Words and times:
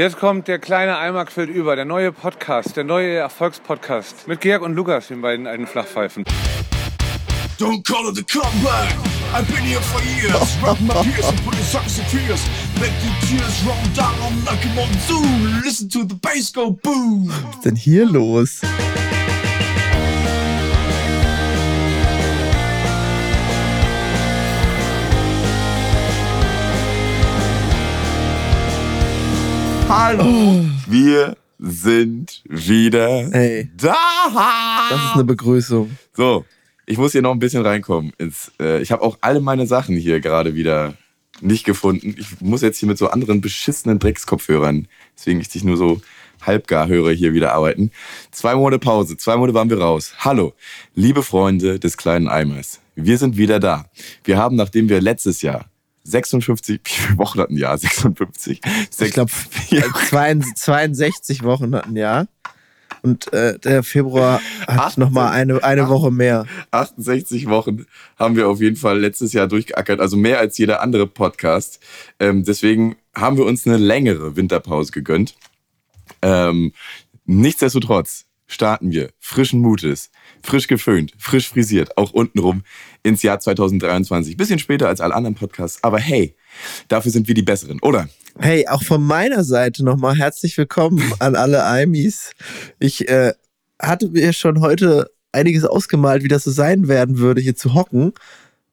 Jetzt 0.00 0.16
kommt 0.16 0.48
der 0.48 0.58
kleine 0.58 0.96
Eimer 0.96 1.26
quillt 1.26 1.50
über, 1.50 1.76
der 1.76 1.84
neue 1.84 2.10
Podcast, 2.10 2.74
der 2.74 2.84
neue 2.84 3.16
Erfolgspodcast 3.16 4.26
mit 4.26 4.40
Georg 4.40 4.62
und 4.62 4.72
Lukas, 4.72 5.08
den 5.08 5.20
beiden 5.20 5.46
alten 5.46 5.66
Flachpfeifen. 5.66 6.24
Don't 7.58 7.86
call 7.86 8.10
it 8.10 8.18
a 8.18 8.22
comeback. 8.22 8.94
I've 9.34 9.46
been 9.54 9.62
here 9.62 9.82
for 9.82 10.00
years. 10.00 10.56
Rub 10.62 10.80
my 10.80 10.94
ears 11.06 11.28
and 11.28 11.44
put 11.44 11.54
the 11.54 11.62
socks 11.62 11.98
in 11.98 12.06
tears. 12.06 12.40
Let 12.80 12.92
the 13.02 13.26
tears 13.26 13.62
roll 13.66 13.76
down 13.94 14.42
like 14.46 14.64
a 14.64 14.74
monsoon. 14.74 15.60
Listen 15.62 15.90
to 15.90 16.06
the 16.08 16.14
bass 16.14 16.50
go 16.50 16.70
boom. 16.70 17.28
Was 17.28 17.56
ist 17.56 17.64
denn 17.66 17.76
hier 17.76 18.06
los? 18.06 18.62
Hallo, 29.92 30.64
wir 30.86 31.36
sind 31.58 32.44
wieder 32.48 33.34
Ey. 33.34 33.68
da. 33.76 33.96
Das 34.88 35.00
ist 35.00 35.14
eine 35.14 35.24
Begrüßung. 35.24 35.90
So, 36.12 36.44
ich 36.86 36.96
muss 36.96 37.10
hier 37.10 37.22
noch 37.22 37.32
ein 37.32 37.40
bisschen 37.40 37.66
reinkommen. 37.66 38.12
Ins, 38.16 38.52
äh, 38.60 38.80
ich 38.82 38.92
habe 38.92 39.02
auch 39.02 39.18
alle 39.20 39.40
meine 39.40 39.66
Sachen 39.66 39.96
hier 39.96 40.20
gerade 40.20 40.54
wieder 40.54 40.94
nicht 41.40 41.64
gefunden. 41.64 42.14
Ich 42.16 42.40
muss 42.40 42.62
jetzt 42.62 42.78
hier 42.78 42.88
mit 42.88 42.98
so 42.98 43.08
anderen 43.08 43.40
beschissenen 43.40 43.98
Dreckskopfhörern, 43.98 44.86
deswegen 45.18 45.40
ich 45.40 45.48
dich 45.48 45.64
nur 45.64 45.76
so 45.76 46.00
halbgar 46.40 46.86
höre, 46.86 47.10
hier 47.10 47.34
wieder 47.34 47.52
arbeiten. 47.52 47.90
Zwei 48.30 48.54
Monate 48.54 48.78
Pause, 48.78 49.16
zwei 49.16 49.36
Monate 49.36 49.54
waren 49.54 49.70
wir 49.70 49.80
raus. 49.80 50.14
Hallo, 50.18 50.54
liebe 50.94 51.24
Freunde 51.24 51.80
des 51.80 51.96
kleinen 51.96 52.28
Eimers. 52.28 52.78
Wir 52.94 53.18
sind 53.18 53.36
wieder 53.36 53.58
da. 53.58 53.86
Wir 54.22 54.38
haben, 54.38 54.54
nachdem 54.54 54.88
wir 54.88 55.00
letztes 55.00 55.42
Jahr 55.42 55.68
56, 56.10 56.80
wie 56.84 56.90
viele 56.90 57.18
Wochen 57.18 57.40
hatten? 57.40 57.56
Ja, 57.60 57.76
56. 57.76 58.60
Ich 59.00 59.12
glaube, 59.12 59.30
62 60.54 61.42
Wochen 61.42 61.74
hatten 61.74 61.96
ja. 61.96 62.26
Und 63.02 63.32
äh, 63.32 63.58
der 63.58 63.82
Februar 63.82 64.40
hat 64.66 64.78
18. 64.78 65.02
nochmal 65.02 65.32
eine, 65.32 65.62
eine 65.64 65.88
Woche 65.88 66.10
mehr. 66.10 66.46
68 66.70 67.48
Wochen 67.48 67.86
haben 68.18 68.36
wir 68.36 68.48
auf 68.48 68.60
jeden 68.60 68.76
Fall 68.76 68.98
letztes 68.98 69.32
Jahr 69.32 69.46
durchgeackert, 69.46 70.00
also 70.00 70.16
mehr 70.16 70.38
als 70.38 70.58
jeder 70.58 70.82
andere 70.82 71.06
Podcast. 71.06 71.80
Ähm, 72.18 72.44
deswegen 72.44 72.96
haben 73.14 73.36
wir 73.36 73.46
uns 73.46 73.66
eine 73.66 73.78
längere 73.78 74.36
Winterpause 74.36 74.92
gegönnt. 74.92 75.34
Ähm, 76.22 76.72
nichtsdestotrotz 77.24 78.26
starten 78.46 78.90
wir 78.90 79.10
frischen 79.18 79.60
Mutes, 79.60 80.10
frisch 80.42 80.66
geföhnt, 80.66 81.14
frisch 81.18 81.48
frisiert, 81.48 81.96
auch 81.96 82.12
untenrum 82.12 82.64
ins 83.02 83.22
Jahr 83.22 83.40
2023. 83.40 84.36
Bisschen 84.36 84.58
später 84.58 84.88
als 84.88 85.00
alle 85.00 85.14
anderen 85.14 85.34
Podcasts, 85.34 85.82
aber 85.82 85.98
hey, 85.98 86.34
dafür 86.88 87.12
sind 87.12 87.28
wir 87.28 87.34
die 87.34 87.42
Besseren, 87.42 87.80
oder? 87.80 88.08
Hey, 88.38 88.66
auch 88.68 88.82
von 88.82 89.02
meiner 89.02 89.44
Seite 89.44 89.84
nochmal 89.84 90.16
herzlich 90.16 90.56
willkommen 90.56 91.02
an 91.18 91.36
alle 91.36 91.64
Aimis. 91.64 92.32
Ich 92.78 93.08
äh, 93.08 93.32
hatte 93.80 94.08
mir 94.08 94.32
schon 94.32 94.60
heute 94.60 95.10
einiges 95.32 95.64
ausgemalt, 95.64 96.22
wie 96.22 96.28
das 96.28 96.44
so 96.44 96.50
sein 96.50 96.88
werden 96.88 97.18
würde, 97.18 97.40
hier 97.40 97.56
zu 97.56 97.74
hocken. 97.74 98.12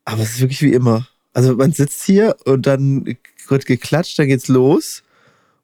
Aber 0.06 0.24
es 0.24 0.32
ist 0.32 0.42
wirklich 0.42 0.62
wie 0.62 0.74
immer. 0.74 1.08
Also 1.34 1.56
man 1.56 1.72
sitzt 1.72 2.04
hier 2.04 2.36
und 2.46 2.66
dann 2.66 3.18
wird 3.48 3.66
geklatscht, 3.66 4.18
dann 4.18 4.28
geht's 4.28 4.48
los 4.48 5.04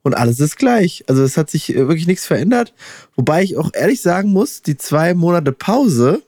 und 0.04 0.14
alles 0.16 0.40
ist 0.40 0.58
gleich. 0.58 1.04
Also 1.08 1.24
es 1.24 1.38
hat 1.38 1.50
sich 1.50 1.74
äh, 1.74 1.88
wirklich 1.88 2.08
nichts 2.08 2.28
verändert. 2.28 2.74
Wobei 3.16 3.42
ich 3.42 3.58
auch 3.58 3.72
ehrlich 3.74 4.02
sagen 4.02 4.32
muss, 4.32 4.62
die 4.62 4.78
zwei 4.78 5.14
Monate 5.14 5.52
Pause 5.52 6.22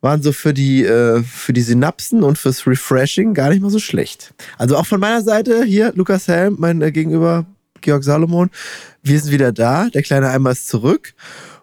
waren 0.00 0.22
so 0.22 0.32
für 0.32 0.54
die, 0.54 0.84
äh, 0.84 1.22
für 1.22 1.52
die 1.52 1.62
Synapsen 1.62 2.22
und 2.22 2.38
fürs 2.38 2.66
Refreshing 2.66 3.34
gar 3.34 3.50
nicht 3.50 3.60
mal 3.60 3.70
so 3.70 3.78
schlecht. 3.78 4.34
Also 4.56 4.76
auch 4.76 4.86
von 4.86 5.00
meiner 5.00 5.22
Seite 5.22 5.64
hier, 5.64 5.92
Lukas 5.94 6.28
Helm, 6.28 6.56
mein 6.58 6.80
äh, 6.82 6.92
Gegenüber, 6.92 7.46
Georg 7.80 8.04
Salomon. 8.04 8.50
Wir 9.02 9.20
sind 9.20 9.32
wieder 9.32 9.52
da, 9.52 9.88
der 9.88 10.02
kleine 10.02 10.28
Eimer 10.28 10.50
ist 10.50 10.68
zurück. 10.68 11.14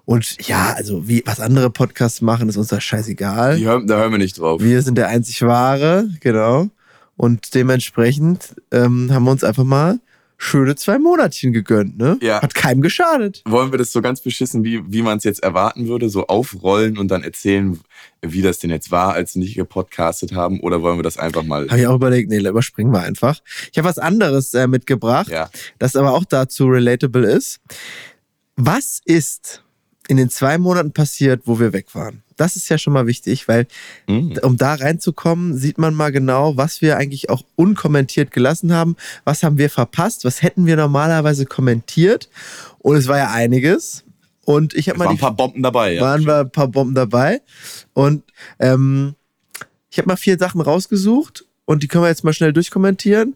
Und 0.06 0.48
ja, 0.48 0.74
also 0.76 1.08
wie 1.08 1.24
was 1.26 1.40
andere 1.40 1.70
Podcasts 1.70 2.22
machen, 2.22 2.48
ist 2.48 2.58
uns 2.58 2.68
da 2.68 2.80
scheißegal. 2.80 3.58
Die 3.58 3.66
hören, 3.66 3.88
da 3.88 3.98
hören 3.98 4.12
wir 4.12 4.20
nicht 4.20 4.38
drauf. 4.38 4.62
Wir 4.62 4.82
sind 4.82 4.98
der 4.98 5.08
einzig 5.08 5.42
wahre, 5.42 6.10
genau. 6.20 6.70
Und 7.18 7.56
dementsprechend 7.56 8.56
ähm, 8.72 9.12
haben 9.12 9.24
wir 9.24 9.32
uns 9.32 9.44
einfach 9.44 9.64
mal 9.64 10.00
schöne 10.38 10.76
zwei 10.76 11.00
Monatchen 11.00 11.54
gegönnt, 11.54 11.98
ne? 11.98 12.18
Ja. 12.22 12.42
Hat 12.42 12.54
keinem 12.56 12.82
geschadet. 12.82 13.42
Wollen 13.46 13.72
wir 13.72 13.78
das 13.78 13.92
so 13.92 14.02
ganz 14.02 14.22
beschissen, 14.22 14.64
wie, 14.64 14.82
wie 14.92 15.02
man 15.02 15.18
es 15.18 15.24
jetzt 15.24 15.44
erwarten 15.44 15.88
würde, 15.88 16.10
so 16.10 16.28
aufrollen 16.28 16.98
und 16.98 17.10
dann 17.10 17.24
erzählen, 17.24 17.80
wie 18.22 18.42
das 18.42 18.60
denn 18.60 18.70
jetzt 18.70 18.92
war, 18.92 19.14
als 19.14 19.36
wir 19.36 19.42
nicht 19.42 19.56
gepodcastet 19.56 20.34
haben? 20.34 20.60
Oder 20.60 20.82
wollen 20.82 20.98
wir 20.98 21.04
das 21.04 21.18
einfach 21.18 21.44
mal. 21.44 21.68
Habe 21.70 21.80
ich 21.80 21.88
auch 21.88 21.96
überlegt, 21.96 22.30
nee, 22.30 22.40
überspringen 22.40 22.92
wir 22.92 23.02
einfach. 23.02 23.40
Ich 23.72 23.78
habe 23.78 23.88
was 23.88 23.98
anderes 23.98 24.54
äh, 24.54 24.68
mitgebracht, 24.68 25.30
Ja. 25.30 25.50
das 25.80 25.96
aber 25.96 26.14
auch 26.14 26.26
dazu 26.26 26.68
relatable 26.68 27.26
ist. 27.26 27.60
Was 28.56 29.02
ist 29.04 29.64
in 30.08 30.18
den 30.18 30.30
zwei 30.30 30.58
Monaten 30.58 30.92
passiert, 30.92 31.44
wo 31.46 31.60
wir 31.60 31.74
weg 31.74 31.94
waren? 31.96 32.24
Das 32.38 32.56
ist 32.56 32.70
ja 32.70 32.78
schon 32.78 32.94
mal 32.94 33.08
wichtig, 33.08 33.48
weil 33.48 33.68
Mhm. 34.08 34.38
um 34.42 34.58
da 34.58 34.74
reinzukommen, 34.76 35.58
sieht 35.58 35.78
man 35.78 35.94
mal 35.96 36.12
genau, 36.12 36.58
was 36.58 36.82
wir 36.82 36.98
eigentlich 36.98 37.30
auch 37.30 37.44
unkommentiert 37.56 38.32
gelassen 38.32 38.74
haben. 38.74 38.96
Was 39.24 39.44
haben 39.44 39.58
wir 39.58 39.70
verpasst? 39.70 40.26
Was 40.26 40.42
hätten 40.42 40.66
wir 40.66 40.76
normalerweise 40.76 41.46
kommentiert? 41.46 42.30
Und 42.80 42.98
es 42.98 43.08
war 43.08 43.18
ja 43.18 43.32
einiges. 43.32 44.04
Und 44.44 44.76
ich 44.76 44.90
habe 44.90 45.00
mal 45.00 45.06
waren 45.06 45.16
ein 45.16 45.20
paar 45.20 45.36
Bomben 45.36 45.64
dabei, 45.64 45.94
ja. 45.94 46.02
waren 46.02 46.26
wir 46.26 46.42
ein 46.42 46.52
paar 46.52 46.68
Bomben 46.68 46.94
dabei. 46.94 47.42
Und 47.94 48.24
ähm, 48.60 49.16
ich 49.90 49.98
habe 49.98 50.08
mal 50.08 50.18
vier 50.18 50.38
Sachen 50.38 50.62
rausgesucht 50.62 51.46
und 51.66 51.82
die 51.82 51.88
können 51.88 52.04
wir 52.04 52.10
jetzt 52.10 52.24
mal 52.24 52.34
schnell 52.34 52.54
durchkommentieren, 52.54 53.36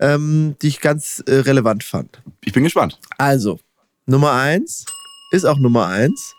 ähm, 0.00 0.56
die 0.60 0.68
ich 0.68 0.80
ganz 0.80 1.22
äh, 1.26 1.36
relevant 1.36 1.82
fand. 1.82 2.20
Ich 2.44 2.52
bin 2.52 2.64
gespannt. 2.64 2.98
Also, 3.16 3.58
Nummer 4.06 4.32
eins 4.32 4.84
ist 5.34 5.44
auch 5.44 5.58
Nummer 5.58 5.88
eins. 5.88 6.36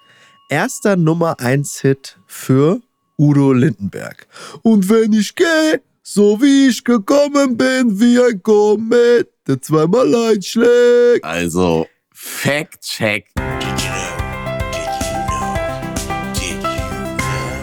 Erster 0.47 0.95
Nummer 0.95 1.41
eins 1.41 1.81
Hit 1.81 2.17
für 2.27 2.81
Udo 3.17 3.51
Lindenberg. 3.51 4.25
Und 4.61 4.87
wenn 4.89 5.11
ich 5.11 5.35
gehe, 5.35 5.81
so 6.01 6.41
wie 6.41 6.69
ich 6.69 6.81
gekommen 6.81 7.57
bin, 7.57 7.99
wie 7.99 8.17
ein 8.21 8.41
Komet, 8.41 9.27
der 9.45 9.61
zweimal 9.61 10.15
einschlägt. 10.15 11.23
Also, 11.23 11.87
Fact-Check. 12.13 13.27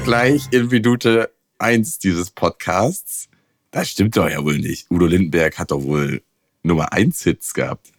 Gleich 0.04 0.42
in 0.50 0.66
Minute 0.66 1.30
1 1.58 1.98
dieses 1.98 2.30
Podcasts. 2.30 3.28
Das 3.70 3.88
stimmt 3.88 4.18
doch 4.18 4.28
ja 4.28 4.44
wohl 4.44 4.58
nicht. 4.58 4.90
Udo 4.90 5.06
Lindenberg 5.06 5.58
hat 5.58 5.70
doch 5.70 5.82
wohl 5.82 6.22
Nummer 6.62 6.92
1 6.92 7.22
Hits 7.22 7.54
gehabt. 7.54 7.91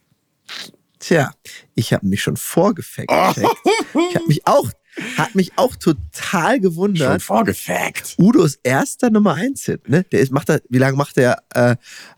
Tja, 1.06 1.30
ich 1.74 1.92
habe 1.92 2.06
mich 2.06 2.22
schon 2.22 2.38
vorgefackt. 2.38 3.10
Ich 3.10 4.14
habe 4.16 4.26
mich 4.26 4.46
auch, 4.46 4.70
hat 5.18 5.34
mich 5.34 5.52
auch 5.56 5.76
total 5.76 6.54
Schon 6.54 6.62
gewundert. 6.62 7.20
vorgefackt. 7.20 8.14
Udos 8.18 8.58
erster 8.62 9.10
Nummer 9.10 9.34
1 9.34 9.64
Hit, 9.66 9.86
ne? 9.86 10.04
Der 10.04 10.20
ist, 10.20 10.32
macht 10.32 10.48
er, 10.48 10.62
wie 10.70 10.78
lange 10.78 10.96
macht 10.96 11.18
der 11.18 11.42
äh, 11.52 11.76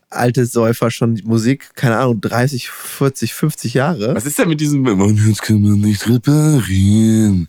alte 0.09 0.47
Säufer 0.47 0.93
schon 0.93 1.21
Musik? 1.25 1.75
Keine 1.75 1.97
Ahnung, 1.97 2.21
30, 2.21 2.71
40, 2.71 3.35
50 3.35 3.75
Jahre. 3.75 4.15
Was 4.15 4.25
ist 4.25 4.39
denn 4.39 4.49
mit 4.49 4.61
diesem 4.61 4.87
Und 4.87 5.27
jetzt 5.27 5.43
kann 5.43 5.61
man 5.63 5.81
nicht 5.81 6.09
reparieren. 6.09 7.49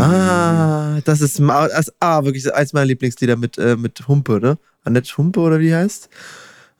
Ah, 0.00 1.00
das 1.04 1.20
ist, 1.20 1.38
ah, 1.38 2.24
wirklich 2.24 2.54
eins 2.54 2.72
meiner 2.72 2.86
Lieblingslieder 2.86 3.36
mit, 3.36 3.58
äh, 3.58 3.76
mit 3.76 4.08
Humpe, 4.08 4.40
ne? 4.40 4.56
Annette 4.84 5.18
Humpe 5.18 5.40
oder 5.40 5.60
wie 5.60 5.66
die 5.66 5.74
heißt? 5.74 6.08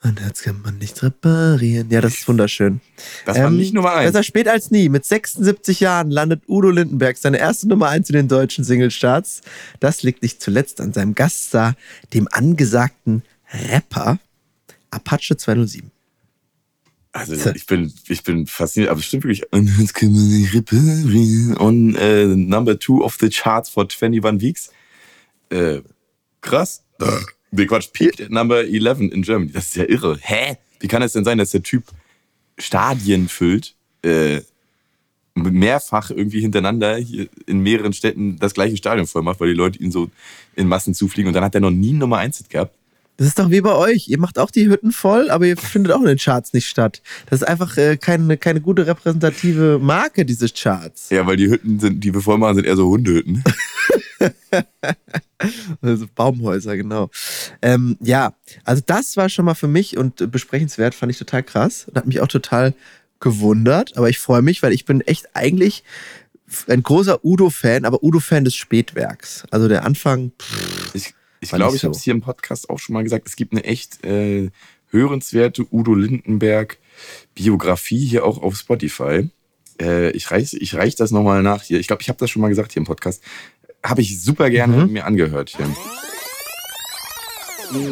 Und 0.02 0.18
jetzt 0.20 0.42
kann 0.42 0.62
man 0.62 0.78
nicht 0.78 1.02
reparieren. 1.02 1.90
Ja, 1.90 2.00
das 2.00 2.14
ist 2.14 2.28
wunderschön. 2.28 2.80
Das 3.26 3.36
war 3.36 3.48
Ähm, 3.48 3.58
nicht 3.58 3.74
Nummer 3.74 3.92
1. 3.92 4.10
Besser 4.12 4.22
spät 4.22 4.48
als 4.48 4.70
nie. 4.70 4.88
Mit 4.88 5.04
76 5.04 5.80
Jahren 5.80 6.10
landet 6.10 6.42
Udo 6.48 6.70
Lindenberg 6.70 7.18
seine 7.18 7.38
erste 7.38 7.68
Nummer 7.68 7.88
1 7.90 8.08
in 8.08 8.16
den 8.16 8.28
deutschen 8.28 8.64
Singlecharts. 8.64 9.42
Das 9.78 10.02
liegt 10.02 10.22
nicht 10.22 10.40
zuletzt 10.40 10.80
an 10.80 10.94
seinem 10.94 11.14
Gaststar, 11.14 11.74
dem 12.14 12.28
angesagten 12.30 13.22
Rapper 13.52 14.18
Apache 14.90 15.36
207. 15.36 15.90
Also 17.12 17.34
ich 17.54 17.66
bin, 17.66 17.92
ich 18.08 18.22
bin 18.22 18.46
fasziniert, 18.46 18.90
aber 18.90 19.00
es 19.00 19.06
stimmt 19.06 19.24
wirklich. 19.24 19.52
Und 19.52 19.68
jetzt 19.78 19.94
kann 19.94 20.12
man 20.12 20.28
nicht 20.28 20.54
reparieren. 20.54 21.56
Und 21.58 21.96
äh, 21.96 22.24
Number 22.24 22.78
Two 22.78 23.02
of 23.04 23.18
the 23.20 23.28
Charts 23.28 23.68
for 23.68 23.82
21 23.86 24.40
Weeks. 24.40 24.70
Äh, 25.50 25.80
krass. 26.40 26.84
Nee, 27.50 27.66
Quatsch, 27.66 27.92
peaked 27.92 28.20
at 28.20 28.30
Number 28.30 28.64
11 28.64 29.00
in 29.00 29.22
Germany. 29.22 29.52
Das 29.52 29.66
ist 29.66 29.76
ja 29.76 29.84
irre. 29.84 30.18
Hä? 30.20 30.56
Wie 30.78 30.88
kann 30.88 31.02
es 31.02 31.12
denn 31.12 31.24
sein, 31.24 31.38
dass 31.38 31.50
der 31.50 31.62
Typ 31.62 31.84
Stadien 32.58 33.28
füllt, 33.28 33.74
äh, 34.02 34.40
mehrfach 35.34 36.10
irgendwie 36.10 36.40
hintereinander 36.40 36.96
hier 36.96 37.28
in 37.46 37.60
mehreren 37.60 37.92
Städten 37.92 38.38
das 38.38 38.54
gleiche 38.54 38.76
Stadion 38.76 39.06
voll 39.06 39.22
macht, 39.22 39.40
weil 39.40 39.48
die 39.48 39.54
Leute 39.54 39.78
ihn 39.78 39.90
so 39.90 40.10
in 40.56 40.68
Massen 40.68 40.94
zufliegen 40.94 41.28
und 41.28 41.34
dann 41.34 41.44
hat 41.44 41.54
er 41.54 41.60
noch 41.60 41.70
nie 41.70 41.90
einen 41.90 41.98
Nummer 41.98 42.18
1 42.18 42.38
Hit 42.38 42.50
gehabt. 42.50 42.74
Das 43.16 43.26
ist 43.28 43.38
doch 43.38 43.50
wie 43.50 43.60
bei 43.60 43.74
euch. 43.74 44.08
Ihr 44.08 44.18
macht 44.18 44.38
auch 44.38 44.50
die 44.50 44.66
Hütten 44.66 44.92
voll, 44.92 45.30
aber 45.30 45.44
ihr 45.44 45.56
findet 45.58 45.92
auch 45.92 46.00
in 46.00 46.06
den 46.06 46.16
Charts 46.16 46.54
nicht 46.54 46.66
statt. 46.66 47.02
Das 47.28 47.42
ist 47.42 47.46
einfach 47.46 47.76
äh, 47.76 47.98
keine, 47.98 48.38
keine 48.38 48.62
gute 48.62 48.86
repräsentative 48.86 49.78
Marke, 49.78 50.24
diese 50.24 50.48
Charts. 50.48 51.10
Ja, 51.10 51.26
weil 51.26 51.36
die 51.36 51.50
Hütten, 51.50 51.78
sind, 51.80 52.02
die 52.02 52.14
wir 52.14 52.22
voll 52.22 52.38
machen, 52.38 52.54
sind 52.56 52.66
eher 52.66 52.76
so 52.76 52.88
Hundehütten. 52.88 53.44
Also 55.82 56.06
Baumhäuser, 56.14 56.76
genau. 56.76 57.10
Ähm, 57.62 57.96
ja, 58.00 58.34
also 58.64 58.82
das 58.84 59.16
war 59.16 59.28
schon 59.28 59.44
mal 59.44 59.54
für 59.54 59.68
mich 59.68 59.96
und 59.96 60.30
besprechenswert, 60.30 60.94
fand 60.94 61.10
ich 61.10 61.18
total 61.18 61.42
krass 61.42 61.86
und 61.88 61.96
hat 61.96 62.06
mich 62.06 62.20
auch 62.20 62.28
total 62.28 62.74
gewundert. 63.20 63.96
Aber 63.96 64.08
ich 64.08 64.18
freue 64.18 64.42
mich, 64.42 64.62
weil 64.62 64.72
ich 64.72 64.84
bin 64.84 65.00
echt 65.02 65.28
eigentlich 65.34 65.84
ein 66.68 66.82
großer 66.82 67.24
Udo-Fan, 67.24 67.84
aber 67.84 68.02
Udo-Fan 68.02 68.44
des 68.44 68.54
Spätwerks. 68.54 69.44
Also 69.50 69.68
der 69.68 69.84
Anfang. 69.84 70.32
Pff, 70.38 70.94
Ich, 70.94 71.14
ich 71.40 71.50
glaube, 71.50 71.76
ich 71.76 71.84
habe 71.84 71.92
es 71.92 71.98
so. 71.98 72.04
hier 72.04 72.14
im 72.14 72.20
Podcast 72.20 72.68
auch 72.68 72.78
schon 72.78 72.94
mal 72.94 73.04
gesagt. 73.04 73.28
Es 73.28 73.36
gibt 73.36 73.52
eine 73.52 73.64
echt 73.64 74.04
äh, 74.04 74.50
hörenswerte 74.90 75.66
Udo 75.70 75.94
Lindenberg 75.94 76.78
Biografie 77.34 78.04
hier 78.04 78.24
auch 78.24 78.42
auf 78.42 78.56
Spotify. 78.56 79.30
Äh, 79.80 80.10
ich 80.10 80.30
reiche 80.30 80.58
ich 80.58 80.74
reich 80.74 80.96
das 80.96 81.10
nochmal 81.10 81.42
nach 81.42 81.62
hier. 81.62 81.78
Ich 81.80 81.86
glaube, 81.86 82.02
ich 82.02 82.08
habe 82.08 82.18
das 82.18 82.30
schon 82.30 82.42
mal 82.42 82.48
gesagt 82.48 82.72
hier 82.72 82.80
im 82.80 82.86
Podcast. 82.86 83.22
Habe 83.84 84.02
ich 84.02 84.22
super 84.22 84.50
gerne 84.50 84.84
Mhm. 84.86 84.92
mir 84.92 85.04
angehört 85.06 85.50
hier. 85.56 85.66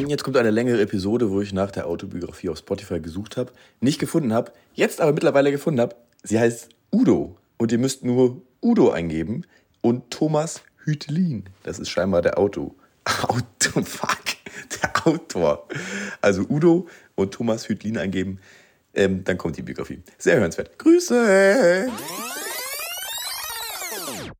Jetzt 0.08 0.24
kommt 0.24 0.36
eine 0.36 0.50
längere 0.50 0.80
Episode, 0.82 1.30
wo 1.30 1.40
ich 1.40 1.52
nach 1.52 1.70
der 1.70 1.86
Autobiografie 1.86 2.48
auf 2.48 2.58
Spotify 2.58 3.00
gesucht 3.00 3.36
habe, 3.36 3.52
nicht 3.80 3.98
gefunden 4.00 4.32
habe, 4.32 4.52
jetzt 4.74 5.00
aber 5.00 5.12
mittlerweile 5.12 5.52
gefunden 5.52 5.80
habe. 5.80 5.94
Sie 6.24 6.38
heißt 6.38 6.68
Udo 6.92 7.36
und 7.58 7.70
ihr 7.70 7.78
müsst 7.78 8.04
nur 8.04 8.42
Udo 8.60 8.90
eingeben 8.90 9.44
und 9.80 10.10
Thomas 10.10 10.62
Hütelin. 10.84 11.44
Das 11.62 11.78
ist 11.78 11.90
scheinbar 11.90 12.22
der 12.22 12.38
Auto. 12.38 12.74
Auto, 13.22 13.82
fuck, 13.84 14.18
der 14.82 15.06
Autor. 15.06 15.68
Also 16.20 16.42
Udo 16.48 16.88
und 17.14 17.32
Thomas 17.32 17.68
Hütelin 17.68 17.98
eingeben, 17.98 18.40
ähm, 18.94 19.22
dann 19.22 19.38
kommt 19.38 19.56
die 19.56 19.62
Biografie. 19.62 20.02
Sehr 20.18 20.36
hörenswert. 20.38 20.76
Grüße! 20.78 21.88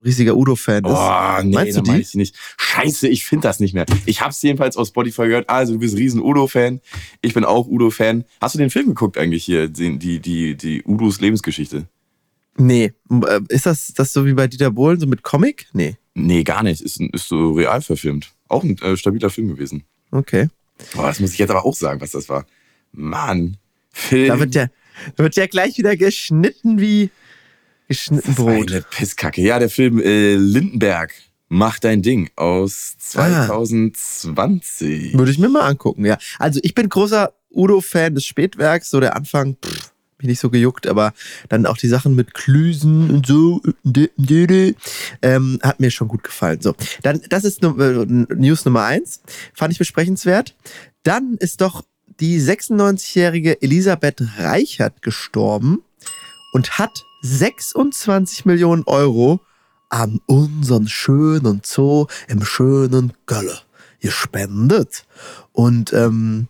Riesiger 0.08 0.36
Udo-Fan 0.36 0.84
ist. 0.84 0.90
Oh, 0.90 1.42
nee, 1.44 1.54
Meinst 1.54 1.76
du 1.78 1.82
die? 1.82 1.98
ich 1.98 2.14
nicht. 2.14 2.36
Scheiße, 2.56 3.06
ich 3.08 3.24
finde 3.24 3.42
das 3.48 3.60
nicht 3.60 3.74
mehr. 3.74 3.86
Ich 4.06 4.20
habe 4.20 4.30
es 4.30 4.42
jedenfalls 4.42 4.76
auf 4.76 4.88
Spotify 4.88 5.28
gehört. 5.28 5.48
Also, 5.48 5.74
du 5.74 5.78
bist 5.78 5.96
riesen 5.96 6.20
Udo-Fan. 6.20 6.80
Ich 7.20 7.34
bin 7.34 7.44
auch 7.44 7.66
Udo-Fan. 7.68 8.24
Hast 8.40 8.54
du 8.54 8.58
den 8.58 8.70
Film 8.70 8.86
geguckt 8.88 9.18
eigentlich 9.18 9.44
hier? 9.44 9.68
Die, 9.68 9.98
die, 9.98 10.18
die, 10.20 10.56
die 10.56 10.82
Udos 10.84 11.20
Lebensgeschichte? 11.20 11.86
Nee. 12.56 12.92
Äh, 13.10 13.40
Ist 13.48 13.66
das, 13.66 13.92
das 13.94 14.12
so 14.12 14.26
wie 14.26 14.32
bei 14.34 14.48
Dieter 14.48 14.70
Bohlen, 14.70 14.98
so 14.98 15.06
mit 15.06 15.22
Comic? 15.22 15.68
Nee. 15.72 15.96
Nee, 16.14 16.42
gar 16.42 16.62
nicht. 16.64 16.80
Ist, 16.80 17.00
ist 17.00 17.28
so 17.28 17.52
real 17.52 17.80
verfilmt. 17.80 18.32
Auch 18.48 18.64
ein 18.64 18.76
äh, 18.78 18.96
stabiler 18.96 19.30
Film 19.30 19.48
gewesen. 19.48 19.84
Okay. 20.10 20.48
Boah, 20.94 21.06
das 21.06 21.20
muss 21.20 21.32
ich 21.32 21.38
jetzt 21.38 21.50
aber 21.50 21.64
auch 21.64 21.74
sagen, 21.74 22.00
was 22.00 22.10
das 22.12 22.28
war. 22.28 22.46
Mann. 22.92 23.56
Film. 23.90 24.28
Da 24.28 24.40
wird 24.40 24.54
ja, 24.54 24.66
da 25.16 25.22
wird 25.24 25.36
ja 25.36 25.46
gleich 25.46 25.78
wieder 25.78 25.96
geschnitten 25.96 26.80
wie 26.80 27.10
geschnitten 27.88 28.34
Brot. 28.34 28.70
Eine 28.70 28.82
Pisskacke. 28.82 29.40
Ja, 29.42 29.58
der 29.58 29.70
Film 29.70 29.98
äh, 30.00 30.34
Lindenberg. 30.36 31.12
Mach 31.48 31.78
dein 31.78 32.02
Ding 32.02 32.28
aus 32.36 32.94
Ah. 33.14 33.46
2020. 33.46 35.14
Würde 35.16 35.30
ich 35.32 35.38
mir 35.38 35.48
mal 35.48 35.62
angucken, 35.62 36.04
ja. 36.04 36.18
Also 36.38 36.60
ich 36.62 36.74
bin 36.74 36.88
großer 36.88 37.32
Udo-Fan 37.50 38.14
des 38.14 38.26
Spätwerks, 38.26 38.90
so 38.90 39.00
der 39.00 39.16
Anfang, 39.16 39.56
pff, 39.64 39.92
mich 40.18 40.28
nicht 40.28 40.40
so 40.40 40.50
gejuckt, 40.50 40.86
aber 40.86 41.14
dann 41.48 41.64
auch 41.64 41.78
die 41.78 41.88
Sachen 41.88 42.14
mit 42.14 42.34
Klüsen 42.34 43.10
und 43.10 43.26
so, 43.26 43.62
ähm, 45.22 45.58
hat 45.62 45.80
mir 45.80 45.90
schon 45.90 46.08
gut 46.08 46.22
gefallen. 46.24 46.60
So, 46.60 46.74
dann, 47.02 47.22
das 47.30 47.44
ist 47.44 47.62
äh, 47.62 47.68
News 47.68 48.64
Nummer 48.66 48.84
eins, 48.84 49.22
fand 49.54 49.72
ich 49.72 49.78
besprechenswert. 49.78 50.54
Dann 51.02 51.36
ist 51.38 51.60
doch 51.62 51.84
die 52.20 52.40
96-jährige 52.40 53.62
Elisabeth 53.62 54.20
Reichert 54.38 55.00
gestorben 55.02 55.82
und 56.52 56.78
hat 56.78 57.04
26 57.22 58.44
Millionen 58.44 58.84
Euro 58.84 59.40
an 59.88 60.20
unseren 60.26 60.88
schönen 60.88 61.62
Zoo 61.64 62.06
im 62.28 62.44
schönen 62.44 63.12
Gölle 63.26 63.58
gespendet. 64.00 65.06
Und 65.52 65.92
ähm, 65.92 66.48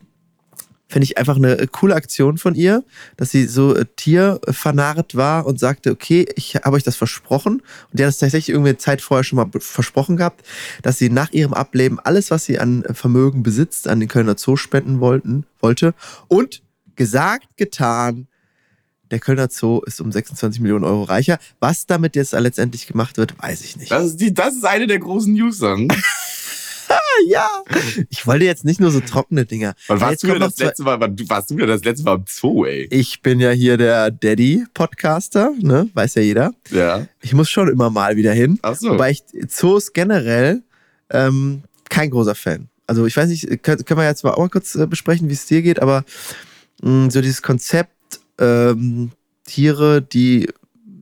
finde 0.88 1.05
ich 1.05 1.19
einfach 1.19 1.37
eine 1.37 1.67
coole 1.69 1.94
Aktion 1.94 2.38
von 2.38 2.55
ihr, 2.55 2.82
dass 3.17 3.31
sie 3.31 3.47
so 3.47 3.75
äh, 3.75 3.85
tiervernarrt 3.97 5.15
war 5.15 5.47
und 5.47 5.61
sagte, 5.61 5.91
okay, 5.91 6.26
ich 6.35 6.56
habe 6.56 6.76
euch 6.76 6.82
das 6.82 6.97
versprochen. 6.97 7.61
Und 7.91 7.99
die 7.99 8.03
hat 8.03 8.09
das 8.09 8.19
tatsächlich 8.19 8.55
irgendwie 8.55 8.71
eine 8.71 8.79
Zeit 8.79 9.03
vorher 9.03 9.25
schon 9.25 9.37
mal 9.37 9.49
versprochen 9.59 10.17
gehabt, 10.17 10.47
dass 10.82 10.99
sie 10.99 11.11
nach 11.11 11.31
ihrem 11.32 11.55
Ableben 11.55 11.99
alles, 12.00 12.31
was 12.31 12.47
sie 12.47 12.59
an 12.59 12.85
Vermögen 12.93 13.43
besitzt, 13.43 13.87
an 13.88 14.00
den 14.00 14.09
Kölner 14.09 14.37
Zoo 14.38 14.56
spenden 14.56 15.00
wollten, 15.00 15.44
wollte. 15.61 15.94
Und 16.29 16.62
gesagt, 16.97 17.56
getan, 17.56 18.28
der 19.11 19.19
Kölner 19.19 19.49
Zoo 19.51 19.81
ist 19.87 20.01
um 20.01 20.13
26 20.13 20.61
Millionen 20.61 20.85
Euro 20.85 21.05
reicher. 21.05 21.39
Was 21.61 21.87
damit 21.87 22.17
jetzt 22.17 22.33
letztendlich 22.33 22.87
gemacht 22.87 23.17
wird, 23.17 23.41
weiß 23.41 23.63
ich 23.63 23.77
nicht. 23.77 23.91
Das 23.91 24.05
ist, 24.05 24.21
die, 24.21 24.33
das 24.35 24.55
ist 24.55 24.65
eine 24.65 24.87
der 24.87 24.99
großen 24.99 25.33
News 25.33 25.59
dann. 25.59 25.89
ja. 27.29 27.49
Ich 28.11 28.27
wollte 28.27 28.45
jetzt 28.45 28.65
nicht 28.65 28.81
nur 28.81 28.91
so 28.91 29.01
trockene 29.01 29.45
Dinger. 29.45 29.75
Wann 29.87 30.01
warst 30.01 30.23
du 30.23 30.29
denn 30.29 30.41
das 30.41 30.59
letzte 30.59 30.83
Mal, 30.83 31.01
wann 31.01 31.17
warst 31.29 31.51
du 31.51 31.57
denn 31.57 31.69
das 31.69 31.85
letzte 31.85 32.05
Mal 32.05 32.17
im 32.17 32.25
Zoo, 32.29 32.65
ey? 32.65 32.89
Ich 32.91 33.23
bin 33.23 33.41
ja 33.41 33.51
hier 33.51 33.77
der 33.77 34.11
Daddy-Podcaster, 34.11 35.53
ne? 35.61 35.89
Weiß 35.95 36.15
ja 36.15 36.23
jeder. 36.23 36.53
Ja. 36.71 37.07
Ich 37.21 37.35
muss 37.35 37.51
schon 37.51 37.69
immer 37.69 37.91
mal 37.91 38.17
wieder 38.17 38.33
hin. 38.33 38.59
Ach 38.63 38.77
so. 38.77 38.91
Wobei 38.91 39.11
ich 39.11 39.23
Zoos 39.49 39.93
generell 39.93 40.63
ähm, 41.11 41.63
kein 41.89 42.11
großer 42.11 42.35
Fan. 42.35 42.69
Also 42.87 43.07
ich 43.07 43.17
weiß 43.17 43.29
nicht, 43.29 43.63
können, 43.63 43.85
können 43.85 44.01
wir 44.01 44.07
jetzt 44.07 44.25
mal 44.25 44.33
auch 44.33 44.39
mal 44.39 44.49
kurz 44.49 44.75
äh, 44.75 44.87
besprechen, 44.87 45.29
wie 45.29 45.35
es 45.35 45.47
dir 45.47 45.63
geht, 45.63 45.81
aber 45.81 46.05
mh, 46.83 47.11
so 47.11 47.21
dieses 47.21 47.43
Konzept, 47.43 47.91
ähm, 48.38 49.11
Tiere, 49.44 50.02
die 50.02 50.49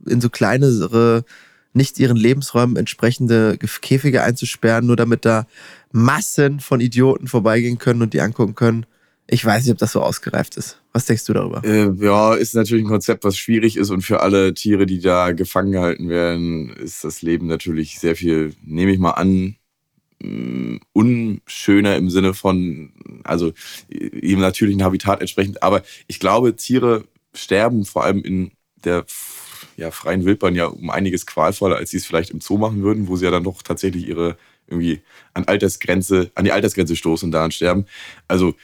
in 0.07 0.21
so 0.21 0.29
kleinere, 0.29 1.25
nicht 1.73 1.99
ihren 1.99 2.17
Lebensräumen 2.17 2.75
entsprechende 2.75 3.57
Käfige 3.57 4.23
einzusperren, 4.23 4.85
nur 4.85 4.95
damit 4.95 5.25
da 5.25 5.47
Massen 5.91 6.59
von 6.59 6.81
Idioten 6.81 7.27
vorbeigehen 7.27 7.77
können 7.77 8.01
und 8.01 8.13
die 8.13 8.21
angucken 8.21 8.55
können. 8.55 8.85
Ich 9.29 9.43
weiß 9.43 9.63
nicht, 9.63 9.73
ob 9.73 9.77
das 9.77 9.91
so 9.91 10.01
ausgereift 10.01 10.55
ist. 10.55 10.81
Was 10.93 11.05
denkst 11.05 11.25
du 11.25 11.33
darüber? 11.33 11.63
Äh, 11.63 11.91
ja, 12.03 12.33
ist 12.33 12.55
natürlich 12.55 12.85
ein 12.85 12.89
Konzept, 12.89 13.23
was 13.25 13.37
schwierig 13.37 13.77
ist 13.77 13.89
und 13.89 14.01
für 14.01 14.21
alle 14.21 14.53
Tiere, 14.53 14.85
die 14.85 14.99
da 14.99 15.31
gefangen 15.33 15.73
gehalten 15.73 16.09
werden, 16.09 16.69
ist 16.69 17.03
das 17.03 17.21
Leben 17.21 17.47
natürlich 17.47 17.99
sehr 17.99 18.15
viel, 18.15 18.53
nehme 18.63 18.93
ich 18.93 18.99
mal 18.99 19.11
an, 19.11 19.57
mh, 20.23 20.79
unschöner 20.93 21.97
im 21.97 22.09
Sinne 22.09 22.33
von, 22.33 22.93
also 23.23 23.51
ihrem 23.89 24.39
natürlichen 24.39 24.83
Habitat 24.83 25.19
entsprechend. 25.19 25.61
Aber 25.61 25.83
ich 26.07 26.19
glaube, 26.19 26.55
Tiere 26.55 27.03
sterben 27.37 27.85
vor 27.85 28.03
allem 28.03 28.21
in 28.23 28.51
der 28.83 29.05
ja, 29.75 29.91
freien 29.91 30.25
Wildbahn 30.25 30.55
ja 30.55 30.65
um 30.65 30.89
einiges 30.89 31.25
qualvoller, 31.25 31.77
als 31.77 31.91
sie 31.91 31.97
es 31.97 32.05
vielleicht 32.05 32.31
im 32.31 32.41
Zoo 32.41 32.57
machen 32.57 32.83
würden, 32.83 33.07
wo 33.07 33.15
sie 33.15 33.25
ja 33.25 33.31
dann 33.31 33.43
doch 33.43 33.61
tatsächlich 33.61 34.07
ihre 34.07 34.37
irgendwie 34.67 35.01
an 35.33 35.45
Altersgrenze, 35.45 36.31
an 36.35 36.43
die 36.43 36.51
Altersgrenze 36.51 36.95
stoßen 36.95 37.27
und 37.27 37.31
daran 37.31 37.51
sterben. 37.51 37.85
Also 38.27 38.55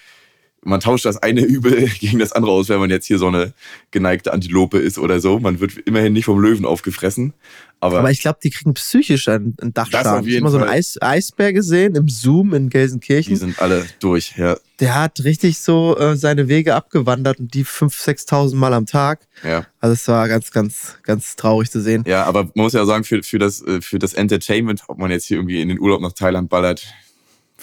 man 0.64 0.80
tauscht 0.80 1.06
das 1.06 1.18
eine 1.18 1.42
Übel 1.46 1.88
gegen 2.00 2.20
das 2.20 2.32
andere 2.32 2.52
aus, 2.52 2.70
wenn 2.70 2.80
man 2.80 2.90
jetzt 2.90 3.06
hier 3.06 3.18
so 3.18 3.28
eine 3.28 3.54
geneigte 3.92 4.34
Antilope 4.34 4.78
ist 4.78 4.98
oder 4.98 5.20
so. 5.20 5.40
Man 5.40 5.60
wird 5.60 5.78
immerhin 5.86 6.14
nicht 6.14 6.26
vom 6.26 6.40
Löwen 6.40 6.66
aufgefressen. 6.66 7.34
Aber, 7.80 8.00
Aber 8.00 8.12
ich 8.12 8.22
glaube, 8.22 8.40
die 8.42 8.50
kriegen 8.50 8.74
psychisch 8.76 9.28
einen, 9.28 9.58
einen 9.60 9.74
Dachschaden. 9.74 10.26
Ich 10.26 10.36
habe 10.36 10.44
mal 10.44 10.52
so 10.52 10.58
einen. 10.58 10.70
Eis, 10.70 10.98
Eisbär 11.02 11.52
gesehen 11.52 11.96
im 11.96 12.08
Zoom 12.08 12.54
in 12.54 12.70
die 12.70 12.70
Gelsenkirchen. 12.70 13.36
sind 13.36 13.62
alle 13.62 13.86
durch. 14.00 14.36
Ja, 14.38 14.56
Der 14.80 14.96
hat 14.96 15.22
richtig 15.26 15.60
so 15.60 15.98
äh, 15.98 16.16
seine 16.16 16.48
Wege 16.48 16.76
abgewandert 16.76 17.40
und 17.40 17.54
die 17.54 17.66
5.000, 17.66 18.30
6.000 18.30 18.56
Mal 18.56 18.74
am 18.74 18.86
Tag. 18.86 19.28
ja. 19.44 19.66
Also 19.82 19.94
es 19.96 20.08
war 20.08 20.30
ganz, 20.30 20.52
ganz, 20.52 20.96
ganz 21.04 21.36
traurig 21.36 21.70
zu 21.70 21.82
sehen. 21.82 22.06
ja, 22.08 22.24
aber 22.24 22.44
man 22.44 22.64
muss 22.64 22.72
ja 22.72 22.86
sagen, 22.86 23.04
für, 23.04 23.22
für, 23.22 23.38
das, 23.38 23.62
äh, 23.62 23.82
für 23.82 24.00
das 24.00 24.14
Entertainment, 24.14 24.84
ob 24.88 24.98
man 24.98 25.12
jetzt 25.12 25.26
hier 25.26 25.36
irgendwie 25.36 25.62
in 25.62 25.68
den 25.68 25.78
Urlaub 25.78 26.00
nach 26.00 26.14
Thailand 26.14 26.50
ballert, 26.50 26.86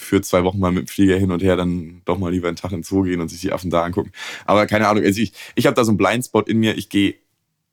für 0.01 0.21
zwei 0.21 0.43
Wochen 0.43 0.59
mal 0.59 0.71
mit 0.71 0.87
dem 0.87 0.87
Flieger 0.87 1.17
hin 1.17 1.31
und 1.31 1.41
her, 1.41 1.55
dann 1.55 2.01
doch 2.05 2.17
mal 2.17 2.31
lieber 2.31 2.47
einen 2.47 2.57
Tag 2.57 2.71
ins 2.71 2.89
Zoo 2.89 3.03
gehen 3.03 3.21
und 3.21 3.29
sich 3.29 3.41
die 3.41 3.53
Affen 3.53 3.69
da 3.69 3.83
angucken. 3.83 4.11
Aber 4.45 4.65
keine 4.67 4.87
Ahnung, 4.87 5.03
also 5.03 5.21
ich, 5.21 5.33
ich 5.55 5.65
habe 5.65 5.75
da 5.75 5.83
so 5.83 5.91
einen 5.91 5.97
Blindspot 5.97 6.49
in 6.49 6.57
mir. 6.57 6.77
Ich 6.77 6.89
gehe 6.89 7.15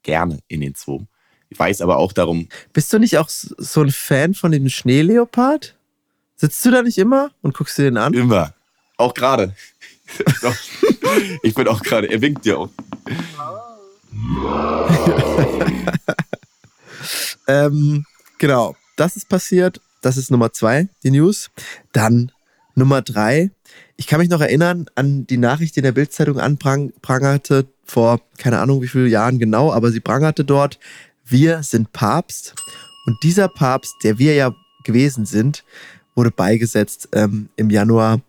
gerne 0.03 0.39
in 0.47 0.61
den 0.61 0.75
Zoo. 0.75 1.05
Ich 1.49 1.57
weiß 1.57 1.81
aber 1.81 1.97
auch 1.97 2.13
darum, 2.13 2.47
Bist 2.73 2.93
du 2.93 2.99
nicht 2.99 3.17
auch 3.17 3.29
so 3.29 3.81
ein 3.81 3.91
Fan 3.91 4.33
von 4.33 4.51
dem 4.51 4.69
Schneeleopard? 4.69 5.75
Sitzt 6.35 6.63
du 6.63 6.71
da 6.71 6.83
nicht 6.83 6.97
immer 6.97 7.31
und 7.41 7.55
guckst 7.55 7.77
dir 7.77 7.83
den 7.83 7.97
an? 7.97 8.13
Immer. 8.13 8.53
Auch 8.97 9.13
gerade. 9.13 9.55
Ich 11.43 11.55
bin 11.55 11.67
auch 11.67 11.81
gerade. 11.81 12.07
Er 12.07 12.21
winkt 12.21 12.45
dir 12.45 12.59
auch. 12.59 12.69
Ähm, 17.49 18.05
genau, 18.37 18.75
das 18.95 19.15
ist 19.15 19.27
passiert. 19.27 19.81
Das 20.01 20.17
ist 20.17 20.31
Nummer 20.31 20.53
zwei, 20.53 20.87
die 21.03 21.11
News. 21.11 21.49
Dann 21.91 22.31
Nummer 22.75 23.01
drei. 23.01 23.51
Ich 23.97 24.07
kann 24.07 24.19
mich 24.19 24.29
noch 24.29 24.41
erinnern 24.41 24.85
an 24.95 25.27
die 25.27 25.37
Nachricht, 25.37 25.75
die 25.75 25.79
in 25.79 25.83
der 25.83 25.91
Bildzeitung 25.91 26.39
anprangerte, 26.39 27.67
vor 27.83 28.21
keine 28.37 28.59
Ahnung 28.59 28.81
wie 28.81 28.87
vielen 28.87 29.09
Jahren 29.09 29.39
genau, 29.39 29.73
aber 29.73 29.91
sie 29.91 29.99
prangerte 29.99 30.45
dort, 30.45 30.79
wir 31.25 31.63
sind 31.63 31.91
Papst. 31.91 32.55
Und 33.05 33.17
dieser 33.23 33.49
Papst, 33.49 33.93
der 34.03 34.17
wir 34.17 34.35
ja 34.35 34.53
gewesen 34.83 35.25
sind, 35.25 35.63
wurde 36.15 36.31
beigesetzt 36.31 37.09
ähm, 37.13 37.49
im 37.55 37.69
Januar. 37.69 38.21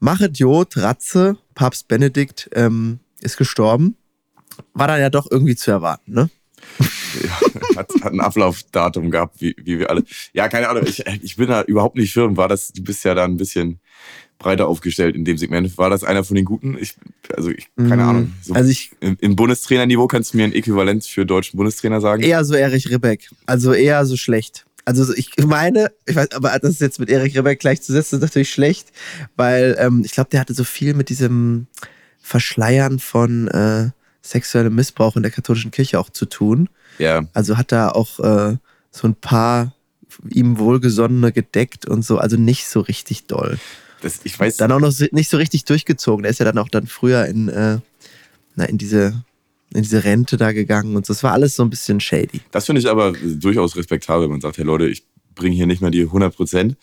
Machet 0.00 0.38
Jod 0.38 0.76
Ratze, 0.76 1.36
Papst 1.54 1.88
Benedikt, 1.88 2.48
ähm, 2.54 3.00
ist 3.20 3.36
gestorben. 3.36 3.96
War 4.74 4.88
dann 4.88 5.00
ja 5.00 5.10
doch 5.10 5.28
irgendwie 5.30 5.56
zu 5.56 5.70
erwarten, 5.70 6.12
ne? 6.12 6.30
Ja, 7.22 7.76
hat, 7.76 7.90
hat 8.02 8.12
ein 8.12 8.20
Ablaufdatum 8.20 9.10
gehabt, 9.10 9.40
wie, 9.40 9.54
wie 9.62 9.78
wir 9.78 9.90
alle. 9.90 10.04
Ja, 10.32 10.48
keine 10.48 10.68
Ahnung, 10.68 10.84
ich, 10.86 11.04
ich 11.22 11.36
bin 11.36 11.48
da 11.48 11.62
überhaupt 11.62 11.96
nicht 11.96 12.12
firm. 12.12 12.36
War 12.36 12.48
das, 12.48 12.72
du 12.72 12.82
bist 12.82 13.04
ja 13.04 13.14
da 13.14 13.24
ein 13.24 13.36
bisschen 13.36 13.80
breiter 14.38 14.68
aufgestellt 14.68 15.16
in 15.16 15.24
dem 15.24 15.36
Segment. 15.36 15.76
War 15.78 15.90
das 15.90 16.04
einer 16.04 16.22
von 16.22 16.36
den 16.36 16.44
Guten? 16.44 16.76
Ich, 16.80 16.94
also 17.36 17.50
ich, 17.50 17.66
keine 17.76 18.04
Mm, 18.04 18.08
Ahnung. 18.08 18.32
So 18.42 18.54
Also 18.54 18.70
ich 18.70 18.92
im, 19.00 19.16
Im 19.20 19.34
Bundestrainerniveau 19.34 20.06
kannst 20.06 20.32
du 20.32 20.36
mir 20.36 20.44
ein 20.44 20.52
Äquivalent 20.52 21.04
für 21.04 21.26
deutschen 21.26 21.56
Bundestrainer 21.56 22.00
sagen? 22.00 22.22
eher 22.22 22.44
so 22.44 22.54
Erich 22.54 22.88
Ribbeck. 22.88 23.28
Also 23.46 23.72
eher 23.72 24.04
so 24.06 24.16
schlecht. 24.16 24.64
Also 24.84 25.12
ich 25.12 25.32
meine, 25.44 25.90
ich 26.06 26.14
weiß, 26.16 26.30
aber 26.32 26.56
das 26.60 26.70
ist 26.70 26.80
jetzt 26.80 27.00
mit 27.00 27.10
Erich 27.10 27.36
Ribbeck 27.36 27.58
gleichzusetzen, 27.58 28.18
ist 28.18 28.22
natürlich 28.22 28.50
schlecht, 28.50 28.92
weil 29.36 29.76
ähm, 29.78 30.02
ich 30.04 30.12
glaube, 30.12 30.30
der 30.30 30.40
hatte 30.40 30.54
so 30.54 30.64
viel 30.64 30.94
mit 30.94 31.08
diesem 31.08 31.66
Verschleiern 32.22 32.98
von 32.98 33.48
äh, 33.48 33.90
sexuellem 34.28 34.74
Missbrauch 34.74 35.16
in 35.16 35.22
der 35.22 35.32
katholischen 35.32 35.70
Kirche 35.70 35.98
auch 35.98 36.10
zu 36.10 36.26
tun. 36.26 36.68
Ja, 36.98 37.26
Also 37.32 37.56
hat 37.56 37.72
da 37.72 37.90
auch 37.90 38.20
äh, 38.20 38.56
so 38.90 39.08
ein 39.08 39.14
paar 39.14 39.72
ihm 40.30 40.58
wohlgesonnene 40.58 41.32
gedeckt 41.32 41.86
und 41.86 42.04
so, 42.04 42.18
also 42.18 42.36
nicht 42.36 42.66
so 42.68 42.80
richtig 42.80 43.26
doll. 43.26 43.58
das, 44.00 44.20
ich 44.24 44.38
weiß. 44.38 44.56
Dann 44.56 44.72
auch 44.72 44.80
noch 44.80 44.92
nicht 45.12 45.30
so 45.30 45.36
richtig 45.36 45.64
durchgezogen. 45.64 46.22
Der 46.22 46.30
ist 46.30 46.38
ja 46.38 46.44
dann 46.44 46.58
auch 46.58 46.68
dann 46.68 46.86
früher 46.86 47.26
in, 47.26 47.48
äh, 47.48 47.78
na, 48.56 48.64
in 48.64 48.78
diese 48.78 49.24
in 49.74 49.82
diese 49.82 50.02
Rente 50.02 50.38
da 50.38 50.52
gegangen 50.52 50.96
und 50.96 51.04
so. 51.04 51.12
Das 51.12 51.22
war 51.22 51.32
alles 51.32 51.54
so 51.54 51.62
ein 51.62 51.68
bisschen 51.68 52.00
shady. 52.00 52.40
Das 52.52 52.64
finde 52.64 52.80
ich 52.80 52.88
aber 52.88 53.12
durchaus 53.12 53.76
respektabel. 53.76 54.26
Man 54.26 54.40
sagt, 54.40 54.56
hey 54.56 54.64
Leute, 54.64 54.88
ich 54.88 55.04
bringe 55.34 55.54
hier 55.54 55.66
nicht 55.66 55.82
mehr 55.82 55.90
die 55.90 56.06
100% 56.06 56.74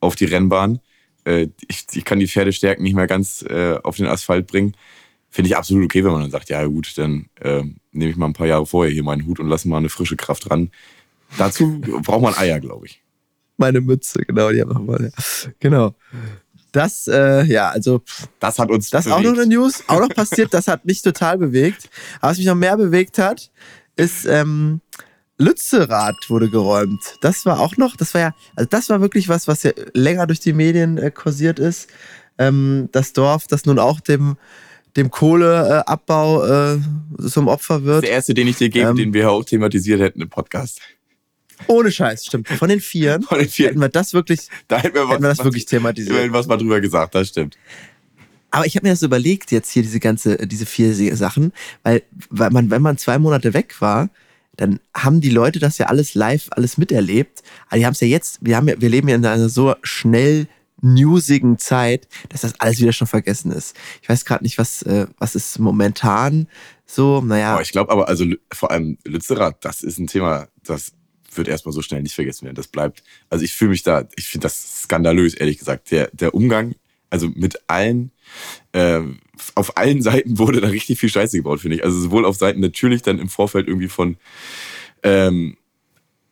auf 0.00 0.16
die 0.16 0.24
Rennbahn. 0.24 0.80
Äh, 1.24 1.48
Ich, 1.68 1.86
ich 1.92 2.04
kann 2.04 2.18
die 2.18 2.26
Pferdestärken 2.26 2.82
nicht 2.82 2.94
mehr 2.96 3.06
ganz 3.06 3.42
äh, 3.42 3.76
auf 3.84 3.96
den 3.96 4.06
Asphalt 4.06 4.48
bringen. 4.48 4.74
Finde 5.32 5.48
ich 5.48 5.56
absolut 5.56 5.84
okay, 5.86 6.04
wenn 6.04 6.12
man 6.12 6.20
dann 6.20 6.30
sagt, 6.30 6.50
ja 6.50 6.62
gut, 6.66 6.92
dann 6.98 7.26
äh, 7.40 7.62
nehme 7.90 8.10
ich 8.10 8.16
mal 8.16 8.26
ein 8.26 8.34
paar 8.34 8.46
Jahre 8.46 8.66
vorher 8.66 8.92
hier 8.92 9.02
meinen 9.02 9.26
Hut 9.26 9.40
und 9.40 9.48
lasse 9.48 9.66
mal 9.66 9.78
eine 9.78 9.88
frische 9.88 10.14
Kraft 10.14 10.50
ran. 10.50 10.70
Dazu 11.38 11.80
braucht 11.80 12.22
man 12.22 12.34
Eier, 12.34 12.60
glaube 12.60 12.86
ich. 12.86 13.02
Meine 13.56 13.80
Mütze, 13.80 14.22
genau, 14.26 14.50
die 14.50 14.60
haben 14.60 14.74
wir 14.74 14.80
mal. 14.80 15.04
Ja. 15.04 15.50
Genau. 15.58 15.94
Das, 16.70 17.06
äh, 17.06 17.44
ja, 17.44 17.70
also 17.70 18.02
Das 18.40 18.58
hat 18.58 18.70
uns 18.70 18.90
das 18.90 19.06
ist 19.06 19.12
auch 19.12 19.20
noch 19.20 19.32
eine 19.32 19.46
News, 19.46 19.82
auch 19.88 20.00
noch 20.00 20.10
passiert, 20.10 20.52
das 20.52 20.68
hat 20.68 20.84
mich 20.84 21.00
total 21.02 21.38
bewegt. 21.38 21.88
Aber 22.20 22.30
was 22.30 22.38
mich 22.38 22.46
noch 22.46 22.54
mehr 22.54 22.76
bewegt 22.76 23.18
hat, 23.18 23.50
ist 23.96 24.26
ähm, 24.26 24.80
Lützerath 25.38 26.28
wurde 26.28 26.50
geräumt. 26.50 27.16
Das 27.20 27.46
war 27.46 27.60
auch 27.60 27.76
noch, 27.78 27.96
das 27.96 28.14
war 28.14 28.20
ja, 28.20 28.34
also 28.54 28.68
das 28.68 28.88
war 28.90 29.00
wirklich 29.00 29.28
was, 29.28 29.48
was 29.48 29.62
ja 29.62 29.72
länger 29.94 30.26
durch 30.26 30.40
die 30.40 30.52
Medien 30.52 30.98
äh, 30.98 31.10
kursiert 31.10 31.58
ist. 31.58 31.88
Ähm, 32.38 32.88
das 32.92 33.12
Dorf, 33.12 33.46
das 33.46 33.64
nun 33.66 33.78
auch 33.78 34.00
dem, 34.00 34.36
dem 34.96 35.10
Kohleabbau 35.10 36.44
äh, 36.74 36.78
zum 37.28 37.48
Opfer 37.48 37.84
wird. 37.84 38.04
der 38.04 38.10
erste, 38.10 38.34
den 38.34 38.48
ich 38.48 38.56
dir 38.56 38.68
gebe, 38.68 38.90
Ähm, 38.90 38.96
den 38.96 39.14
wir 39.14 39.30
auch 39.30 39.44
thematisiert 39.44 40.00
hätten 40.00 40.20
im 40.20 40.28
Podcast. 40.28 40.80
Ohne 41.68 41.92
Scheiß, 41.92 42.26
stimmt. 42.26 42.48
Von 42.48 42.68
den 42.68 42.80
Vieren 42.80 43.22
Von 43.22 43.38
den 43.38 43.48
vier. 43.48 43.68
hätten 43.68 43.80
wir 43.80 43.88
das 43.88 44.14
wirklich, 44.14 44.48
Da 44.68 44.78
hätten 44.78 44.94
wir, 44.94 45.04
was, 45.04 45.12
hätten 45.12 45.22
wir 45.22 45.28
das 45.28 45.38
was- 45.38 45.44
wirklich 45.46 45.66
thematisiert. 45.66 46.10
immerhin 46.10 46.32
was 46.32 46.46
mal 46.46 46.56
drüber 46.56 46.80
gesagt, 46.80 47.14
das 47.14 47.28
stimmt. 47.28 47.56
Aber 48.50 48.66
ich 48.66 48.76
habe 48.76 48.86
mir 48.86 48.92
das 48.92 49.02
überlegt, 49.02 49.50
jetzt 49.52 49.70
hier 49.70 49.82
diese 49.82 50.00
ganze, 50.00 50.36
diese 50.46 50.66
vier 50.66 50.92
Sachen, 51.16 51.52
weil, 51.84 52.02
weil 52.28 52.50
man, 52.50 52.70
wenn 52.70 52.82
man 52.82 52.98
zwei 52.98 53.18
Monate 53.18 53.54
weg 53.54 53.80
war, 53.80 54.10
dann 54.56 54.78
haben 54.94 55.22
die 55.22 55.30
Leute 55.30 55.58
das 55.58 55.78
ja 55.78 55.86
alles 55.86 56.14
live, 56.14 56.48
alles 56.50 56.76
miterlebt. 56.76 57.42
Aber 57.68 57.78
die 57.78 57.86
haben 57.86 57.92
es 57.94 58.00
ja 58.00 58.08
jetzt, 58.08 58.38
wir 58.42 58.56
haben 58.56 58.68
ja, 58.68 58.74
wir 58.78 58.90
leben 58.90 59.08
ja 59.08 59.14
in 59.14 59.24
einer 59.24 59.48
so 59.48 59.74
schnell 59.82 60.48
newsigen 60.82 61.58
Zeit, 61.58 62.08
dass 62.28 62.42
das 62.42 62.60
alles 62.60 62.80
wieder 62.80 62.92
schon 62.92 63.06
vergessen 63.06 63.52
ist. 63.52 63.76
Ich 64.02 64.08
weiß 64.08 64.24
gerade 64.24 64.44
nicht, 64.44 64.58
was, 64.58 64.82
äh, 64.82 65.06
was 65.18 65.34
ist 65.34 65.58
momentan 65.58 66.48
so, 66.84 67.22
naja. 67.22 67.54
Boah, 67.54 67.62
ich 67.62 67.72
glaube 67.72 67.90
aber, 67.90 68.08
also 68.08 68.26
vor 68.52 68.70
allem 68.70 68.98
Lützerath, 69.04 69.64
das 69.64 69.82
ist 69.82 69.98
ein 69.98 70.08
Thema, 70.08 70.48
das 70.62 70.92
wird 71.34 71.48
erstmal 71.48 71.72
so 71.72 71.82
schnell 71.82 72.02
nicht 72.02 72.14
vergessen 72.14 72.44
werden. 72.44 72.56
Das 72.56 72.68
bleibt, 72.68 73.02
also 73.30 73.44
ich 73.44 73.54
fühle 73.54 73.70
mich 73.70 73.82
da, 73.82 74.06
ich 74.16 74.26
finde 74.26 74.44
das 74.44 74.82
skandalös, 74.82 75.34
ehrlich 75.34 75.58
gesagt. 75.58 75.90
Der, 75.90 76.10
der 76.12 76.34
Umgang, 76.34 76.74
also 77.08 77.28
mit 77.34 77.60
allen, 77.68 78.12
ähm, 78.72 79.20
auf 79.54 79.76
allen 79.76 80.02
Seiten 80.02 80.38
wurde 80.38 80.60
da 80.60 80.68
richtig 80.68 80.98
viel 80.98 81.08
Scheiße 81.08 81.36
gebaut, 81.36 81.60
finde 81.60 81.76
ich. 81.76 81.84
Also 81.84 81.98
sowohl 81.98 82.24
auf 82.24 82.36
Seiten 82.36 82.60
natürlich 82.60 83.02
dann 83.02 83.18
im 83.18 83.28
Vorfeld 83.28 83.68
irgendwie 83.68 83.88
von 83.88 84.16
ähm, 85.02 85.56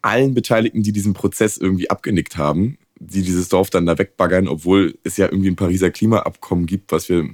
allen 0.03 0.35
Beteiligten, 0.35 0.83
die 0.83 0.93
diesen 0.93 1.13
Prozess 1.13 1.57
irgendwie 1.57 1.91
abgenickt 1.91 2.37
haben, 2.37 2.79
die 3.01 3.23
dieses 3.23 3.49
Dorf 3.49 3.71
dann 3.71 3.87
da 3.87 3.99
wegbaggern, 3.99 4.47
obwohl 4.47 4.99
es 5.05 5.17
ja 5.17 5.27
irgendwie 5.27 5.49
ein 5.51 5.57
Pariser 5.57 5.91
Klimaabkommen 5.91 6.67
gibt, 6.67 6.93
was 6.93 7.09
wir 7.09 7.29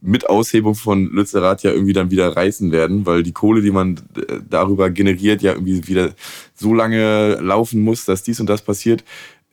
mit 0.00 0.28
Aushebung 0.28 0.74
von 0.74 1.06
Lützerath 1.12 1.62
ja 1.62 1.70
irgendwie 1.70 1.92
dann 1.92 2.10
wieder 2.10 2.34
reißen 2.36 2.72
werden, 2.72 3.06
weil 3.06 3.22
die 3.22 3.32
Kohle, 3.32 3.62
die 3.62 3.70
man 3.70 3.96
äh, 4.16 4.40
darüber 4.48 4.90
generiert, 4.90 5.40
ja 5.42 5.52
irgendwie 5.52 5.86
wieder 5.86 6.14
so 6.54 6.74
lange 6.74 7.34
laufen 7.36 7.82
muss, 7.82 8.04
dass 8.04 8.22
dies 8.24 8.40
und 8.40 8.48
das 8.48 8.62
passiert. 8.62 9.04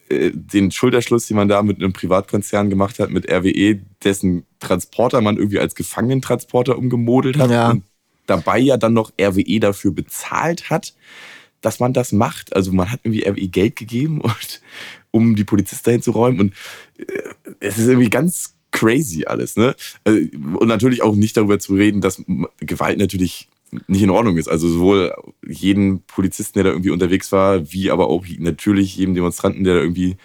Äh, 0.08 0.32
Den 0.34 0.70
Schulterschluss, 0.72 1.26
den 1.26 1.36
man 1.36 1.48
da 1.48 1.62
mit 1.62 1.78
einem 1.78 1.92
Privatkonzern 1.92 2.70
gemacht 2.70 2.98
hat, 2.98 3.10
mit 3.10 3.30
RWE, 3.30 3.80
dessen 4.02 4.44
Transporter 4.58 5.20
man 5.20 5.36
irgendwie 5.36 5.60
als 5.60 5.74
Gefangenentransporter 5.76 6.76
umgemodelt 6.76 7.38
hat 7.38 7.50
Ja. 7.50 7.70
und 7.70 7.84
dabei 8.26 8.58
ja 8.58 8.76
dann 8.78 8.94
noch 8.94 9.12
RWE 9.20 9.60
dafür 9.60 9.92
bezahlt 9.92 10.70
hat, 10.70 10.94
dass 11.62 11.80
man 11.80 11.92
das 11.92 12.12
macht. 12.12 12.54
Also 12.54 12.72
man 12.72 12.90
hat 12.90 13.00
irgendwie 13.02 13.26
RWE 13.26 13.48
Geld 13.48 13.76
gegeben, 13.76 14.20
und, 14.20 14.60
um 15.10 15.34
die 15.34 15.44
Polizisten 15.44 15.84
dahin 15.84 16.02
zu 16.02 16.10
räumen. 16.10 16.40
Und 16.40 16.54
äh, 16.98 17.04
es 17.60 17.78
ist 17.78 17.88
irgendwie 17.88 18.10
ganz 18.10 18.54
crazy 18.70 19.24
alles. 19.24 19.56
Ne? 19.56 19.74
Äh, 20.04 20.28
Und 20.36 20.68
natürlich 20.68 21.02
auch 21.02 21.14
nicht 21.14 21.36
darüber 21.36 21.58
zu 21.58 21.74
reden, 21.74 22.00
dass 22.00 22.22
Gewalt 22.58 22.98
natürlich 22.98 23.48
nicht 23.86 24.02
in 24.02 24.10
Ordnung 24.10 24.36
ist. 24.36 24.48
Also 24.48 24.68
sowohl 24.68 25.14
jeden 25.46 26.02
Polizisten, 26.02 26.54
der 26.54 26.64
da 26.64 26.70
irgendwie 26.70 26.90
unterwegs 26.90 27.32
war, 27.32 27.72
wie 27.72 27.90
aber 27.90 28.08
auch 28.08 28.24
natürlich 28.38 28.96
jedem 28.96 29.14
Demonstranten, 29.14 29.64
der 29.64 29.76
da 29.76 29.80
irgendwie 29.80 30.16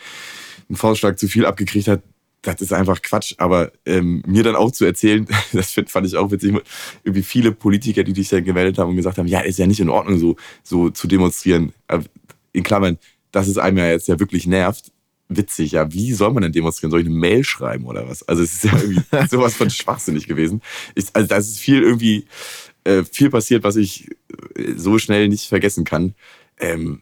einen 0.67 0.75
Faustschlag 0.75 1.17
zu 1.17 1.27
viel 1.27 1.45
abgekriegt 1.45 1.87
hat, 1.87 2.01
das 2.53 2.61
ist 2.61 2.73
einfach 2.73 3.01
Quatsch. 3.01 3.35
Aber 3.37 3.71
ähm, 3.85 4.23
mir 4.25 4.43
dann 4.43 4.55
auch 4.55 4.71
zu 4.71 4.85
erzählen, 4.85 5.27
das 5.53 5.71
find, 5.71 5.89
fand 5.89 6.07
ich 6.07 6.15
auch 6.15 6.31
witzig, 6.31 6.55
irgendwie 7.03 7.23
viele 7.23 7.51
Politiker, 7.51 8.03
die 8.03 8.13
dich 8.13 8.29
dann 8.29 8.43
gemeldet 8.43 8.77
haben 8.77 8.89
und 8.89 8.95
gesagt 8.95 9.17
haben, 9.17 9.27
ja, 9.27 9.41
ist 9.41 9.59
ja 9.59 9.67
nicht 9.67 9.79
in 9.79 9.89
Ordnung, 9.89 10.17
so, 10.17 10.35
so 10.63 10.89
zu 10.89 11.07
demonstrieren. 11.07 11.73
In 12.53 12.63
Klammern, 12.63 12.97
dass 13.31 13.47
es 13.47 13.57
einem 13.57 13.77
ja 13.77 13.89
jetzt 13.89 14.07
ja 14.07 14.19
wirklich 14.19 14.47
nervt. 14.47 14.91
Witzig, 15.29 15.73
ja, 15.73 15.91
wie 15.91 16.13
soll 16.13 16.31
man 16.31 16.43
denn 16.43 16.53
demonstrieren? 16.53 16.89
Soll 16.89 17.01
ich 17.01 17.05
eine 17.05 17.15
Mail 17.15 17.43
schreiben 17.43 17.85
oder 17.85 18.07
was? 18.07 18.23
Also 18.23 18.43
es 18.43 18.53
ist 18.53 18.63
ja 18.63 18.77
irgendwie 18.79 19.01
sowas 19.29 19.55
von 19.55 19.69
schwachsinnig 19.69 20.25
gewesen. 20.25 20.61
Ich, 20.95 21.07
also 21.13 21.27
da 21.27 21.35
ist 21.35 21.59
viel 21.59 21.83
irgendwie, 21.83 22.25
äh, 22.85 23.03
viel 23.03 23.29
passiert, 23.29 23.63
was 23.63 23.75
ich 23.75 24.09
äh, 24.55 24.73
so 24.77 24.97
schnell 24.99 25.27
nicht 25.27 25.49
vergessen 25.49 25.83
kann. 25.83 26.15
Ähm, 26.59 27.01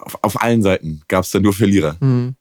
auf, 0.00 0.18
auf 0.22 0.42
allen 0.42 0.62
Seiten 0.62 1.02
gab 1.06 1.24
es 1.24 1.30
da 1.30 1.38
nur 1.38 1.52
Verlierer. 1.52 1.96
Hm. 2.00 2.34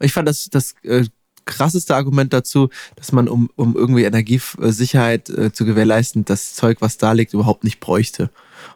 Ich 0.00 0.12
fand 0.12 0.28
das, 0.28 0.48
das 0.50 0.74
äh, 0.82 1.04
krasseste 1.44 1.94
Argument 1.94 2.32
dazu, 2.32 2.70
dass 2.96 3.12
man, 3.12 3.28
um, 3.28 3.50
um 3.56 3.76
irgendwie 3.76 4.04
Energiesicherheit 4.04 5.28
äh, 5.30 5.52
zu 5.52 5.64
gewährleisten, 5.64 6.24
das 6.24 6.54
Zeug, 6.54 6.78
was 6.80 6.96
da 6.96 7.12
liegt, 7.12 7.34
überhaupt 7.34 7.64
nicht 7.64 7.80
bräuchte. 7.80 8.30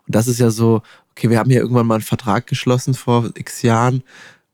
Und 0.06 0.14
das 0.14 0.26
ist 0.26 0.40
ja 0.40 0.50
so, 0.50 0.82
okay, 1.12 1.30
wir 1.30 1.38
haben 1.38 1.50
hier 1.50 1.60
irgendwann 1.60 1.86
mal 1.86 1.96
einen 1.96 2.02
Vertrag 2.02 2.46
geschlossen 2.46 2.94
vor 2.94 3.30
x 3.34 3.62
Jahren 3.62 4.02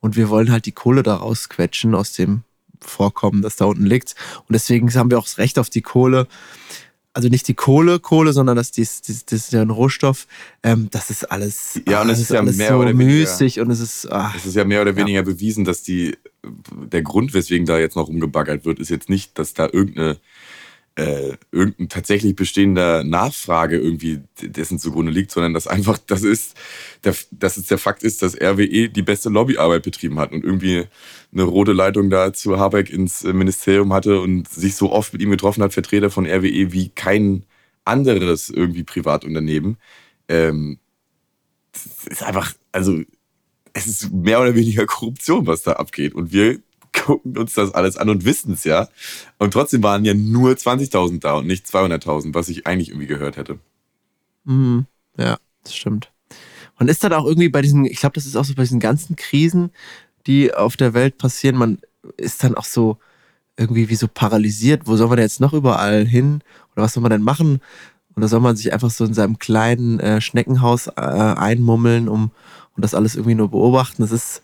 und 0.00 0.16
wir 0.16 0.28
wollen 0.28 0.50
halt 0.50 0.66
die 0.66 0.72
Kohle 0.72 1.02
da 1.02 1.16
rausquetschen 1.16 1.94
aus 1.94 2.12
dem 2.12 2.42
Vorkommen, 2.80 3.42
das 3.42 3.56
da 3.56 3.66
unten 3.66 3.84
liegt. 3.84 4.14
Und 4.40 4.54
deswegen 4.54 4.92
haben 4.94 5.10
wir 5.10 5.18
auch 5.18 5.24
das 5.24 5.38
Recht 5.38 5.58
auf 5.58 5.68
die 5.68 5.82
Kohle. 5.82 6.26
Also 7.12 7.28
nicht 7.28 7.48
die 7.48 7.54
Kohle, 7.54 7.98
Kohle, 7.98 8.32
sondern 8.32 8.56
das, 8.56 8.70
das, 8.70 9.02
das, 9.02 9.24
das 9.24 9.40
ist 9.40 9.52
ja 9.52 9.62
ein 9.62 9.70
Rohstoff. 9.70 10.28
Ähm, 10.62 10.88
das 10.92 11.10
ist 11.10 11.24
alles, 11.24 11.80
Ja, 11.88 12.02
und 12.02 12.10
es 12.10 12.20
ist 12.20 12.30
ja 12.30 12.40
mehr 12.42 12.68
so 12.68 12.74
oder 12.76 12.90
weniger- 12.90 13.04
müßig 13.04 13.58
und 13.58 13.70
es 13.70 13.80
ist, 13.80 14.08
Es 14.36 14.46
ist 14.46 14.54
ja 14.54 14.64
mehr 14.64 14.80
oder 14.82 14.94
weniger 14.94 15.22
bewiesen, 15.22 15.64
dass 15.64 15.82
die, 15.82 16.16
der 16.92 17.02
Grund, 17.02 17.34
weswegen 17.34 17.66
da 17.66 17.78
jetzt 17.78 17.96
noch 17.96 18.06
rumgebaggert 18.06 18.64
wird, 18.64 18.78
ist 18.78 18.90
jetzt 18.90 19.08
nicht, 19.08 19.38
dass 19.40 19.54
da 19.54 19.64
irgendeine, 19.72 20.18
äh, 20.96 21.36
irgendein 21.52 21.88
tatsächlich 21.88 22.34
bestehender 22.34 23.04
Nachfrage 23.04 23.78
irgendwie 23.78 24.20
dessen 24.42 24.78
zugrunde 24.78 25.12
liegt, 25.12 25.30
sondern 25.30 25.54
dass 25.54 25.66
einfach 25.66 25.98
das 25.98 26.22
ist, 26.22 26.56
dass 27.02 27.56
es 27.56 27.66
der 27.68 27.78
Fakt 27.78 28.02
ist, 28.02 28.22
dass 28.22 28.34
RWE 28.34 28.88
die 28.88 29.02
beste 29.02 29.28
Lobbyarbeit 29.28 29.82
betrieben 29.82 30.18
hat 30.18 30.32
und 30.32 30.44
irgendwie 30.44 30.86
eine 31.32 31.42
rote 31.44 31.72
Leitung 31.72 32.10
da 32.10 32.32
zu 32.32 32.58
Habeck 32.58 32.90
ins 32.90 33.24
äh, 33.24 33.32
Ministerium 33.32 33.92
hatte 33.92 34.20
und 34.20 34.48
sich 34.48 34.74
so 34.74 34.90
oft 34.92 35.12
mit 35.12 35.22
ihm 35.22 35.30
getroffen 35.30 35.62
hat, 35.62 35.72
Vertreter 35.72 36.10
von 36.10 36.26
RWE, 36.26 36.72
wie 36.72 36.88
kein 36.90 37.44
anderes 37.84 38.50
irgendwie 38.50 38.84
Privatunternehmen. 38.84 39.76
Ähm, 40.28 40.78
das 41.72 42.06
ist 42.08 42.22
einfach, 42.22 42.52
also 42.72 43.00
es 43.72 43.86
ist 43.86 44.12
mehr 44.12 44.40
oder 44.40 44.54
weniger 44.54 44.86
Korruption, 44.86 45.46
was 45.46 45.62
da 45.62 45.74
abgeht. 45.74 46.14
Und 46.14 46.32
wir 46.32 46.60
gucken 46.92 47.36
uns 47.38 47.54
das 47.54 47.72
alles 47.72 47.96
an 47.96 48.08
und 48.08 48.24
wissen 48.24 48.52
es 48.52 48.64
ja. 48.64 48.88
Und 49.38 49.52
trotzdem 49.52 49.82
waren 49.82 50.04
ja 50.04 50.14
nur 50.14 50.52
20.000 50.52 51.20
da 51.20 51.34
und 51.34 51.46
nicht 51.46 51.66
200.000, 51.66 52.34
was 52.34 52.48
ich 52.48 52.66
eigentlich 52.66 52.88
irgendwie 52.88 53.06
gehört 53.06 53.36
hätte. 53.36 53.58
Mhm. 54.44 54.86
Ja, 55.16 55.38
das 55.64 55.74
stimmt. 55.74 56.10
Und 56.78 56.88
ist 56.88 57.04
dann 57.04 57.12
auch 57.12 57.26
irgendwie 57.26 57.48
bei 57.48 57.62
diesen, 57.62 57.84
ich 57.84 58.00
glaube, 58.00 58.14
das 58.14 58.26
ist 58.26 58.36
auch 58.36 58.44
so 58.44 58.54
bei 58.54 58.62
diesen 58.62 58.80
ganzen 58.80 59.16
Krisen, 59.16 59.70
die 60.26 60.54
auf 60.54 60.76
der 60.76 60.94
Welt 60.94 61.18
passieren, 61.18 61.56
man 61.56 61.78
ist 62.16 62.42
dann 62.42 62.54
auch 62.54 62.64
so 62.64 62.98
irgendwie 63.56 63.90
wie 63.90 63.94
so 63.94 64.08
paralysiert. 64.08 64.82
Wo 64.86 64.96
soll 64.96 65.08
man 65.08 65.16
denn 65.16 65.26
jetzt 65.26 65.40
noch 65.40 65.52
überall 65.52 66.06
hin? 66.06 66.42
Oder 66.72 66.84
was 66.84 66.94
soll 66.94 67.02
man 67.02 67.10
denn 67.10 67.22
machen? 67.22 67.60
Und 68.14 68.22
da 68.22 68.28
soll 68.28 68.40
man 68.40 68.56
sich 68.56 68.72
einfach 68.72 68.90
so 68.90 69.04
in 69.04 69.14
seinem 69.14 69.38
kleinen 69.38 70.00
äh, 70.00 70.20
Schneckenhaus 70.20 70.88
äh, 70.88 71.00
einmummeln 71.00 72.08
um, 72.08 72.30
und 72.76 72.84
das 72.84 72.94
alles 72.94 73.14
irgendwie 73.14 73.34
nur 73.34 73.50
beobachten. 73.50 74.02
Das 74.02 74.10
ist, 74.10 74.42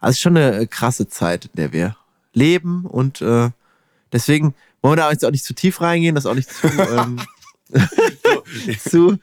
also 0.00 0.18
schon 0.18 0.36
eine 0.36 0.60
äh, 0.60 0.66
krasse 0.66 1.08
Zeit, 1.08 1.46
in 1.46 1.52
der 1.54 1.72
wir 1.72 1.96
leben. 2.32 2.84
Und 2.86 3.20
äh, 3.20 3.50
deswegen 4.12 4.54
wollen 4.82 4.92
wir 4.92 5.02
da 5.02 5.10
jetzt 5.10 5.24
auch 5.24 5.30
nicht 5.30 5.44
zu 5.44 5.54
tief 5.54 5.80
reingehen, 5.80 6.14
das 6.14 6.26
auch 6.26 6.34
nicht 6.34 6.50
zu, 6.50 6.66
ähm, 6.68 7.20
zu, 8.88 9.18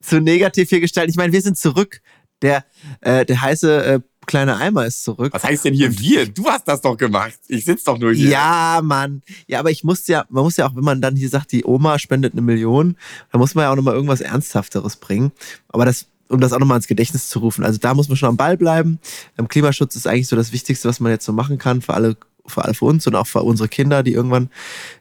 zu 0.00 0.20
negativ 0.20 0.68
hier 0.68 0.80
gestalten. 0.80 1.10
Ich 1.10 1.16
meine, 1.16 1.32
wir 1.32 1.42
sind 1.42 1.58
zurück. 1.58 2.00
Der, 2.42 2.64
äh, 3.02 3.24
der 3.24 3.40
heiße 3.40 3.84
äh, 3.84 4.00
kleine 4.26 4.56
Eimer 4.56 4.86
ist 4.86 5.04
zurück. 5.04 5.32
Was 5.32 5.44
heißt 5.44 5.64
denn 5.64 5.74
hier 5.74 5.96
wir? 5.98 6.26
Du 6.26 6.46
hast 6.46 6.66
das 6.66 6.80
doch 6.80 6.96
gemacht. 6.96 7.38
Ich 7.48 7.64
sitze 7.64 7.84
doch 7.84 7.98
nur 7.98 8.12
hier. 8.12 8.30
Ja, 8.30 8.80
Mann. 8.82 9.22
Ja, 9.46 9.60
aber 9.60 9.70
ich 9.70 9.84
muss 9.84 10.06
ja, 10.06 10.24
man 10.28 10.44
muss 10.44 10.56
ja 10.56 10.66
auch, 10.66 10.74
wenn 10.74 10.84
man 10.84 11.00
dann 11.00 11.16
hier 11.16 11.28
sagt, 11.28 11.52
die 11.52 11.64
Oma 11.64 11.98
spendet 11.98 12.32
eine 12.32 12.42
Million, 12.42 12.96
dann 13.30 13.40
muss 13.40 13.54
man 13.54 13.62
ja 13.62 13.70
auch 13.70 13.76
nochmal 13.76 13.94
irgendwas 13.94 14.20
Ernsthafteres 14.20 14.96
bringen. 14.96 15.32
Aber 15.68 15.84
das, 15.84 16.06
um 16.32 16.40
das 16.40 16.52
auch 16.52 16.58
nochmal 16.58 16.78
ins 16.78 16.86
Gedächtnis 16.86 17.28
zu 17.28 17.40
rufen. 17.40 17.64
Also 17.64 17.78
da 17.78 17.94
muss 17.94 18.08
man 18.08 18.16
schon 18.16 18.30
am 18.30 18.36
Ball 18.36 18.56
bleiben. 18.56 18.98
Ähm, 19.38 19.48
Klimaschutz 19.48 19.94
ist 19.96 20.06
eigentlich 20.06 20.28
so 20.28 20.36
das 20.36 20.52
Wichtigste, 20.52 20.88
was 20.88 21.00
man 21.00 21.12
jetzt 21.12 21.24
so 21.24 21.32
machen 21.32 21.58
kann 21.58 21.82
für 21.82 21.94
alle, 21.94 22.16
für 22.46 22.64
alle 22.64 22.74
für 22.74 22.86
uns 22.86 23.06
und 23.06 23.14
auch 23.14 23.26
für 23.26 23.42
unsere 23.42 23.68
Kinder, 23.68 24.02
die 24.02 24.12
irgendwann 24.12 24.50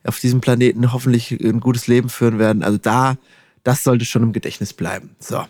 auf 0.04 0.20
diesem 0.20 0.42
Planeten 0.42 0.92
hoffentlich 0.94 1.32
ein 1.32 1.60
gutes 1.60 1.88
Leben 1.88 2.10
führen 2.10 2.38
werden. 2.38 2.64
Also 2.64 2.78
da, 2.78 3.18
das 3.64 3.84
sollte 3.84 4.06
schon 4.06 4.24
im 4.24 4.34
Gedächtnis 4.34 4.74
bleiben. 4.74 5.16
So. 5.20 5.46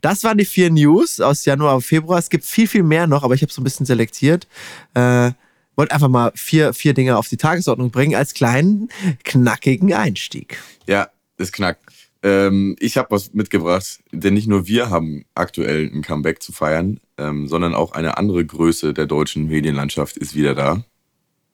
Das 0.00 0.24
waren 0.24 0.36
die 0.36 0.44
vier 0.44 0.70
News 0.70 1.20
aus 1.20 1.44
Januar 1.44 1.76
und 1.76 1.82
Februar. 1.82 2.18
Es 2.18 2.28
gibt 2.28 2.44
viel, 2.44 2.68
viel 2.68 2.82
mehr 2.82 3.06
noch, 3.06 3.22
aber 3.22 3.34
ich 3.34 3.42
habe 3.42 3.52
so 3.52 3.60
ein 3.60 3.64
bisschen 3.64 3.86
selektiert. 3.86 4.46
Äh, 4.94 5.30
wollte 5.76 5.94
einfach 5.94 6.08
mal 6.08 6.32
vier, 6.34 6.74
vier 6.74 6.92
Dinge 6.92 7.16
auf 7.16 7.28
die 7.28 7.36
Tagesordnung 7.36 7.90
bringen 7.90 8.14
als 8.14 8.34
kleinen, 8.34 8.88
knackigen 9.24 9.92
Einstieg. 9.92 10.58
Ja, 10.86 11.08
das 11.36 11.50
knackt. 11.50 12.03
Ähm, 12.24 12.74
ich 12.80 12.96
habe 12.96 13.10
was 13.10 13.34
mitgebracht, 13.34 14.00
denn 14.10 14.32
nicht 14.32 14.48
nur 14.48 14.66
wir 14.66 14.88
haben 14.88 15.26
aktuell 15.34 15.90
ein 15.92 16.00
Comeback 16.00 16.42
zu 16.42 16.52
feiern, 16.52 16.98
ähm, 17.18 17.48
sondern 17.48 17.74
auch 17.74 17.92
eine 17.92 18.16
andere 18.16 18.44
Größe 18.46 18.94
der 18.94 19.04
deutschen 19.04 19.46
Medienlandschaft 19.46 20.16
ist 20.16 20.34
wieder 20.34 20.54
da. 20.54 20.82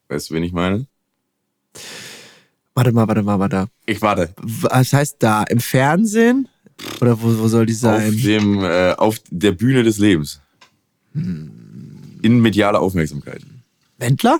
Weißt 0.08 0.30
du, 0.30 0.34
wen 0.34 0.44
ich 0.44 0.52
meine? 0.52 0.86
Warte 2.74 2.92
mal, 2.92 3.08
warte 3.08 3.22
mal, 3.24 3.40
warte. 3.40 3.66
Ich 3.84 4.00
warte. 4.00 4.32
Was 4.40 4.92
heißt 4.92 5.16
da? 5.18 5.42
Im 5.42 5.58
Fernsehen? 5.58 6.48
Oder 7.00 7.20
wo, 7.20 7.36
wo 7.36 7.48
soll 7.48 7.66
die 7.66 7.72
sein? 7.72 8.14
Auf, 8.14 8.22
dem, 8.22 8.64
äh, 8.64 8.92
auf 8.92 9.16
der 9.28 9.52
Bühne 9.52 9.82
des 9.82 9.98
Lebens. 9.98 10.40
In 11.12 12.40
medialer 12.40 12.80
Aufmerksamkeit. 12.80 13.42
Wendler? 13.98 14.38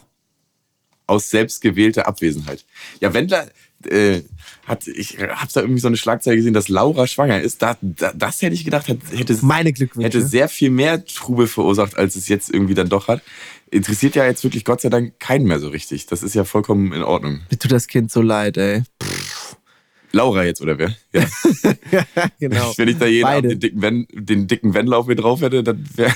Aus 1.09 1.29
selbstgewählter 1.29 2.07
Abwesenheit. 2.07 2.65
Ja, 3.01 3.13
Wendler 3.13 3.49
äh, 3.87 4.23
hat, 4.67 4.87
ich 4.87 5.19
hab's 5.19 5.55
da 5.55 5.61
irgendwie 5.61 5.81
so 5.81 5.89
eine 5.89 5.97
Schlagzeile 5.97 6.37
gesehen, 6.37 6.55
dass 6.55 6.69
Laura 6.69 7.07
schwanger 7.07 7.41
ist. 7.41 7.63
Da, 7.63 7.77
da, 7.81 8.13
das 8.15 8.43
hätte 8.43 8.55
ich 8.55 8.65
gedacht, 8.65 8.89
hätte, 8.89 9.39
Meine 9.43 9.73
Glückwünsche. 9.73 10.07
hätte 10.07 10.27
sehr 10.27 10.49
viel 10.49 10.71
mehr 10.71 11.05
Trubel 11.05 11.47
verursacht, 11.47 11.97
als 11.97 12.17
es 12.17 12.29
jetzt 12.29 12.53
irgendwie 12.53 12.75
dann 12.75 12.89
doch 12.89 13.09
hat. 13.09 13.23
Interessiert 13.71 14.17
ja 14.17 14.25
jetzt 14.27 14.45
wirklich 14.45 14.65
Gott 14.65 14.81
sei 14.81 14.89
Dank 14.89 15.19
keinen 15.19 15.47
mehr 15.47 15.61
so 15.61 15.69
richtig. 15.69 16.07
Das 16.07 16.23
ist 16.23 16.35
ja 16.35 16.45
vollkommen 16.45 16.93
in 16.93 17.03
Ordnung. 17.03 17.41
Mir 17.51 17.59
tut 17.59 17.73
das 17.73 17.87
Kind 17.87 18.11
so 18.11 18.21
leid, 18.23 18.57
ey. 18.57 18.83
Laura 20.13 20.45
jetzt, 20.45 20.61
oder 20.61 20.77
wer? 20.77 20.95
Ja. 21.13 21.25
genau. 22.41 22.73
Wenn 22.77 22.89
ich 22.89 22.99
da 22.99 23.07
jeden 23.07 23.23
Beide. 23.23 23.49
Abend 23.49 23.53
den 23.53 23.61
dicken, 23.61 23.83
Wen, 23.83 24.07
den 24.13 24.47
dicken 24.49 24.75
Wendler 24.75 24.99
auf 24.99 25.07
mir 25.07 25.15
drauf 25.15 25.41
hätte, 25.41 25.63
dann 25.63 25.89
wäre 25.95 26.13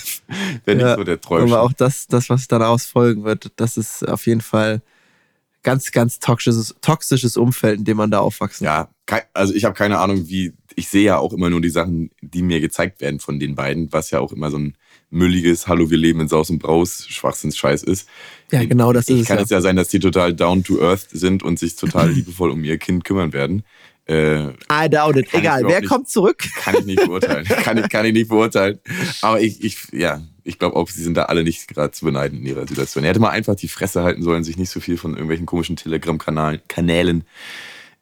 wär 0.64 0.74
nicht 0.74 0.84
Ja, 0.84 0.96
so 0.96 1.04
der 1.04 1.20
Träumchen. 1.20 1.52
Aber 1.52 1.62
auch 1.62 1.72
das, 1.72 2.08
das, 2.08 2.28
was 2.28 2.48
daraus 2.48 2.86
folgen 2.86 3.24
wird, 3.24 3.52
das 3.56 3.76
ist 3.76 4.06
auf 4.08 4.26
jeden 4.26 4.40
Fall 4.40 4.82
ganz, 5.64 5.90
ganz 5.90 6.20
toxisches, 6.20 6.74
toxisches 6.80 7.36
Umfeld, 7.36 7.80
in 7.80 7.84
dem 7.84 7.96
man 7.96 8.10
da 8.10 8.20
aufwachsen 8.20 8.64
Ja, 8.64 8.88
also 9.32 9.52
ich 9.52 9.64
habe 9.64 9.74
keine 9.74 9.98
Ahnung, 9.98 10.28
wie. 10.28 10.52
Ich 10.76 10.88
sehe 10.88 11.04
ja 11.04 11.18
auch 11.18 11.32
immer 11.32 11.50
nur 11.50 11.60
die 11.60 11.70
Sachen, 11.70 12.10
die 12.20 12.42
mir 12.42 12.60
gezeigt 12.60 13.00
werden 13.00 13.20
von 13.20 13.38
den 13.38 13.54
beiden, 13.54 13.92
was 13.92 14.10
ja 14.10 14.18
auch 14.18 14.32
immer 14.32 14.50
so 14.50 14.58
ein 14.58 14.76
mülliges 15.08 15.68
Hallo, 15.68 15.88
wir 15.88 15.98
leben 15.98 16.20
in 16.20 16.26
Saus 16.26 16.50
und 16.50 16.58
Braus 16.58 17.06
Schwachsinns-Scheiß 17.08 17.84
ist. 17.84 18.08
Ja, 18.50 18.64
genau, 18.64 18.92
das 18.92 19.08
ist 19.08 19.14
ich 19.14 19.20
es 19.22 19.28
kann 19.28 19.36
ja. 19.36 19.44
es 19.44 19.50
ja 19.50 19.60
sein, 19.60 19.76
dass 19.76 19.88
die 19.88 20.00
total 20.00 20.34
down 20.34 20.64
to 20.64 20.80
earth 20.80 21.06
sind 21.12 21.44
und 21.44 21.60
sich 21.60 21.76
total 21.76 22.10
liebevoll 22.12 22.50
um 22.50 22.64
ihr 22.64 22.78
Kind 22.78 23.04
kümmern 23.04 23.32
werden. 23.32 23.62
Äh, 24.06 24.48
I 24.70 24.88
doubt 24.90 25.16
it. 25.16 25.32
Egal, 25.32 25.62
wer 25.66 25.80
nicht. 25.80 25.88
kommt 25.88 26.08
zurück? 26.08 26.44
kann 26.62 26.76
ich 26.78 26.84
nicht 26.84 27.04
beurteilen. 27.04 27.44
kann, 27.64 27.78
ich, 27.78 27.88
kann 27.88 28.04
ich 28.04 28.12
nicht 28.12 28.28
beurteilen. 28.28 28.78
Aber 29.22 29.40
ich, 29.40 29.64
ich 29.64 29.78
ja, 29.92 30.20
ich 30.42 30.58
glaube 30.58 30.76
auch, 30.76 30.88
sie 30.88 31.02
sind 31.02 31.16
da 31.16 31.24
alle 31.24 31.42
nicht 31.42 31.68
gerade 31.68 31.92
zu 31.92 32.04
beneiden 32.04 32.40
in 32.40 32.46
ihrer 32.46 32.66
Situation. 32.66 33.04
Er 33.04 33.10
hätte 33.10 33.20
mal 33.20 33.30
einfach 33.30 33.54
die 33.54 33.68
Fresse 33.68 34.02
halten 34.02 34.22
sollen, 34.22 34.44
sich 34.44 34.58
nicht 34.58 34.70
so 34.70 34.80
viel 34.80 34.98
von 34.98 35.12
irgendwelchen 35.12 35.46
komischen 35.46 35.76
Telegram-Kanälen 35.76 37.24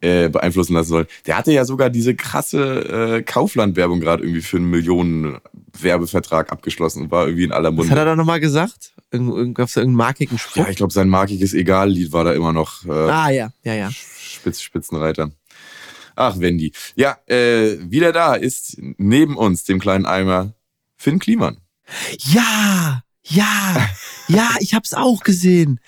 äh, 0.00 0.28
beeinflussen 0.28 0.74
lassen 0.74 0.88
sollen. 0.88 1.06
Der 1.26 1.38
hatte 1.38 1.52
ja 1.52 1.64
sogar 1.64 1.88
diese 1.88 2.16
krasse 2.16 3.18
äh, 3.18 3.22
Kaufland-Werbung 3.22 4.00
gerade 4.00 4.24
irgendwie 4.24 4.42
für 4.42 4.56
einen 4.56 4.70
Millionen-Werbevertrag 4.70 6.50
abgeschlossen 6.50 7.02
und 7.04 7.10
war 7.12 7.26
irgendwie 7.26 7.44
in 7.44 7.52
aller 7.52 7.68
Was 7.68 7.76
Munde. 7.76 7.90
hat 7.92 7.98
er 7.98 8.04
da 8.06 8.16
nochmal 8.16 8.40
gesagt? 8.40 8.92
Irgend, 9.12 9.54
gab's 9.54 9.74
da 9.74 9.82
irgendeinen 9.82 10.06
markigen 10.08 10.38
Spruch? 10.38 10.56
ja, 10.64 10.68
ich 10.68 10.76
glaube, 10.76 10.92
sein 10.92 11.08
markiges 11.08 11.54
Egal-Lied 11.54 12.12
war 12.12 12.24
da 12.24 12.32
immer 12.32 12.52
noch 12.52 12.84
äh, 12.86 12.90
ah, 12.90 13.30
ja, 13.30 13.52
ja, 13.62 13.74
ja. 13.74 13.90
Spitz, 13.92 14.60
Spitzenreiter. 14.62 15.30
Ach, 16.16 16.38
Wendy. 16.38 16.72
Ja, 16.94 17.18
äh, 17.26 17.78
wieder 17.80 18.12
da 18.12 18.34
ist 18.34 18.76
neben 18.98 19.36
uns, 19.36 19.64
dem 19.64 19.80
kleinen 19.80 20.06
Eimer, 20.06 20.54
Finn 20.96 21.18
Kliman. 21.18 21.58
Ja, 22.18 23.02
ja, 23.24 23.88
ja, 24.28 24.50
ich 24.60 24.74
hab's 24.74 24.94
auch 24.94 25.22
gesehen. 25.22 25.80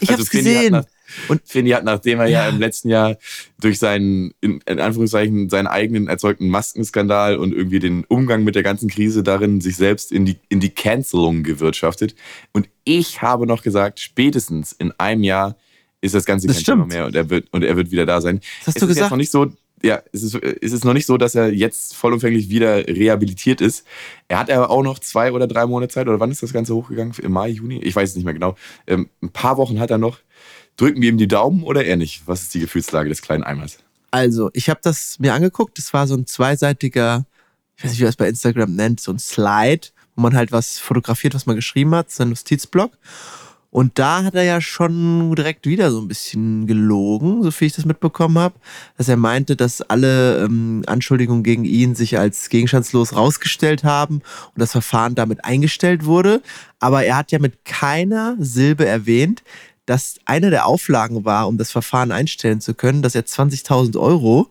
Ich 0.00 0.10
hab's 0.10 0.20
Also 0.20 0.24
Finny 0.24 0.44
gesehen. 0.44 0.72
Nach, 0.72 0.84
Und- 0.84 0.90
und 1.28 1.42
Finny 1.44 1.70
hat, 1.70 1.84
nachdem 1.84 2.18
er 2.20 2.26
ja. 2.26 2.44
Ja. 2.44 2.48
im 2.48 2.58
letzten 2.58 2.88
Jahr 2.88 3.16
durch 3.60 3.78
seinen, 3.78 4.32
in, 4.40 4.60
in 4.66 4.80
Anführungszeichen, 4.80 5.48
seinen 5.48 5.68
eigenen 5.68 6.08
erzeugten 6.08 6.48
Maskenskandal 6.48 7.36
und 7.36 7.54
irgendwie 7.54 7.78
den 7.78 8.04
Umgang 8.04 8.44
mit 8.44 8.54
der 8.56 8.62
ganzen 8.62 8.90
Krise 8.90 9.22
darin, 9.22 9.60
sich 9.60 9.76
selbst 9.76 10.10
in 10.12 10.26
die, 10.26 10.36
in 10.48 10.60
die 10.60 10.70
Cancelung 10.70 11.42
gewirtschaftet. 11.42 12.14
Und 12.52 12.68
ich 12.84 13.22
habe 13.22 13.46
noch 13.46 13.62
gesagt, 13.62 14.00
spätestens 14.00 14.72
in 14.72 14.92
einem 14.98 15.22
Jahr 15.22 15.56
ist 16.00 16.14
das 16.14 16.24
Ganze 16.24 16.46
Das 16.46 16.56
kein 16.56 16.64
Thema 16.64 16.86
mehr 16.86 17.06
und 17.06 17.16
er 17.16 17.30
wird, 17.30 17.46
und 17.52 17.64
er 17.64 17.76
wird 17.76 17.90
wieder 17.90 18.06
da 18.06 18.20
sein. 18.20 18.40
Was 18.60 18.68
hast 18.68 18.76
es 18.76 18.80
du 18.80 18.86
ist 18.86 18.88
jetzt 18.88 18.96
gesagt? 18.96 19.10
noch 19.10 19.16
nicht 19.16 19.30
so, 19.30 19.52
ja, 19.82 20.02
es 20.12 20.22
ist, 20.22 20.34
es 20.34 20.72
ist 20.72 20.84
noch 20.84 20.92
nicht 20.92 21.06
so, 21.06 21.16
dass 21.16 21.34
er 21.34 21.52
jetzt 21.52 21.94
vollumfänglich 21.94 22.48
wieder 22.48 22.86
rehabilitiert 22.86 23.60
ist. 23.60 23.84
Er 24.28 24.38
hat 24.38 24.50
aber 24.50 24.70
auch 24.70 24.82
noch 24.82 24.98
zwei 24.98 25.32
oder 25.32 25.46
drei 25.46 25.66
Monate 25.66 25.92
Zeit, 25.92 26.08
oder 26.08 26.20
wann 26.20 26.30
ist 26.30 26.42
das 26.42 26.52
Ganze 26.52 26.74
hochgegangen? 26.74 27.14
Im 27.22 27.32
Mai, 27.32 27.50
Juni? 27.50 27.78
Ich 27.82 27.94
weiß 27.94 28.10
es 28.10 28.16
nicht 28.16 28.24
mehr 28.24 28.34
genau. 28.34 28.56
Ähm, 28.86 29.08
ein 29.22 29.30
paar 29.30 29.56
Wochen 29.56 29.78
hat 29.80 29.90
er 29.90 29.98
noch. 29.98 30.18
Drücken 30.76 31.00
wir 31.00 31.08
ihm 31.08 31.18
die 31.18 31.28
Daumen 31.28 31.62
oder 31.62 31.84
eher 31.84 31.96
nicht? 31.96 32.22
Was 32.26 32.42
ist 32.42 32.54
die 32.54 32.60
Gefühlslage 32.60 33.08
des 33.08 33.22
kleinen 33.22 33.44
Eimers? 33.44 33.78
Also, 34.10 34.50
ich 34.52 34.68
habe 34.70 34.80
das 34.82 35.18
mir 35.18 35.34
angeguckt. 35.34 35.78
Das 35.78 35.92
war 35.92 36.06
so 36.06 36.14
ein 36.14 36.26
zweiseitiger, 36.26 37.26
ich 37.76 37.84
weiß 37.84 37.90
nicht, 37.90 38.00
wie 38.00 38.04
man 38.04 38.08
das 38.08 38.16
bei 38.16 38.28
Instagram 38.28 38.74
nennt, 38.74 39.00
so 39.00 39.12
ein 39.12 39.18
Slide, 39.18 39.88
wo 40.14 40.22
man 40.22 40.34
halt 40.34 40.52
was 40.52 40.78
fotografiert, 40.78 41.34
was 41.34 41.46
man 41.46 41.56
geschrieben 41.56 41.94
hat, 41.94 42.10
sein 42.10 42.28
Notizblock. 42.30 42.92
Und 43.70 43.98
da 43.98 44.24
hat 44.24 44.34
er 44.34 44.44
ja 44.44 44.60
schon 44.60 45.34
direkt 45.34 45.66
wieder 45.66 45.90
so 45.90 46.00
ein 46.00 46.08
bisschen 46.08 46.66
gelogen, 46.66 47.42
so 47.42 47.50
viel 47.50 47.66
ich 47.66 47.74
das 47.74 47.84
mitbekommen 47.84 48.38
habe, 48.38 48.54
dass 48.96 49.08
er 49.08 49.16
meinte, 49.16 49.56
dass 49.56 49.82
alle 49.82 50.44
ähm, 50.44 50.82
Anschuldigungen 50.86 51.42
gegen 51.42 51.64
ihn 51.64 51.94
sich 51.94 52.18
als 52.18 52.48
gegenstandslos 52.48 53.14
rausgestellt 53.14 53.84
haben 53.84 54.16
und 54.16 54.58
das 54.60 54.72
Verfahren 54.72 55.14
damit 55.14 55.44
eingestellt 55.44 56.04
wurde. 56.04 56.42
Aber 56.80 57.04
er 57.04 57.16
hat 57.16 57.32
ja 57.32 57.38
mit 57.38 57.64
keiner 57.64 58.36
Silbe 58.38 58.86
erwähnt, 58.86 59.42
dass 59.84 60.18
eine 60.24 60.50
der 60.50 60.66
Auflagen 60.66 61.24
war, 61.24 61.46
um 61.46 61.58
das 61.58 61.70
Verfahren 61.70 62.12
einstellen 62.12 62.60
zu 62.60 62.74
können, 62.74 63.02
dass 63.02 63.14
er 63.14 63.24
20.000 63.24 63.98
Euro 63.98 64.48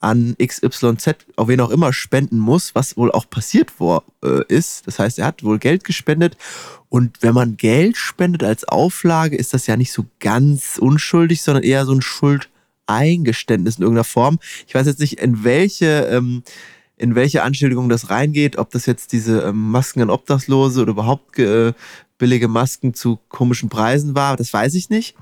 an 0.00 0.34
XYZ, 0.42 1.16
auf 1.36 1.48
wen 1.48 1.60
auch 1.60 1.70
immer, 1.70 1.92
spenden 1.92 2.38
muss, 2.38 2.74
was 2.74 2.96
wohl 2.96 3.12
auch 3.12 3.28
passiert 3.28 3.78
war, 3.78 4.02
äh, 4.24 4.42
ist. 4.48 4.86
Das 4.86 4.98
heißt, 4.98 5.18
er 5.18 5.26
hat 5.26 5.44
wohl 5.44 5.58
Geld 5.58 5.84
gespendet. 5.84 6.36
Und 6.88 7.18
wenn 7.20 7.34
man 7.34 7.56
Geld 7.56 7.96
spendet 7.96 8.42
als 8.42 8.64
Auflage, 8.64 9.36
ist 9.36 9.54
das 9.54 9.66
ja 9.66 9.76
nicht 9.76 9.92
so 9.92 10.06
ganz 10.18 10.78
unschuldig, 10.78 11.42
sondern 11.42 11.62
eher 11.62 11.84
so 11.84 11.92
ein 11.92 12.02
Schuldeingeständnis 12.02 13.76
in 13.76 13.82
irgendeiner 13.82 14.04
Form. 14.04 14.38
Ich 14.66 14.74
weiß 14.74 14.86
jetzt 14.86 15.00
nicht, 15.00 15.20
in 15.20 15.44
welche, 15.44 16.08
ähm, 16.10 16.42
in 16.96 17.14
welche 17.14 17.42
Anschuldigung 17.42 17.90
das 17.90 18.08
reingeht, 18.10 18.56
ob 18.56 18.70
das 18.70 18.86
jetzt 18.86 19.12
diese 19.12 19.42
ähm, 19.42 19.70
Masken 19.70 20.00
an 20.00 20.10
Obdachlose 20.10 20.80
oder 20.80 20.92
überhaupt 20.92 21.38
äh, 21.38 21.74
billige 22.16 22.48
Masken 22.48 22.94
zu 22.94 23.18
komischen 23.28 23.68
Preisen 23.68 24.14
war, 24.14 24.36
das 24.36 24.52
weiß 24.52 24.74
ich 24.74 24.90
nicht. 24.90 25.16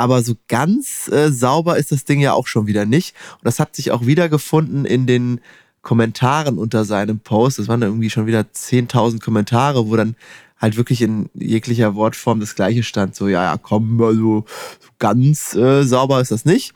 Aber 0.00 0.22
so 0.22 0.34
ganz 0.48 1.08
äh, 1.08 1.30
sauber 1.30 1.76
ist 1.76 1.92
das 1.92 2.06
Ding 2.06 2.20
ja 2.20 2.32
auch 2.32 2.46
schon 2.46 2.66
wieder 2.66 2.86
nicht. 2.86 3.14
Und 3.34 3.44
das 3.44 3.58
hat 3.58 3.76
sich 3.76 3.90
auch 3.90 4.06
wiedergefunden 4.06 4.86
in 4.86 5.06
den 5.06 5.42
Kommentaren 5.82 6.56
unter 6.56 6.86
seinem 6.86 7.20
Post. 7.20 7.58
Das 7.58 7.68
waren 7.68 7.82
irgendwie 7.82 8.08
schon 8.08 8.26
wieder 8.26 8.40
10.000 8.40 9.22
Kommentare, 9.22 9.88
wo 9.88 9.96
dann 9.96 10.16
halt 10.56 10.78
wirklich 10.78 11.02
in 11.02 11.28
jeglicher 11.34 11.94
Wortform 11.96 12.40
das 12.40 12.54
Gleiche 12.54 12.82
stand. 12.82 13.14
So, 13.14 13.28
ja, 13.28 13.44
ja, 13.44 13.58
komm, 13.58 14.00
also 14.00 14.46
so 14.78 14.88
ganz 14.98 15.54
äh, 15.54 15.82
sauber 15.82 16.22
ist 16.22 16.30
das 16.30 16.46
nicht. 16.46 16.72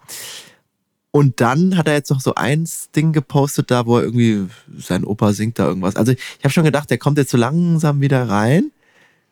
Und 1.11 1.41
dann 1.41 1.79
hat 1.79 1.89
er 1.89 1.95
jetzt 1.95 2.11
noch 2.11 2.21
so 2.21 2.35
eins 2.35 2.91
Ding 2.91 3.15
gepostet, 3.15 3.71
da 3.71 3.87
wo 3.87 3.97
er 3.97 4.05
irgendwie, 4.05 4.49
sein 4.77 5.05
Opa 5.05 5.33
singt 5.33 5.59
da 5.59 5.67
irgendwas. 5.67 5.97
Also 5.97 6.13
ich 6.13 6.45
habe 6.45 6.53
schon 6.53 6.65
gedacht, 6.65 6.91
der 6.91 6.99
kommt 6.99 7.17
jetzt 7.17 7.31
so 7.31 7.39
langsam 7.39 8.03
wieder 8.03 8.29
rein. 8.29 8.71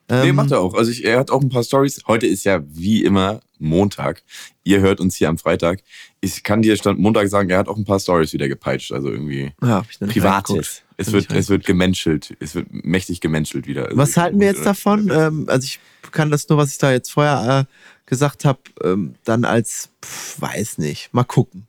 nee, 0.09 0.31
Ähm, 0.31 0.37
macht 0.37 0.51
er 0.51 0.61
auch. 0.61 0.73
Also 0.73 0.91
ich, 0.91 1.05
er 1.05 1.19
hat 1.19 1.31
auch 1.31 1.43
ein 1.43 1.51
paar 1.51 1.65
Stories. 1.65 2.01
Heute 2.07 2.27
ist 2.27 2.45
ja 2.45 2.63
wie 2.71 3.05
immer 3.05 3.41
Montag. 3.63 4.23
Ihr 4.65 4.81
hört 4.81 5.01
uns 5.01 5.17
hier 5.17 5.29
am 5.29 5.39
Freitag. 5.39 5.81
Ich 6.21 6.43
kann 6.43 6.63
dir 6.63 6.77
Stand 6.77 6.99
Montag 6.99 7.29
sagen, 7.29 7.49
er 7.51 7.59
hat 7.59 7.69
auch 7.69 7.77
ein 7.77 7.85
paar 7.85 8.01
Stories 8.01 8.33
wieder 8.33 8.49
gepeitscht. 8.49 8.93
Also 8.93 9.11
irgendwie 9.11 9.53
Ja. 9.63 9.83
Privates. 10.01 10.83
Es 10.97 11.13
wird, 11.13 11.33
es 11.33 11.49
wird 11.49 11.65
gemenschelt. 11.65 12.37
Es 12.39 12.55
wird 12.55 12.69
mächtig 12.71 13.21
gemenschelt 13.21 13.67
wieder. 13.67 13.87
Also 13.87 13.97
Was 13.97 14.17
halten 14.17 14.39
wir 14.39 14.47
jetzt 14.47 14.65
davon? 14.65 15.11
Ähm, 15.13 15.45
also 15.49 15.65
ich 15.65 15.81
kann 16.13 16.31
das 16.31 16.49
nur, 16.49 16.59
was 16.59 16.73
ich 16.73 16.79
da 16.79 16.93
jetzt 16.93 17.11
vorher 17.11 17.67
äh, 17.67 18.09
gesagt 18.09 18.45
habe, 18.45 18.61
ähm, 18.85 19.15
dann 19.25 19.45
als, 19.45 19.91
pf, 20.05 20.41
weiß 20.41 20.79
nicht, 20.79 21.13
mal 21.13 21.25
gucken, 21.25 21.67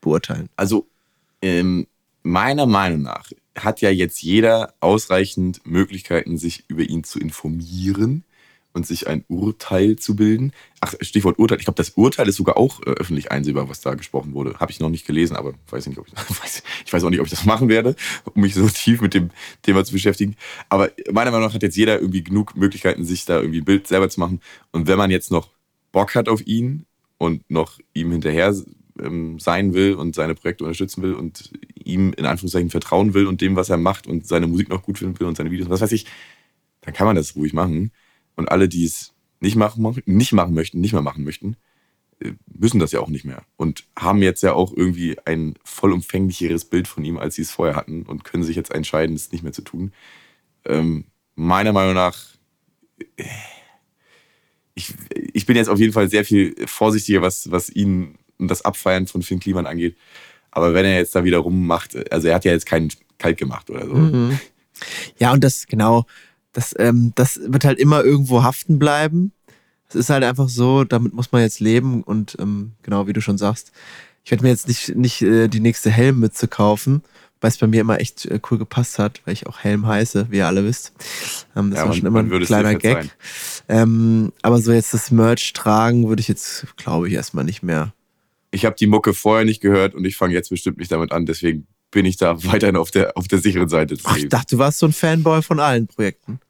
beurteilen. 0.00 0.48
Also 0.56 0.86
ähm, 1.42 1.86
meiner 2.22 2.66
Meinung 2.66 3.02
nach 3.02 3.30
hat 3.58 3.80
ja 3.80 3.90
jetzt 3.90 4.22
jeder 4.22 4.74
ausreichend 4.80 5.66
Möglichkeiten, 5.66 6.38
sich 6.38 6.64
über 6.68 6.82
ihn 6.82 7.04
zu 7.04 7.18
informieren 7.18 8.24
und 8.72 8.86
sich 8.86 9.06
ein 9.06 9.24
Urteil 9.28 9.96
zu 9.96 10.16
bilden. 10.16 10.52
Ach, 10.80 10.94
Stichwort 11.00 11.38
Urteil. 11.38 11.58
Ich 11.58 11.64
glaube, 11.64 11.76
das 11.76 11.90
Urteil 11.90 12.28
ist 12.28 12.36
sogar 12.36 12.56
auch 12.56 12.80
äh, 12.80 12.90
öffentlich 12.90 13.30
einsehbar, 13.30 13.68
was 13.68 13.80
da 13.80 13.94
gesprochen 13.94 14.32
wurde. 14.34 14.58
Habe 14.58 14.72
ich 14.72 14.80
noch 14.80 14.88
nicht 14.88 15.06
gelesen, 15.06 15.36
aber 15.36 15.54
weiß 15.70 15.86
nicht, 15.86 15.98
ob 15.98 16.08
ich, 16.08 16.14
weiß, 16.42 16.62
ich 16.84 16.92
weiß 16.92 17.04
auch 17.04 17.10
nicht, 17.10 17.20
ob 17.20 17.26
ich 17.26 17.32
das 17.32 17.44
machen 17.44 17.68
werde, 17.68 17.94
um 18.34 18.40
mich 18.42 18.54
so 18.54 18.68
tief 18.74 19.00
mit 19.00 19.14
dem 19.14 19.30
Thema 19.62 19.84
zu 19.84 19.92
beschäftigen. 19.92 20.36
Aber 20.68 20.90
meiner 21.10 21.30
Meinung 21.30 21.46
nach 21.46 21.54
hat 21.54 21.62
jetzt 21.62 21.76
jeder 21.76 22.00
irgendwie 22.00 22.24
genug 22.24 22.56
Möglichkeiten, 22.56 23.04
sich 23.04 23.24
da 23.24 23.40
irgendwie 23.40 23.60
ein 23.60 23.64
Bild 23.64 23.86
selber 23.86 24.08
zu 24.08 24.20
machen. 24.20 24.40
Und 24.70 24.86
wenn 24.86 24.98
man 24.98 25.10
jetzt 25.10 25.30
noch 25.30 25.50
Bock 25.92 26.14
hat 26.14 26.28
auf 26.28 26.46
ihn 26.46 26.86
und 27.18 27.48
noch 27.50 27.78
ihm 27.92 28.10
hinterher 28.10 28.54
ähm, 29.00 29.38
sein 29.38 29.74
will 29.74 29.94
und 29.94 30.14
seine 30.14 30.34
Projekte 30.34 30.64
unterstützen 30.64 31.02
will 31.02 31.14
und 31.14 31.50
ihm 31.84 32.12
in 32.14 32.26
Anführungszeichen 32.26 32.70
vertrauen 32.70 33.14
will 33.14 33.26
und 33.26 33.40
dem, 33.40 33.56
was 33.56 33.70
er 33.70 33.76
macht 33.76 34.06
und 34.06 34.26
seine 34.26 34.46
Musik 34.46 34.68
noch 34.68 34.82
gut 34.82 34.98
finden 34.98 35.18
will 35.20 35.26
und 35.26 35.36
seine 35.36 35.50
Videos, 35.50 35.70
was 35.70 35.80
weiß 35.80 35.92
ich, 35.92 36.06
dann 36.82 36.94
kann 36.94 37.06
man 37.06 37.16
das 37.16 37.36
ruhig 37.36 37.52
machen. 37.52 37.92
Und 38.36 38.50
alle, 38.50 38.68
die 38.68 38.84
es 38.84 39.12
nicht 39.40 39.56
machen, 39.56 40.02
nicht 40.06 40.32
machen 40.32 40.54
möchten, 40.54 40.80
nicht 40.80 40.92
mehr 40.92 41.02
machen 41.02 41.24
möchten, 41.24 41.56
äh, 42.20 42.32
müssen 42.46 42.78
das 42.78 42.92
ja 42.92 43.00
auch 43.00 43.08
nicht 43.08 43.24
mehr. 43.24 43.42
Und 43.56 43.84
haben 43.98 44.22
jetzt 44.22 44.42
ja 44.42 44.52
auch 44.52 44.72
irgendwie 44.74 45.16
ein 45.24 45.54
vollumfänglicheres 45.64 46.64
Bild 46.64 46.88
von 46.88 47.04
ihm, 47.04 47.18
als 47.18 47.34
sie 47.34 47.42
es 47.42 47.50
vorher 47.50 47.76
hatten 47.76 48.02
und 48.02 48.24
können 48.24 48.44
sich 48.44 48.56
jetzt 48.56 48.72
entscheiden, 48.72 49.16
es 49.16 49.32
nicht 49.32 49.42
mehr 49.42 49.52
zu 49.52 49.62
tun. 49.62 49.92
Ähm, 50.64 51.04
meiner 51.34 51.72
Meinung 51.72 51.94
nach, 51.94 52.18
äh, 53.16 53.24
ich, 54.74 54.94
ich 55.34 55.46
bin 55.46 55.56
jetzt 55.56 55.68
auf 55.68 55.78
jeden 55.78 55.92
Fall 55.92 56.08
sehr 56.08 56.24
viel 56.24 56.54
vorsichtiger, 56.66 57.20
was, 57.20 57.50
was 57.50 57.68
ihn 57.68 58.18
und 58.38 58.48
das 58.48 58.62
Abfeiern 58.62 59.06
von 59.06 59.22
Finn 59.22 59.40
Kliman 59.40 59.66
angeht. 59.66 59.96
Aber 60.50 60.74
wenn 60.74 60.84
er 60.84 60.96
jetzt 60.96 61.14
da 61.14 61.24
wieder 61.24 61.38
rummacht, 61.38 62.12
also 62.12 62.28
er 62.28 62.34
hat 62.34 62.44
ja 62.44 62.52
jetzt 62.52 62.66
keinen 62.66 62.92
kalt 63.18 63.38
gemacht 63.38 63.70
oder 63.70 63.86
so. 63.86 63.94
Mhm. 63.94 64.38
Ja, 65.18 65.32
und 65.32 65.42
das, 65.44 65.66
genau, 65.66 66.06
das, 66.52 66.74
ähm, 66.78 67.12
das 67.14 67.40
wird 67.44 67.64
halt 67.64 67.78
immer 67.78 68.04
irgendwo 68.04 68.42
haften 68.42 68.78
bleiben. 68.78 69.32
Es 69.88 69.94
ist 69.94 70.10
halt 70.10 70.24
einfach 70.24 70.48
so, 70.48 70.84
damit 70.84 71.12
muss 71.12 71.32
man 71.32 71.42
jetzt 71.42 71.60
leben 71.60 72.02
und 72.02 72.36
ähm, 72.40 72.72
genau 72.82 73.06
wie 73.06 73.12
du 73.12 73.20
schon 73.20 73.38
sagst, 73.38 73.72
ich 74.24 74.30
werde 74.30 74.44
mir 74.44 74.50
jetzt 74.50 74.68
nicht, 74.68 74.94
nicht 74.96 75.22
äh, 75.22 75.48
die 75.48 75.60
nächste 75.60 75.90
Helmmütze 75.90 76.48
kaufen, 76.48 77.02
weil 77.40 77.50
es 77.50 77.58
bei 77.58 77.66
mir 77.66 77.80
immer 77.80 78.00
echt 78.00 78.24
äh, 78.26 78.40
cool 78.50 78.58
gepasst 78.58 78.98
hat, 78.98 79.20
weil 79.24 79.34
ich 79.34 79.46
auch 79.46 79.58
Helm 79.58 79.86
heiße, 79.86 80.28
wie 80.30 80.38
ihr 80.38 80.46
alle 80.46 80.64
wisst. 80.64 80.92
Ähm, 81.56 81.70
das 81.70 81.80
Ja, 81.80 81.86
war 81.86 81.94
schon 81.94 82.06
immer 82.06 82.20
ein 82.20 82.30
kleiner 82.44 82.76
Gag. 82.76 83.10
Ähm, 83.68 84.32
aber 84.42 84.60
so 84.60 84.72
jetzt 84.72 84.94
das 84.94 85.10
Merch 85.10 85.52
tragen 85.52 86.08
würde 86.08 86.20
ich 86.20 86.28
jetzt, 86.28 86.66
glaube 86.76 87.08
ich, 87.08 87.14
erstmal 87.14 87.44
nicht 87.44 87.62
mehr. 87.62 87.92
Ich 88.50 88.64
habe 88.64 88.76
die 88.78 88.86
Mucke 88.86 89.12
vorher 89.12 89.44
nicht 89.44 89.60
gehört 89.60 89.94
und 89.94 90.04
ich 90.04 90.16
fange 90.16 90.34
jetzt 90.34 90.50
bestimmt 90.50 90.78
nicht 90.78 90.92
damit 90.92 91.10
an. 91.10 91.26
Deswegen 91.26 91.66
bin 91.92 92.04
ich 92.06 92.16
da 92.16 92.42
weiterhin 92.44 92.74
auf 92.76 92.90
der, 92.90 93.16
auf 93.16 93.28
der 93.28 93.38
sicheren 93.38 93.68
Seite. 93.68 93.96
Ach, 94.02 94.16
ich 94.16 94.28
dachte, 94.28 94.56
du 94.56 94.58
warst 94.58 94.80
so 94.80 94.86
ein 94.86 94.92
Fanboy 94.92 95.42
von 95.42 95.60
allen 95.60 95.86
Projekten. 95.86 96.40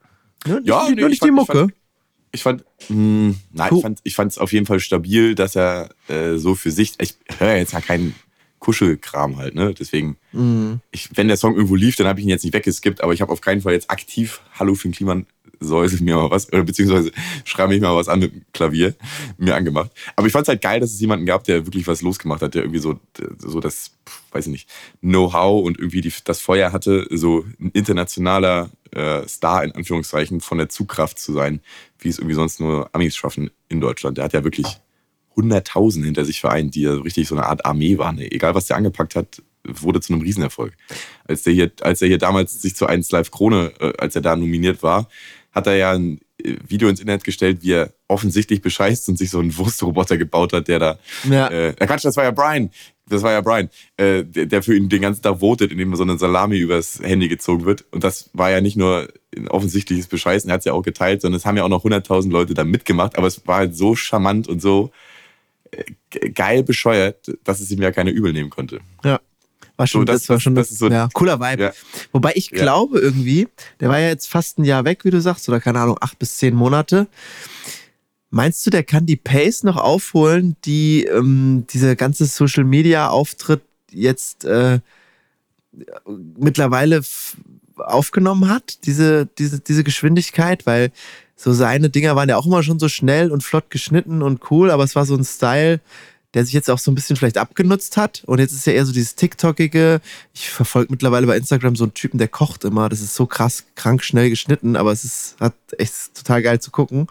Nur 0.46 0.60
nicht, 0.60 0.68
Ja, 0.68 0.86
die, 0.86 0.94
nee, 0.94 1.00
nur 1.02 1.10
ich 1.10 1.20
nicht 1.20 1.22
die 1.24 1.26
fand- 1.36 1.36
Mucke. 1.36 1.66
Ich 2.34 2.42
fand, 2.42 2.64
mh, 2.88 3.34
nein, 3.52 3.68
Cool. 3.70 3.76
ich 3.78 3.82
fand, 3.82 4.00
ich 4.04 4.14
fand 4.14 4.32
es 4.32 4.38
auf 4.38 4.52
jeden 4.54 4.64
Fall 4.64 4.80
stabil, 4.80 5.34
dass 5.34 5.54
er 5.54 5.90
äh, 6.08 6.36
so 6.38 6.54
für 6.54 6.70
sich, 6.70 6.94
ich 6.98 7.16
höre 7.38 7.56
jetzt 7.56 7.74
ja 7.74 7.82
keinen 7.82 8.14
Kuschelkram 8.58 9.36
halt, 9.36 9.54
ne? 9.54 9.74
Deswegen, 9.78 10.16
Mhm. 10.32 10.80
ich, 10.92 11.10
wenn 11.14 11.28
der 11.28 11.36
Song 11.36 11.54
irgendwo 11.54 11.74
lief, 11.74 11.96
dann 11.96 12.06
habe 12.06 12.20
ich 12.20 12.24
ihn 12.24 12.30
jetzt 12.30 12.44
nicht 12.44 12.54
weggeskippt, 12.54 13.02
aber 13.02 13.12
ich 13.12 13.20
habe 13.20 13.30
auf 13.32 13.40
keinen 13.42 13.60
Fall 13.60 13.74
jetzt 13.74 13.90
aktiv 13.90 14.40
Hallo 14.58 14.74
Finn 14.74 14.92
Kliman, 14.92 15.26
säuse 15.62 16.02
mir 16.02 16.16
mal 16.16 16.30
was, 16.30 16.52
oder 16.52 16.64
beziehungsweise 16.64 17.12
schreibe 17.44 17.72
mich 17.72 17.80
mal 17.80 17.94
was 17.96 18.08
an 18.08 18.20
mit 18.20 18.32
dem 18.32 18.44
Klavier, 18.52 18.94
mir 19.38 19.54
angemacht. 19.54 19.90
Aber 20.16 20.26
ich 20.26 20.32
fand 20.32 20.44
es 20.44 20.48
halt 20.48 20.62
geil, 20.62 20.80
dass 20.80 20.92
es 20.92 21.00
jemanden 21.00 21.26
gab, 21.26 21.44
der 21.44 21.66
wirklich 21.66 21.86
was 21.86 22.02
losgemacht 22.02 22.42
hat, 22.42 22.54
der 22.54 22.62
irgendwie 22.62 22.80
so, 22.80 22.98
so 23.38 23.60
das, 23.60 23.92
weiß 24.32 24.46
ich 24.46 24.52
nicht, 24.52 24.68
Know-how 25.00 25.64
und 25.64 25.78
irgendwie 25.78 26.00
die, 26.00 26.12
das 26.24 26.40
Feuer 26.40 26.72
hatte, 26.72 27.06
so 27.10 27.44
ein 27.60 27.70
internationaler 27.72 28.70
äh, 28.92 29.26
Star 29.26 29.64
in 29.64 29.72
Anführungszeichen 29.72 30.40
von 30.40 30.58
der 30.58 30.68
Zugkraft 30.68 31.18
zu 31.18 31.32
sein, 31.32 31.60
wie 31.98 32.08
es 32.08 32.18
irgendwie 32.18 32.34
sonst 32.34 32.60
nur 32.60 32.90
Amis 32.94 33.16
schaffen 33.16 33.50
in 33.68 33.80
Deutschland. 33.80 34.18
Der 34.18 34.24
hat 34.24 34.32
ja 34.32 34.44
wirklich 34.44 34.66
100.000 35.36 36.04
hinter 36.04 36.24
sich 36.24 36.40
vereint, 36.40 36.74
die 36.74 36.82
ja 36.82 36.94
richtig 36.94 37.28
so 37.28 37.34
eine 37.34 37.46
Art 37.46 37.64
Armee 37.64 37.98
waren. 37.98 38.18
Egal, 38.18 38.54
was 38.54 38.66
der 38.66 38.76
angepackt 38.76 39.16
hat, 39.16 39.42
wurde 39.64 40.00
zu 40.00 40.12
einem 40.12 40.22
Riesenerfolg. 40.22 40.74
Als 41.24 41.42
der 41.42 41.52
hier, 41.52 41.70
als 41.80 42.02
er 42.02 42.08
hier 42.08 42.18
damals 42.18 42.60
sich 42.60 42.74
zu 42.74 42.86
1 42.86 43.10
Live 43.12 43.30
Krone, 43.30 43.72
äh, 43.80 43.92
als 43.98 44.14
er 44.16 44.22
da 44.22 44.36
nominiert 44.36 44.82
war, 44.82 45.08
hat 45.52 45.66
er 45.66 45.76
ja 45.76 45.92
ein 45.92 46.18
äh, 46.42 46.56
Video 46.66 46.88
ins 46.88 47.00
Internet 47.00 47.24
gestellt, 47.24 47.58
wie 47.62 47.72
er 47.72 47.92
offensichtlich 48.08 48.60
bescheißt 48.62 49.08
und 49.08 49.16
sich 49.18 49.30
so 49.30 49.38
einen 49.38 49.56
Wurstroboter 49.56 50.16
gebaut 50.18 50.52
hat, 50.52 50.68
der 50.68 50.78
da. 50.78 50.98
Ja. 51.30 51.48
Äh, 51.48 51.72
Quatsch, 51.74 52.04
das 52.04 52.16
war 52.16 52.24
ja 52.24 52.30
Brian. 52.30 52.70
Das 53.08 53.22
war 53.22 53.32
ja 53.32 53.40
Brian, 53.42 53.68
äh, 53.98 54.24
der, 54.24 54.46
der 54.46 54.62
für 54.62 54.74
ihn 54.76 54.88
den 54.88 55.02
ganzen 55.02 55.22
Tag 55.22 55.40
votet, 55.40 55.70
indem 55.72 55.94
so 55.96 56.02
eine 56.04 56.16
Salami 56.18 56.56
übers 56.58 57.00
Handy 57.02 57.28
gezogen 57.28 57.64
wird. 57.66 57.84
Und 57.90 58.04
das 58.04 58.30
war 58.32 58.50
ja 58.50 58.60
nicht 58.60 58.76
nur 58.76 59.08
ein 59.36 59.48
offensichtliches 59.48 60.06
Bescheißen, 60.06 60.48
er 60.48 60.54
hat 60.54 60.60
es 60.60 60.64
ja 60.66 60.72
auch 60.72 60.82
geteilt, 60.82 61.20
sondern 61.20 61.36
es 61.36 61.44
haben 61.44 61.56
ja 61.56 61.64
auch 61.64 61.68
noch 61.68 61.84
100.000 61.84 62.30
Leute 62.30 62.54
da 62.54 62.64
mitgemacht. 62.64 63.18
Aber 63.18 63.26
es 63.26 63.46
war 63.46 63.56
halt 63.56 63.76
so 63.76 63.94
charmant 63.96 64.48
und 64.48 64.62
so 64.62 64.92
äh, 65.72 65.84
ge- 66.10 66.30
geil 66.30 66.62
bescheuert, 66.62 67.32
dass 67.44 67.60
es 67.60 67.70
ihm 67.70 67.82
ja 67.82 67.90
keiner 67.92 68.12
übel 68.12 68.32
nehmen 68.32 68.50
konnte. 68.50 68.80
Ja. 69.04 69.20
War 69.76 69.86
schon, 69.86 70.02
So, 70.02 70.04
das, 70.04 70.22
das- 70.22 70.28
war 70.28 70.40
schon 70.40 70.54
das 70.54 70.70
ist 70.70 70.78
so- 70.78 70.88
ja, 70.90 71.08
cooler 71.12 71.40
Vibe. 71.40 71.62
Ja. 71.62 71.72
Wobei 72.12 72.32
ich 72.34 72.50
Ja. 72.50 72.58
glaube 72.62 73.00
irgendwie, 73.00 73.48
der 73.80 73.88
war 73.88 73.98
ja 73.98 74.08
jetzt 74.08 74.28
fast 74.28 74.58
ein 74.58 74.64
Jahr 74.64 74.84
weg, 74.84 75.04
wie 75.04 75.10
du 75.10 75.20
sagst, 75.20 75.48
oder 75.48 75.60
keine 75.60 75.80
Ahnung, 75.80 75.96
acht 76.00 76.18
bis 76.18 76.36
zehn 76.36 76.54
Monate. 76.54 77.06
Meinst 78.30 78.64
du, 78.66 78.70
der 78.70 78.82
kann 78.82 79.04
die 79.06 79.16
Pace 79.16 79.62
noch 79.62 79.76
aufholen, 79.76 80.56
die 80.64 81.04
ähm, 81.04 81.66
dieser 81.70 81.96
ganze 81.96 82.24
Social 82.26 82.64
Media 82.64 83.08
Auftritt 83.08 83.62
jetzt 83.90 84.44
äh, 84.46 84.80
mittlerweile 86.38 87.02
aufgenommen 87.76 88.48
hat, 88.48 88.84
diese, 88.86 89.26
diese, 89.38 89.60
diese 89.60 89.84
Geschwindigkeit, 89.84 90.66
weil 90.66 90.92
so 91.36 91.52
seine 91.52 91.90
Dinger 91.90 92.14
waren 92.14 92.28
ja 92.28 92.36
auch 92.36 92.46
immer 92.46 92.62
schon 92.62 92.78
so 92.78 92.88
schnell 92.88 93.30
und 93.32 93.42
flott 93.42 93.70
geschnitten 93.70 94.22
und 94.22 94.50
cool, 94.50 94.70
aber 94.70 94.84
es 94.84 94.94
war 94.94 95.06
so 95.06 95.16
ein 95.16 95.24
Style, 95.24 95.80
der 96.34 96.44
sich 96.44 96.54
jetzt 96.54 96.70
auch 96.70 96.78
so 96.78 96.90
ein 96.90 96.94
bisschen 96.94 97.16
vielleicht 97.16 97.38
abgenutzt 97.38 97.96
hat. 97.96 98.22
Und 98.26 98.38
jetzt 98.38 98.52
ist 98.52 98.66
ja 98.66 98.72
eher 98.72 98.86
so 98.86 98.92
dieses 98.92 99.14
TikTokige. 99.14 100.00
Ich 100.34 100.48
verfolge 100.48 100.90
mittlerweile 100.90 101.26
bei 101.26 101.36
Instagram 101.36 101.76
so 101.76 101.84
einen 101.84 101.94
Typen, 101.94 102.18
der 102.18 102.28
kocht 102.28 102.64
immer. 102.64 102.88
Das 102.88 103.00
ist 103.00 103.14
so 103.14 103.26
krass, 103.26 103.64
krank 103.74 104.02
schnell 104.02 104.30
geschnitten, 104.30 104.76
aber 104.76 104.92
es 104.92 105.04
ist 105.04 105.36
hat 105.40 105.54
echt 105.78 106.14
total 106.14 106.42
geil 106.42 106.60
zu 106.60 106.70
gucken. 106.70 107.06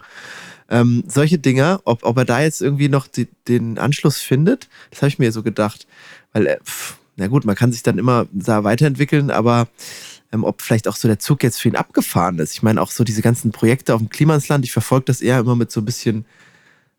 Ähm, 0.68 1.04
solche 1.06 1.38
Dinger, 1.38 1.80
ob, 1.84 2.02
ob 2.02 2.16
er 2.16 2.24
da 2.24 2.40
jetzt 2.40 2.62
irgendwie 2.62 2.88
noch 2.88 3.06
die, 3.06 3.28
den 3.46 3.78
Anschluss 3.78 4.18
findet, 4.18 4.68
das 4.90 5.02
habe 5.02 5.08
ich 5.08 5.18
mir 5.18 5.30
so 5.30 5.42
gedacht. 5.42 5.86
Weil, 6.32 6.46
äh, 6.46 6.58
pff, 6.64 6.96
na 7.16 7.26
gut, 7.26 7.44
man 7.44 7.56
kann 7.56 7.72
sich 7.72 7.82
dann 7.82 7.98
immer 7.98 8.26
da 8.32 8.64
weiterentwickeln, 8.64 9.30
aber 9.30 9.68
ähm, 10.32 10.44
ob 10.44 10.62
vielleicht 10.62 10.88
auch 10.88 10.96
so 10.96 11.08
der 11.08 11.18
Zug 11.18 11.42
jetzt 11.42 11.60
für 11.60 11.68
ihn 11.68 11.76
abgefahren 11.76 12.38
ist. 12.38 12.54
Ich 12.54 12.62
meine, 12.62 12.80
auch 12.80 12.90
so 12.90 13.04
diese 13.04 13.22
ganzen 13.22 13.52
Projekte 13.52 13.94
auf 13.94 14.00
dem 14.00 14.08
Klimansland, 14.08 14.64
ich 14.64 14.72
verfolge 14.72 15.04
das 15.06 15.20
eher 15.20 15.38
immer 15.38 15.56
mit 15.56 15.70
so 15.70 15.80
ein 15.80 15.84
bisschen, 15.84 16.24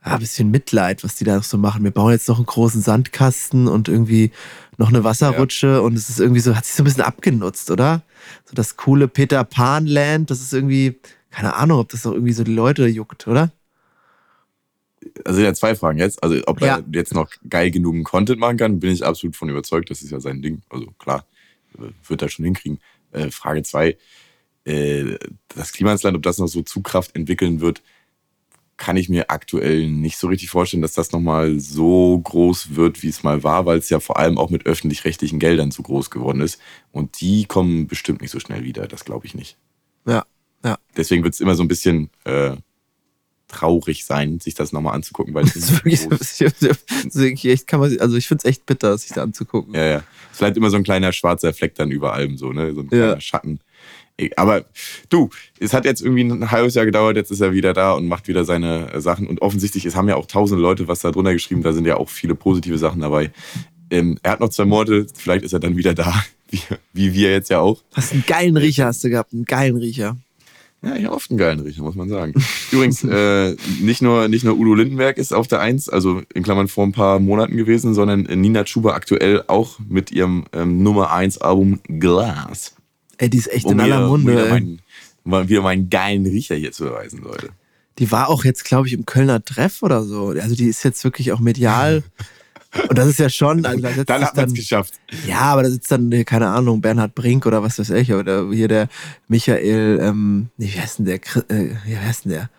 ja, 0.06 0.14
ein 0.14 0.20
bisschen 0.20 0.52
Mitleid, 0.52 1.04
was 1.04 1.16
die 1.16 1.24
da 1.24 1.36
noch 1.38 1.44
so 1.44 1.58
machen. 1.58 1.84
Wir 1.84 1.92
bauen 1.92 2.12
jetzt 2.12 2.28
noch 2.28 2.38
einen 2.38 2.46
großen 2.46 2.82
Sandkasten 2.82 3.68
und 3.68 3.88
irgendwie 3.88 4.32
noch 4.78 4.90
eine 4.90 5.04
Wasserrutsche 5.04 5.82
und 5.82 5.94
es 5.96 6.10
ist 6.10 6.20
irgendwie 6.20 6.42
so, 6.42 6.56
hat 6.56 6.66
sich 6.66 6.76
so 6.76 6.84
ein 6.84 6.86
bisschen 6.86 7.04
abgenutzt, 7.04 7.72
oder? 7.72 8.02
So 8.46 8.54
das 8.56 8.76
coole 8.76 9.08
Peter 9.08 9.44
Pan 9.44 9.86
Land, 9.86 10.30
das 10.30 10.42
ist 10.42 10.54
irgendwie, 10.54 11.00
keine 11.32 11.56
Ahnung, 11.56 11.80
ob 11.80 11.90
das 11.90 12.02
doch 12.04 12.14
irgendwie 12.14 12.34
so 12.34 12.44
die 12.44 12.54
Leute 12.54 12.86
juckt, 12.88 13.28
oder? 13.28 13.52
Also 15.26 15.42
ja, 15.42 15.54
zwei 15.54 15.76
Fragen 15.76 16.00
jetzt. 16.00 16.22
Also 16.24 16.42
ob 16.48 16.62
Ja. 16.62 16.78
er 16.78 16.84
jetzt 16.94 17.14
noch 17.14 17.30
geil 17.50 17.72
genugen 17.72 18.04
Content 18.04 18.40
machen 18.40 18.58
kann, 18.58 18.80
bin 18.80 18.92
ich 18.92 19.06
absolut 19.06 19.36
von 19.36 19.50
überzeugt. 19.50 19.90
Das 19.90 20.02
ist 20.02 20.12
ja 20.12 20.20
sein 20.20 20.42
Ding. 20.42 20.62
Also 20.70 20.88
klar, 20.98 21.26
äh, 21.78 21.92
wird 22.08 22.22
er 22.22 22.30
schon 22.30 22.46
hinkriegen. 22.46 22.80
Äh, 23.12 23.30
Frage 23.30 23.64
zwei: 23.64 23.98
äh, 24.66 25.18
Das 25.50 25.74
Klimansland, 25.74 26.16
ob 26.18 26.24
das 26.24 26.38
noch 26.38 26.48
so 26.48 26.62
Zugkraft 26.62 27.16
entwickeln 27.16 27.60
wird, 27.62 27.82
kann 28.78 28.98
ich 28.98 29.08
mir 29.08 29.30
aktuell 29.30 29.90
nicht 29.90 30.18
so 30.18 30.28
richtig 30.28 30.50
vorstellen, 30.50 30.82
dass 30.82 30.94
das 30.94 31.12
nochmal 31.12 31.60
so 31.60 32.20
groß 32.20 32.76
wird, 32.76 33.04
wie 33.04 33.10
es 33.10 33.24
mal 33.24 33.44
war, 33.44 33.66
weil 33.66 33.78
es 33.78 33.90
ja 33.90 34.00
vor 34.00 34.18
allem 34.18 34.38
auch 34.38 34.50
mit 34.50 34.66
öffentlich-rechtlichen 34.66 35.40
Geldern 35.40 35.72
so 35.72 35.84
groß 35.84 36.10
geworden 36.10 36.42
ist. 36.42 36.60
Und 36.92 37.22
die 37.22 37.46
kommen 37.46 37.88
bestimmt 37.88 38.22
nicht 38.22 38.32
so 38.32 38.40
schnell 38.40 38.64
wieder. 38.64 38.88
Das 38.88 39.06
glaube 39.06 39.26
ich 39.26 39.36
nicht. 39.36 39.58
Ja, 40.08 40.26
ja. 40.64 40.78
Deswegen 40.98 41.24
wird 41.24 41.34
es 41.36 41.40
immer 41.40 41.56
so 41.56 41.64
ein 41.64 41.68
bisschen 41.68 42.10
äh, 42.24 42.56
traurig 43.48 44.06
sein, 44.06 44.40
sich 44.40 44.56
das 44.56 44.72
nochmal 44.72 44.96
anzugucken, 44.96 45.34
weil 45.34 45.46
es 45.46 45.56
ist 45.56 45.72
wirklich, 45.72 46.08
das 46.10 46.42
ist 46.42 47.44
echt, 47.46 47.68
kann 47.68 47.80
man, 47.80 47.98
also 48.00 48.18
ich 48.18 48.28
finde 48.28 48.42
es 48.44 48.50
echt 48.50 48.66
bitter, 48.66 48.98
sich 48.98 49.12
da 49.12 49.22
anzugucken. 49.24 49.76
Ja, 49.76 49.86
ja. 49.86 50.04
Es 50.32 50.40
bleibt 50.40 50.58
immer 50.58 50.72
so 50.72 50.78
ein 50.78 50.84
kleiner 50.84 51.14
schwarzer 51.14 51.54
Fleck 51.54 51.76
dann 51.76 51.92
über 51.92 52.14
allem 52.14 52.38
so, 52.38 52.52
ne? 52.52 52.74
So 52.74 52.82
ein 52.82 52.88
kleiner 52.88 53.14
Ja. 53.14 53.22
Schatten 53.22 53.60
Aber 54.36 54.66
du, 55.10 55.30
es 55.60 55.74
hat 55.74 55.86
jetzt 55.86 56.02
irgendwie 56.02 56.24
ein 56.24 56.52
halbes 56.52 56.76
Jahr 56.76 56.86
gedauert, 56.86 57.18
jetzt 57.18 57.32
ist 57.32 57.42
er 57.42 57.54
wieder 57.54 57.74
da 57.74 57.94
und 57.94 58.08
macht 58.08 58.28
wieder 58.28 58.46
seine 58.46 58.94
äh, 58.94 59.02
Sachen. 59.02 59.28
Und 59.28 59.42
offensichtlich, 59.42 59.86
es 59.86 59.96
haben 59.96 60.08
ja 60.08 60.16
auch 60.16 60.28
tausende 60.28 60.62
Leute 60.62 60.88
was 60.88 61.00
da 61.00 61.12
drunter 61.12 61.34
geschrieben, 61.34 61.64
da 61.64 61.74
sind 61.74 61.86
ja 61.86 61.98
auch 61.98 62.10
viele 62.10 62.36
positive 62.36 62.78
Sachen 62.78 63.02
dabei. 63.02 63.32
Ähm, 63.90 64.20
er 64.22 64.34
hat 64.34 64.40
noch 64.40 64.50
zwei 64.50 64.66
Monate, 64.66 65.08
vielleicht 65.16 65.44
ist 65.44 65.54
er 65.54 65.60
dann 65.60 65.78
wieder 65.78 65.94
da, 65.94 66.14
wie, 66.50 66.62
wie 66.94 67.14
wir 67.14 67.32
jetzt 67.32 67.50
ja 67.50 67.60
auch. 67.60 67.82
Hast 67.94 68.14
einen 68.14 68.24
geilen 68.28 68.58
Riecher 68.58 68.86
hast 68.86 69.04
du 69.04 69.10
gehabt, 69.10 69.34
einen 69.34 69.46
geilen 69.46 69.78
Riecher. 69.78 70.18
Ja, 70.84 70.96
ich 70.96 71.06
habe 71.06 71.16
oft 71.16 71.32
einen 71.32 71.40
geilen 71.40 71.62
Riecher, 71.62 71.82
muss 71.82 71.96
man 71.96 72.10
sagen. 72.10 72.34
Übrigens, 72.72 73.04
äh, 73.06 73.56
nicht, 73.82 74.02
nur, 74.02 74.28
nicht 74.28 74.44
nur 74.44 74.58
Udo 74.58 74.76
Lindenberg 74.76 75.18
ist 75.18 75.34
auf 75.34 75.48
der 75.48 75.62
Eins, 75.62 75.90
also 75.90 76.22
in 76.34 76.44
Klammern 76.44 76.68
vor 76.68 76.86
ein 76.86 76.92
paar 76.92 77.20
Monaten 77.20 77.56
gewesen, 77.56 77.94
sondern 77.94 78.24
Nina 78.24 78.66
Chuba 78.66 78.94
aktuell 78.94 79.44
auch 79.48 79.80
mit 79.88 80.12
ihrem 80.12 80.44
ähm, 80.52 80.84
Nummer 80.84 81.12
1 81.14 81.38
Album 81.40 81.80
Glass. 81.88 82.76
Ey, 83.18 83.30
die 83.30 83.38
ist 83.38 83.52
echt 83.52 83.66
Um 83.66 83.74
in 83.74 83.82
aller 83.82 84.08
Munde. 84.08 84.32
wieder, 84.32 84.50
meinen, 84.50 84.82
mal 85.24 85.48
wieder 85.50 85.62
meinen 85.62 85.90
geilen 85.90 86.26
Riecher 86.26 86.56
hier 86.56 86.72
zu 86.72 86.86
beweisen, 86.86 87.22
Leute. 87.22 87.50
Die 88.00 88.12
war 88.12 88.30
auch 88.30 88.44
jetzt, 88.44 88.66
glaube 88.66 88.88
ich, 88.88 88.94
im 88.94 89.06
Kölner 89.06 89.44
Treff 89.44 89.84
oder 89.84 90.04
so. 90.04 90.30
Also 90.30 90.56
die 90.56 90.68
ist 90.68 90.84
jetzt 90.84 91.04
wirklich 91.04 91.32
auch 91.32 91.40
medial. 91.40 92.04
Und 92.90 92.98
das 92.98 93.08
ist 93.08 93.20
ja 93.20 93.30
schon. 93.30 93.66
Also 93.66 93.82
da 93.82 94.04
Dann 94.04 94.26
hat 94.26 94.36
man 94.36 94.48
es 94.48 94.54
geschafft. 94.56 94.96
Ja, 95.28 95.42
aber 95.42 95.64
da 95.64 95.70
sitzt 95.70 95.92
dann, 95.92 96.10
keine 96.26 96.48
Ahnung, 96.48 96.82
Bernhard 96.82 97.14
Brink 97.14 97.46
oder 97.46 97.62
was 97.62 97.78
weiß 97.78 97.92
ich, 97.92 98.12
oder 98.14 98.50
hier 98.50 98.68
der 98.68 98.88
Michael, 99.28 100.00
ähm, 100.02 100.50
nee, 100.58 100.72
wie 100.74 100.80
heißt 100.80 101.00
denn 101.00 101.06
der? 101.06 101.16
Äh, 101.50 101.76
wie 101.86 101.98
heißt 101.98 102.26
denn 102.26 102.32
der? 102.32 102.50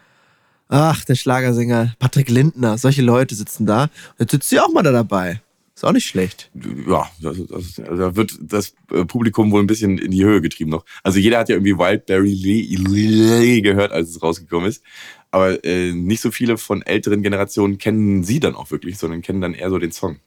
Ach, 0.69 1.05
der 1.05 1.15
Schlagersänger 1.17 1.95
Patrick 1.99 2.31
Lindner, 2.31 2.79
solche 2.79 3.03
Leute 3.03 3.35
sitzen 3.35 3.67
da. 3.67 3.85
Und 3.85 4.21
jetzt 4.21 4.31
sitzt 4.31 4.49
sie 4.49 4.61
auch 4.61 4.73
mal 4.73 4.83
da 4.83 4.93
dabei. 4.93 5.41
Ist 5.85 5.89
auch 5.91 5.93
nicht 5.93 6.07
schlecht. 6.07 6.51
Ja, 6.89 7.11
das, 7.21 7.37
das, 7.47 7.79
also 7.79 8.03
da 8.03 8.17
wird 8.17 8.39
das 8.41 8.75
äh, 8.91 9.05
Publikum 9.05 9.53
wohl 9.53 9.61
ein 9.61 9.67
bisschen 9.67 9.99
in 9.99 10.13
die 10.13 10.25
Höhe 10.25 10.41
getrieben 10.41 10.71
noch. 10.71 10.87
Also 11.03 11.19
jeder 11.19 11.39
hat 11.39 11.51
ja 11.51 11.57
irgendwie 11.57 11.77
Wildberry 11.77 12.33
Lee 12.33 13.61
gehört, 13.61 13.93
als 13.93 14.09
es 14.09 14.23
rausgekommen 14.23 14.67
ist. 14.67 14.83
Aber 15.31 15.63
äh, 15.63 15.93
nicht 15.93 16.23
so 16.23 16.31
viele 16.31 16.57
von 16.57 16.81
älteren 16.81 17.21
Generationen 17.21 17.77
kennen 17.77 18.25
sie 18.25 18.41
dann 18.41 18.55
auch 18.55 18.71
wirklich, 18.71 18.97
sondern 18.97 19.21
kennen 19.21 19.43
dann 19.43 19.53
eher 19.53 19.69
so 19.69 19.79
den 19.79 19.93
Song. 19.93 20.21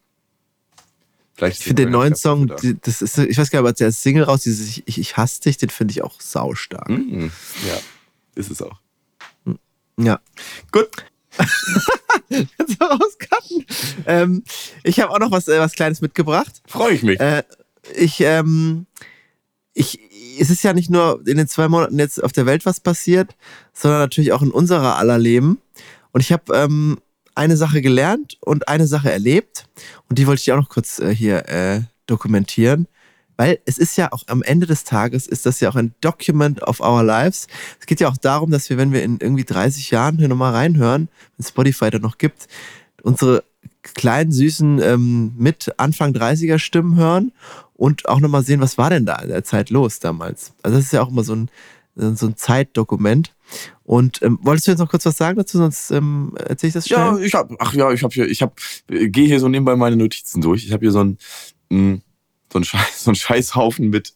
Vielleicht 1.34 1.58
Ich 1.62 1.66
finde 1.66 1.86
den 1.86 1.92
neuen 1.92 2.14
Song, 2.14 2.46
das 2.84 3.02
ist, 3.02 3.18
ich 3.18 3.38
weiß 3.40 3.50
gar 3.50 3.60
nicht, 3.62 3.68
aber 3.68 3.74
der 3.74 3.92
Single 3.92 4.26
raus, 4.26 4.42
dieses 4.42 4.70
Ich, 4.70 4.84
ich, 4.86 5.00
ich 5.00 5.18
hasse 5.18 5.42
dich, 5.42 5.58
den 5.58 5.72
finde 5.72 5.92
ich 5.92 6.04
auch 6.04 6.22
saustark. 6.22 6.88
Mhm. 6.88 7.32
Ja, 7.68 7.80
ist 8.36 8.52
es 8.52 8.62
auch. 8.62 8.80
Ja. 10.00 10.20
Gut. 10.72 10.88
Du 12.30 12.86
rauscutten? 12.86 13.66
Ähm, 14.06 14.44
ich 14.84 15.00
habe 15.00 15.12
auch 15.14 15.20
noch 15.20 15.32
was, 15.32 15.48
äh, 15.48 15.60
was 15.60 15.74
Kleines 15.74 16.02
mitgebracht. 16.02 16.62
Freue 16.68 16.94
ich 16.94 17.04
mich. 17.04 17.20
Äh, 17.20 17.44
ich, 17.96 18.20
ähm, 18.22 18.86
ich, 19.74 20.00
es 20.40 20.50
ist 20.50 20.64
ja 20.64 20.74
nicht 20.74 20.90
nur 20.90 21.22
in 21.26 21.38
den 21.38 21.48
zwei 21.48 21.68
Monaten 21.68 21.98
jetzt 22.00 22.22
auf 22.24 22.32
der 22.32 22.46
Welt 22.46 22.66
was 22.66 22.80
passiert, 22.80 23.36
sondern 23.74 24.02
natürlich 24.02 24.34
auch 24.34 24.42
in 24.42 24.52
unserer 24.52 24.98
aller 24.98 25.18
Leben. 25.18 25.62
Und 26.12 26.22
ich 26.22 26.32
habe 26.32 26.54
ähm, 26.54 26.98
eine 27.36 27.58
Sache 27.58 27.82
gelernt 27.82 28.38
und 28.42 28.68
eine 28.68 28.88
Sache 28.88 29.12
erlebt. 29.12 29.66
Und 30.10 30.20
die 30.20 30.28
wollte 30.28 30.42
ich 30.42 30.52
auch 30.52 30.58
noch 30.58 30.70
kurz 30.70 31.00
äh, 31.00 31.14
hier 31.14 31.48
äh, 31.48 31.82
dokumentieren. 32.08 32.88
Weil 33.38 33.60
es 33.66 33.78
ist 33.78 33.96
ja 33.98 34.12
auch 34.12 34.24
am 34.28 34.42
Ende 34.42 34.66
des 34.66 34.84
Tages, 34.84 35.28
ist 35.28 35.46
das 35.46 35.60
ja 35.60 35.70
auch 35.70 35.76
ein 35.76 35.94
Document 36.02 36.62
of 36.64 36.80
our 36.80 37.04
lives. 37.04 37.48
Es 37.80 37.86
geht 37.86 38.00
ja 38.00 38.10
auch 38.10 38.18
darum, 38.18 38.52
dass 38.52 38.70
wir, 38.70 38.78
wenn 38.78 38.92
wir 38.92 39.04
in 39.04 39.20
irgendwie 39.20 39.46
30 39.46 39.92
Jahren 39.92 40.18
hier 40.18 40.28
nochmal 40.28 40.54
reinhören, 40.54 41.08
wenn 41.38 41.46
Spotify 41.46 41.90
da 41.92 42.00
noch 42.00 42.18
gibt, 42.18 42.48
unsere 43.04 43.44
kleinen, 43.94 44.32
süßen, 44.32 44.82
ähm, 44.82 45.34
mit 45.38 45.74
Anfang 45.78 46.14
30er 46.14 46.60
Stimmen 46.60 46.96
hören 46.96 47.32
und 47.74 48.10
auch 48.10 48.20
nochmal 48.20 48.44
sehen, 48.44 48.60
was 48.60 48.78
war 48.78 48.90
denn 48.90 49.06
da 49.06 49.16
in 49.18 49.30
der 49.30 49.44
Zeit 49.44 49.70
los 49.70 50.00
damals. 50.00 50.54
Also 50.64 50.78
das 50.78 50.86
ist 50.86 50.94
ja 50.94 51.02
auch 51.02 51.10
immer 51.10 51.24
so 51.24 51.36
ein, 51.36 51.50
so 51.96 52.28
ein 52.28 52.36
Zeitdokument. 52.36 53.34
Und 53.84 54.22
ähm, 54.22 54.40
wolltest 54.42 54.68
du 54.68 54.72
jetzt 54.72 54.80
noch 54.80 54.90
kurz 54.90 55.06
was 55.06 55.18
sagen 55.18 55.38
dazu, 55.38 55.58
sonst 55.58 55.92
ähm, 55.92 56.34
erzähle 56.38 56.70
ich 56.70 56.74
das 56.74 56.88
schnell? 56.88 57.00
Ja, 57.00 57.18
ich 57.20 57.34
hab, 57.34 57.50
ach 57.60 57.74
ja, 57.74 57.92
ich 57.92 58.04
hab 58.04 58.14
hier, 58.14 58.28
ich 58.28 58.42
hab, 58.42 58.60
äh, 58.90 59.08
gehe 59.08 59.28
hier 59.28 59.40
so 59.40 59.48
nebenbei 59.48 59.76
meine 59.76 59.96
Notizen 59.96 60.42
durch. 60.42 60.66
Ich 60.66 60.74
habe 60.74 60.86
hier 60.86 60.92
so 60.92 61.04
ein, 61.04 61.18
mh, 61.70 62.00
so 62.64 62.78
ein 62.78 62.82
Scheiß, 62.82 63.04
so 63.04 63.12
ein 63.12 63.16
Scheißhaufen 63.16 63.90
mit 63.90 64.14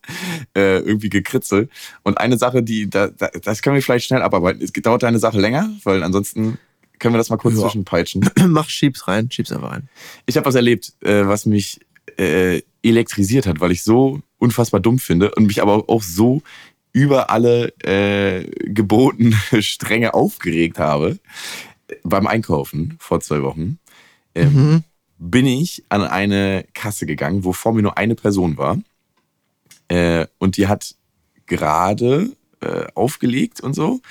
äh, 0.55 0.79
irgendwie 0.79 1.09
gekritzel. 1.09 1.69
Und 2.03 2.17
eine 2.17 2.37
Sache, 2.37 2.63
die, 2.63 2.89
da, 2.89 3.07
da, 3.07 3.29
das 3.43 3.61
können 3.61 3.75
wir 3.75 3.81
vielleicht 3.83 4.05
schnell 4.07 4.21
abarbeiten. 4.21 4.61
Es 4.61 4.71
dauert 4.73 5.03
eine 5.03 5.19
Sache 5.19 5.39
länger, 5.39 5.69
weil 5.83 6.03
ansonsten 6.03 6.57
können 6.99 7.13
wir 7.13 7.17
das 7.17 7.29
mal 7.29 7.37
kurz 7.37 7.55
Ja. 7.55 7.61
zwischenpeitschen. 7.63 8.29
Mach, 8.47 8.69
schieb's 8.69 9.07
rein, 9.07 9.29
schieb's 9.31 9.51
einfach 9.51 9.71
rein. 9.71 9.89
Ich 10.25 10.37
habe 10.37 10.45
was 10.45 10.55
erlebt, 10.55 10.93
äh, 11.01 11.25
was 11.27 11.45
mich 11.45 11.79
äh, 12.17 12.61
elektrisiert 12.83 13.45
hat, 13.47 13.59
weil 13.59 13.71
ich 13.71 13.83
so 13.83 14.21
unfassbar 14.37 14.79
dumm 14.79 14.99
finde 14.99 15.33
und 15.35 15.45
mich 15.47 15.61
aber 15.61 15.89
auch 15.89 16.03
so 16.03 16.41
über 16.93 17.29
alle 17.29 17.69
äh, 17.83 18.43
gebotene 18.65 19.35
Stränge 19.61 20.13
aufgeregt 20.13 20.77
habe 20.79 21.19
beim 22.03 22.27
Einkaufen 22.27 22.95
vor 22.99 23.19
zwei 23.21 23.41
Wochen. 23.43 23.79
Ähm, 24.35 24.53
Mhm. 24.53 24.83
Bin 25.23 25.45
ich 25.45 25.83
an 25.89 26.01
eine 26.01 26.65
Kasse 26.73 27.05
gegangen, 27.05 27.43
wo 27.43 27.53
vor 27.53 27.73
mir 27.73 27.83
nur 27.83 27.95
eine 27.97 28.15
Person 28.15 28.57
war. 28.57 28.79
Äh, 29.87 30.25
und 30.39 30.57
die 30.57 30.67
hat 30.67 30.95
gerade 31.45 32.31
äh, 32.61 32.87
aufgelegt 32.95 33.61
und 33.61 33.75
so. 33.75 34.01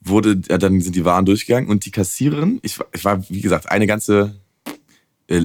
Wurde, 0.00 0.40
ja, 0.48 0.56
dann 0.56 0.80
sind 0.80 0.96
die 0.96 1.04
Waren 1.04 1.26
durchgegangen 1.26 1.68
und 1.68 1.84
die 1.84 1.90
Kassiererin, 1.90 2.58
ich, 2.62 2.78
war- 2.78 2.86
ich 2.94 3.04
war, 3.04 3.28
wie 3.28 3.40
gesagt, 3.42 3.70
eine 3.70 3.86
ganze 3.86 4.36
äh, 5.26 5.42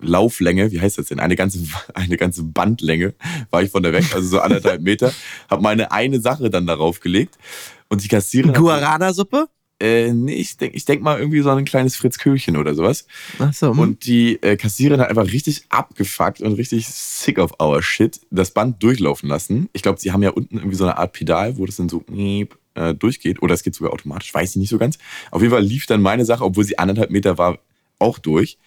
Lauflänge, 0.00 0.70
wie 0.70 0.80
heißt 0.80 0.98
das 0.98 1.06
denn? 1.06 1.18
Eine 1.18 1.34
ganze, 1.34 1.58
eine 1.94 2.16
ganze 2.16 2.44
Bandlänge 2.44 3.14
war 3.50 3.62
ich 3.62 3.70
von 3.70 3.82
der 3.82 3.92
weg, 3.92 4.04
also 4.14 4.28
so 4.28 4.40
anderthalb 4.40 4.80
Meter. 4.82 5.12
Habe 5.50 5.62
meine 5.62 5.90
eine 5.90 6.20
Sache 6.20 6.50
dann 6.50 6.66
darauf 6.68 7.00
gelegt 7.00 7.36
und 7.88 8.04
die 8.04 8.08
Kassiererin. 8.08 8.54
Guarana-Suppe? 8.54 9.48
Äh, 9.82 10.12
nee, 10.12 10.34
ich 10.34 10.56
denke 10.56 10.76
ich 10.76 10.84
denk 10.84 11.02
mal 11.02 11.18
irgendwie 11.18 11.40
so 11.40 11.50
ein 11.50 11.64
kleines 11.64 11.96
Fritz 11.96 12.18
Köhlchen 12.18 12.56
oder 12.56 12.72
sowas. 12.74 13.04
Achso, 13.40 13.72
Und 13.72 14.06
die 14.06 14.40
äh, 14.40 14.56
Kassiererin 14.56 15.00
hat 15.00 15.08
einfach 15.08 15.26
richtig 15.26 15.64
abgefuckt 15.70 16.40
und 16.40 16.52
richtig 16.52 16.86
sick 16.86 17.38
of 17.38 17.52
our 17.60 17.82
shit 17.82 18.20
das 18.30 18.52
Band 18.52 18.80
durchlaufen 18.80 19.28
lassen. 19.28 19.68
Ich 19.72 19.82
glaube, 19.82 19.98
sie 19.98 20.12
haben 20.12 20.22
ja 20.22 20.30
unten 20.30 20.58
irgendwie 20.58 20.76
so 20.76 20.84
eine 20.84 20.98
Art 20.98 21.12
Pedal, 21.12 21.58
wo 21.58 21.66
das 21.66 21.76
dann 21.76 21.88
so 21.88 22.04
äh, 22.08 22.94
durchgeht. 22.94 23.42
Oder 23.42 23.54
es 23.54 23.64
geht 23.64 23.74
sogar 23.74 23.92
automatisch, 23.92 24.32
weiß 24.32 24.50
ich 24.50 24.56
nicht 24.56 24.70
so 24.70 24.78
ganz. 24.78 24.98
Auf 25.32 25.42
jeden 25.42 25.52
Fall 25.52 25.64
lief 25.64 25.86
dann 25.86 26.00
meine 26.00 26.24
Sache, 26.24 26.44
obwohl 26.44 26.62
sie 26.62 26.78
anderthalb 26.78 27.10
Meter 27.10 27.36
war, 27.36 27.58
auch 27.98 28.20
durch. 28.20 28.58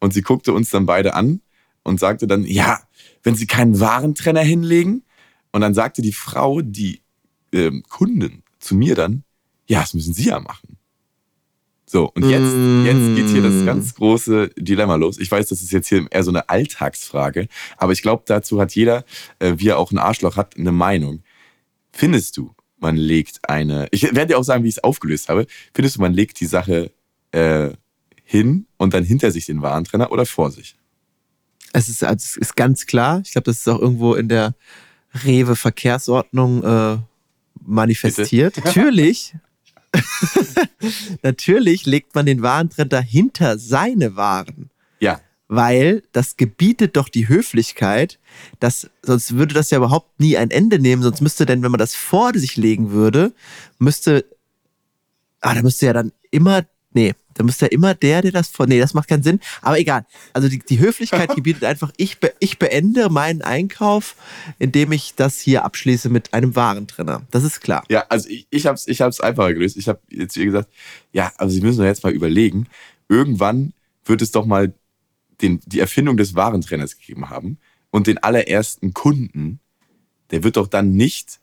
Und 0.00 0.14
sie 0.14 0.22
guckte 0.22 0.54
uns 0.54 0.70
dann 0.70 0.86
beide 0.86 1.12
an 1.12 1.42
und 1.82 2.00
sagte 2.00 2.26
dann, 2.26 2.44
ja, 2.46 2.80
wenn 3.22 3.34
sie 3.34 3.46
keinen 3.46 3.80
Warentrenner 3.80 4.40
hinlegen. 4.40 5.02
Und 5.52 5.60
dann 5.60 5.74
sagte 5.74 6.00
die 6.00 6.12
Frau, 6.12 6.62
die 6.62 7.02
ähm, 7.52 7.82
Kundin, 7.90 8.42
zu 8.58 8.74
mir 8.74 8.94
dann, 8.94 9.24
ja, 9.66 9.80
das 9.80 9.94
müssen 9.94 10.14
Sie 10.14 10.28
ja 10.28 10.40
machen. 10.40 10.76
So, 11.86 12.10
und 12.14 12.28
jetzt, 12.28 12.42
Mm. 12.54 12.86
jetzt 12.86 13.14
geht 13.16 13.28
hier 13.28 13.42
das 13.42 13.64
ganz 13.64 13.94
große 13.94 14.48
Dilemma 14.56 14.96
los. 14.96 15.18
Ich 15.18 15.30
weiß, 15.30 15.46
das 15.48 15.62
ist 15.62 15.70
jetzt 15.70 15.88
hier 15.88 16.06
eher 16.10 16.24
so 16.24 16.30
eine 16.30 16.48
Alltagsfrage, 16.48 17.46
aber 17.76 17.92
ich 17.92 18.02
glaube, 18.02 18.24
dazu 18.26 18.60
hat 18.60 18.74
jeder, 18.74 19.04
äh, 19.38 19.54
wie 19.58 19.68
er 19.68 19.78
auch 19.78 19.92
ein 19.92 19.98
Arschloch 19.98 20.36
hat, 20.36 20.56
eine 20.56 20.72
Meinung. 20.72 21.22
Findest 21.92 22.36
du, 22.36 22.52
man 22.78 22.96
legt 22.96 23.48
eine, 23.48 23.86
ich 23.92 24.02
werde 24.02 24.28
dir 24.28 24.38
auch 24.38 24.42
sagen, 24.44 24.64
wie 24.64 24.68
ich 24.68 24.76
es 24.78 24.84
aufgelöst 24.84 25.28
habe, 25.28 25.46
findest 25.72 25.96
du, 25.96 26.00
man 26.00 26.14
legt 26.14 26.40
die 26.40 26.46
Sache 26.46 26.90
äh, 27.32 27.70
hin 28.24 28.66
und 28.78 28.94
dann 28.94 29.04
hinter 29.04 29.30
sich 29.30 29.46
den 29.46 29.62
Warentrenner 29.62 30.10
oder 30.10 30.26
vor 30.26 30.50
sich? 30.50 30.76
Es 31.72 31.88
ist, 31.88 32.02
also 32.02 32.16
es 32.16 32.36
ist 32.36 32.56
ganz 32.56 32.86
klar, 32.86 33.20
ich 33.24 33.32
glaube, 33.32 33.44
das 33.44 33.58
ist 33.58 33.68
auch 33.68 33.78
irgendwo 33.80 34.14
in 34.14 34.28
der 34.28 34.54
Rewe-Verkehrsordnung 35.24 36.62
äh, 36.64 36.98
manifestiert. 37.64 38.64
Natürlich, 38.64 39.34
natürlich 41.22 41.86
legt 41.86 42.14
man 42.14 42.26
den 42.26 42.42
Warentrenner 42.42 43.00
hinter 43.00 43.58
seine 43.58 44.16
Waren. 44.16 44.70
Ja, 45.00 45.20
Weil 45.48 46.02
das 46.12 46.36
gebietet 46.36 46.96
doch 46.96 47.08
die 47.08 47.28
Höflichkeit, 47.28 48.18
dass, 48.60 48.90
sonst 49.02 49.34
würde 49.36 49.54
das 49.54 49.70
ja 49.70 49.78
überhaupt 49.78 50.20
nie 50.20 50.36
ein 50.36 50.50
Ende 50.50 50.78
nehmen, 50.78 51.02
sonst 51.02 51.20
müsste 51.20 51.46
denn, 51.46 51.62
wenn 51.62 51.70
man 51.70 51.78
das 51.78 51.94
vor 51.94 52.32
sich 52.34 52.56
legen 52.56 52.90
würde, 52.90 53.32
müsste, 53.78 54.24
ah, 55.40 55.54
da 55.54 55.62
müsste 55.62 55.86
ja 55.86 55.92
dann 55.92 56.12
immer, 56.30 56.64
nee, 56.94 57.14
da 57.34 57.44
müsste 57.44 57.66
ja 57.66 57.72
immer 57.72 57.94
der, 57.94 58.22
der 58.22 58.32
das 58.32 58.48
vor, 58.48 58.66
nee, 58.66 58.78
das 58.78 58.94
macht 58.94 59.08
keinen 59.08 59.22
Sinn, 59.22 59.40
aber 59.60 59.78
egal. 59.78 60.06
Also 60.32 60.48
die, 60.48 60.60
die 60.60 60.78
Höflichkeit 60.78 61.34
gebietet 61.34 61.64
einfach, 61.64 61.92
ich, 61.96 62.18
be, 62.18 62.32
ich 62.38 62.58
beende 62.58 63.10
meinen 63.10 63.42
Einkauf, 63.42 64.16
indem 64.58 64.92
ich 64.92 65.14
das 65.14 65.40
hier 65.40 65.64
abschließe 65.64 66.08
mit 66.08 66.32
einem 66.32 66.56
Warentrenner. 66.56 67.22
Das 67.30 67.44
ist 67.44 67.60
klar. 67.60 67.84
Ja, 67.90 68.04
also 68.08 68.28
ich, 68.28 68.46
ich 68.50 68.66
habe 68.66 68.76
es 68.76 68.88
ich 68.88 69.00
hab's 69.00 69.20
einfacher 69.20 69.52
gelöst. 69.52 69.76
Ich 69.76 69.88
habe 69.88 70.00
jetzt 70.08 70.36
wie 70.36 70.44
gesagt, 70.44 70.68
ja, 71.12 71.32
aber 71.36 71.50
Sie 71.50 71.60
müssen 71.60 71.78
doch 71.78 71.84
jetzt 71.84 72.04
mal 72.04 72.12
überlegen, 72.12 72.68
irgendwann 73.08 73.72
wird 74.04 74.22
es 74.22 74.30
doch 74.30 74.46
mal 74.46 74.72
den, 75.42 75.60
die 75.66 75.80
Erfindung 75.80 76.16
des 76.16 76.34
Warentrenners 76.34 76.96
gegeben 76.96 77.30
haben 77.30 77.58
und 77.90 78.06
den 78.06 78.18
allerersten 78.18 78.94
Kunden, 78.94 79.60
der 80.30 80.44
wird 80.44 80.56
doch 80.56 80.68
dann 80.68 80.92
nicht, 80.92 81.40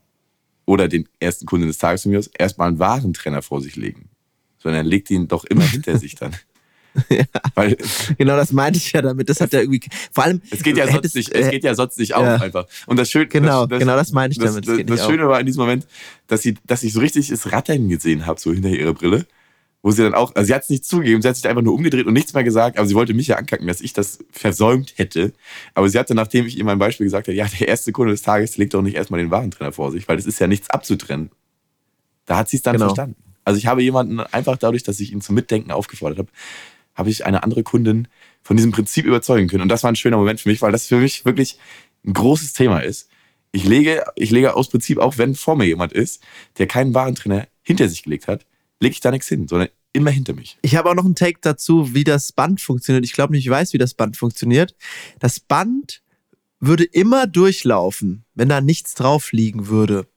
oder 0.66 0.88
den 0.88 1.10
ersten 1.20 1.46
Kunden 1.46 1.68
des 1.68 1.78
Tages 1.80 2.04
von 2.04 2.12
mir 2.12 2.20
aus, 2.20 2.28
erstmal 2.28 2.70
einen 2.70 2.80
Warentrenner 2.80 3.42
vor 3.42 3.62
sich 3.62 3.76
legen, 3.76 4.11
sondern 4.62 4.86
er 4.86 4.90
legt 4.90 5.10
ihn 5.10 5.28
doch 5.28 5.44
immer 5.46 5.64
hinter 5.64 5.98
sich 5.98 6.16
dann. 6.16 6.36
Weil 7.56 7.78
Genau 8.18 8.36
das 8.36 8.52
meinte 8.52 8.78
ich 8.78 8.92
ja 8.92 9.02
damit. 9.02 9.30
Das 9.30 9.40
hat 9.40 9.54
ja 9.54 9.62
irgendwie. 9.62 9.82
Vor 10.12 10.24
allem. 10.26 10.42
es 10.52 10.62
geht 10.64 10.78
ja 10.78 10.86
sonst 10.86 10.98
hättest, 10.98 11.16
nicht, 11.16 11.34
es 11.34 11.48
äh, 11.48 11.52
geht 11.52 11.64
ja 11.64 11.76
sonst 11.76 11.98
nicht 11.98 12.14
auf 12.14 12.24
ja. 12.24 12.36
einfach. 12.36 12.68
Und 12.86 12.98
das 12.98 13.10
Schöne, 13.10 13.28
Genau, 13.28 13.66
das, 13.66 13.80
genau 13.80 13.96
das 13.96 14.12
meine 14.12 14.32
ich 14.32 14.40
damit. 14.40 14.68
Das, 14.68 14.78
das, 14.86 15.06
Schöne 15.06 15.28
war 15.28 15.40
in 15.40 15.46
diesem 15.46 15.62
Moment, 15.62 15.88
dass 16.28 16.42
sie, 16.42 16.56
dass 16.66 16.84
ich 16.84 16.94
so 16.94 17.00
richtig 17.00 17.30
das 17.30 17.52
Rattern 17.52 17.88
gesehen 17.90 18.26
habe, 18.26 18.40
so 18.40 18.52
hinter 18.52 18.70
ihrer 18.70 18.94
Brille. 18.94 19.26
Wo 19.84 19.90
sie 19.90 20.04
dann 20.04 20.14
auch, 20.14 20.36
also 20.36 20.46
sie 20.46 20.54
hat 20.54 20.62
es 20.62 20.70
nicht 20.70 20.86
zugegeben, 20.86 21.24
sie 21.24 21.28
hat 21.28 21.36
sich 21.36 21.48
einfach 21.48 21.64
nur 21.64 21.74
umgedreht 21.74 22.06
und 22.06 22.14
nichts 22.14 22.36
mehr 22.36 22.44
gesagt, 22.44 22.78
aber 22.78 22.88
sie 22.88 22.94
wollte 22.94 23.16
mich 23.16 23.26
ja 23.26 23.38
ankacken, 23.38 23.66
dass 23.66 23.82
ich 23.82 23.94
das 23.94 24.20
versäumt 24.32 24.94
hätte. 24.98 25.34
Aber 25.74 25.90
sie 25.90 25.98
hatte, 25.98 26.14
nachdem 26.14 26.46
ich 26.46 26.56
ihr 26.56 26.64
mein 26.64 26.78
Beispiel 26.78 27.06
gesagt 27.06 27.28
habe, 27.28 27.36
ja, 27.36 27.48
der 27.60 27.68
erste 27.68 27.92
Kunde 27.92 28.14
des 28.14 28.22
Tages 28.22 28.58
legt 28.58 28.76
doch 28.76 28.84
nicht 28.84 28.96
erstmal 28.96 29.20
den 29.20 29.32
Warentrenner 29.32 29.72
vor 29.72 29.92
sich, 29.92 30.08
weil 30.08 30.18
das 30.18 30.28
ist 30.28 30.40
ja 30.40 30.46
nichts 30.46 30.70
abzutrennen. 30.70 31.32
Da 32.28 32.38
hat 32.38 32.50
sie 32.50 32.58
es 32.58 32.64
dann 32.64 32.74
Genau. 32.74 32.86
verstanden. 32.88 33.16
Also 33.44 33.58
ich 33.58 33.68
habe 33.68 33.84
jemanden 33.84 34.20
einfach 34.20 34.58
dadurch, 34.58 34.84
dass 34.84 35.00
ich 35.00 35.12
ihn 35.12 35.22
zum 35.22 35.36
Mitdenken 35.36 35.72
aufgefordert 35.72 36.20
habe, 36.20 36.30
habe 36.96 37.10
ich 37.10 37.26
eine 37.26 37.44
andere 37.44 37.64
Kundin 37.64 38.08
von 38.44 38.58
diesem 38.58 38.72
Prinzip 38.72 39.06
überzeugen 39.06 39.48
können. 39.48 39.64
Und 39.64 39.70
das 39.70 39.84
war 39.84 39.92
ein 39.92 39.96
schöner 39.96 40.18
Moment 40.18 40.42
für 40.42 40.50
mich, 40.50 40.62
weil 40.62 40.72
das 40.72 40.88
für 40.88 40.98
mich 40.98 41.26
wirklich 41.26 41.58
ein 42.06 42.14
großes 42.14 42.54
Thema 42.54 42.80
ist. 42.80 43.10
Ich 43.52 43.66
lege, 43.66 44.04
ich 44.16 44.32
lege 44.32 44.56
aus 44.56 44.70
Prinzip, 44.70 44.98
auch 44.98 45.18
wenn 45.18 45.36
vor 45.36 45.56
mir 45.56 45.66
jemand 45.66 45.94
ist, 45.94 46.24
der 46.58 46.68
keinen 46.68 46.94
Warentrenner 46.94 47.48
hinter 47.62 47.88
sich 47.90 48.04
gelegt 48.04 48.28
hat, 48.28 48.46
lege 48.80 48.94
ich 48.94 49.02
da 49.02 49.12
nichts 49.12 49.28
hin, 49.28 49.48
sondern 49.48 49.70
immer 49.94 50.12
hinter 50.12 50.34
mich. 50.34 50.58
Ich 50.62 50.76
habe 50.76 50.90
auch 50.90 50.96
noch 50.96 51.06
einen 51.06 51.16
Take 51.16 51.40
dazu, 51.42 51.94
wie 51.94 52.04
das 52.04 52.32
Band 52.32 52.62
funktioniert. 52.62 53.06
Ich 53.06 53.14
glaube 53.14 53.34
nicht, 53.34 53.46
ich 53.46 53.52
weiß, 53.52 53.74
wie 53.74 53.78
das 53.78 53.94
Band 53.94 54.18
funktioniert. 54.18 54.76
Das 55.20 55.40
Band 55.40 56.02
würde 56.60 56.84
immer 56.84 57.28
durchlaufen, 57.28 58.24
wenn 58.36 58.48
da 58.48 58.62
nichts 58.62 58.94
drauf 58.94 59.32
liegen 59.32 59.68
würde. 59.68 60.08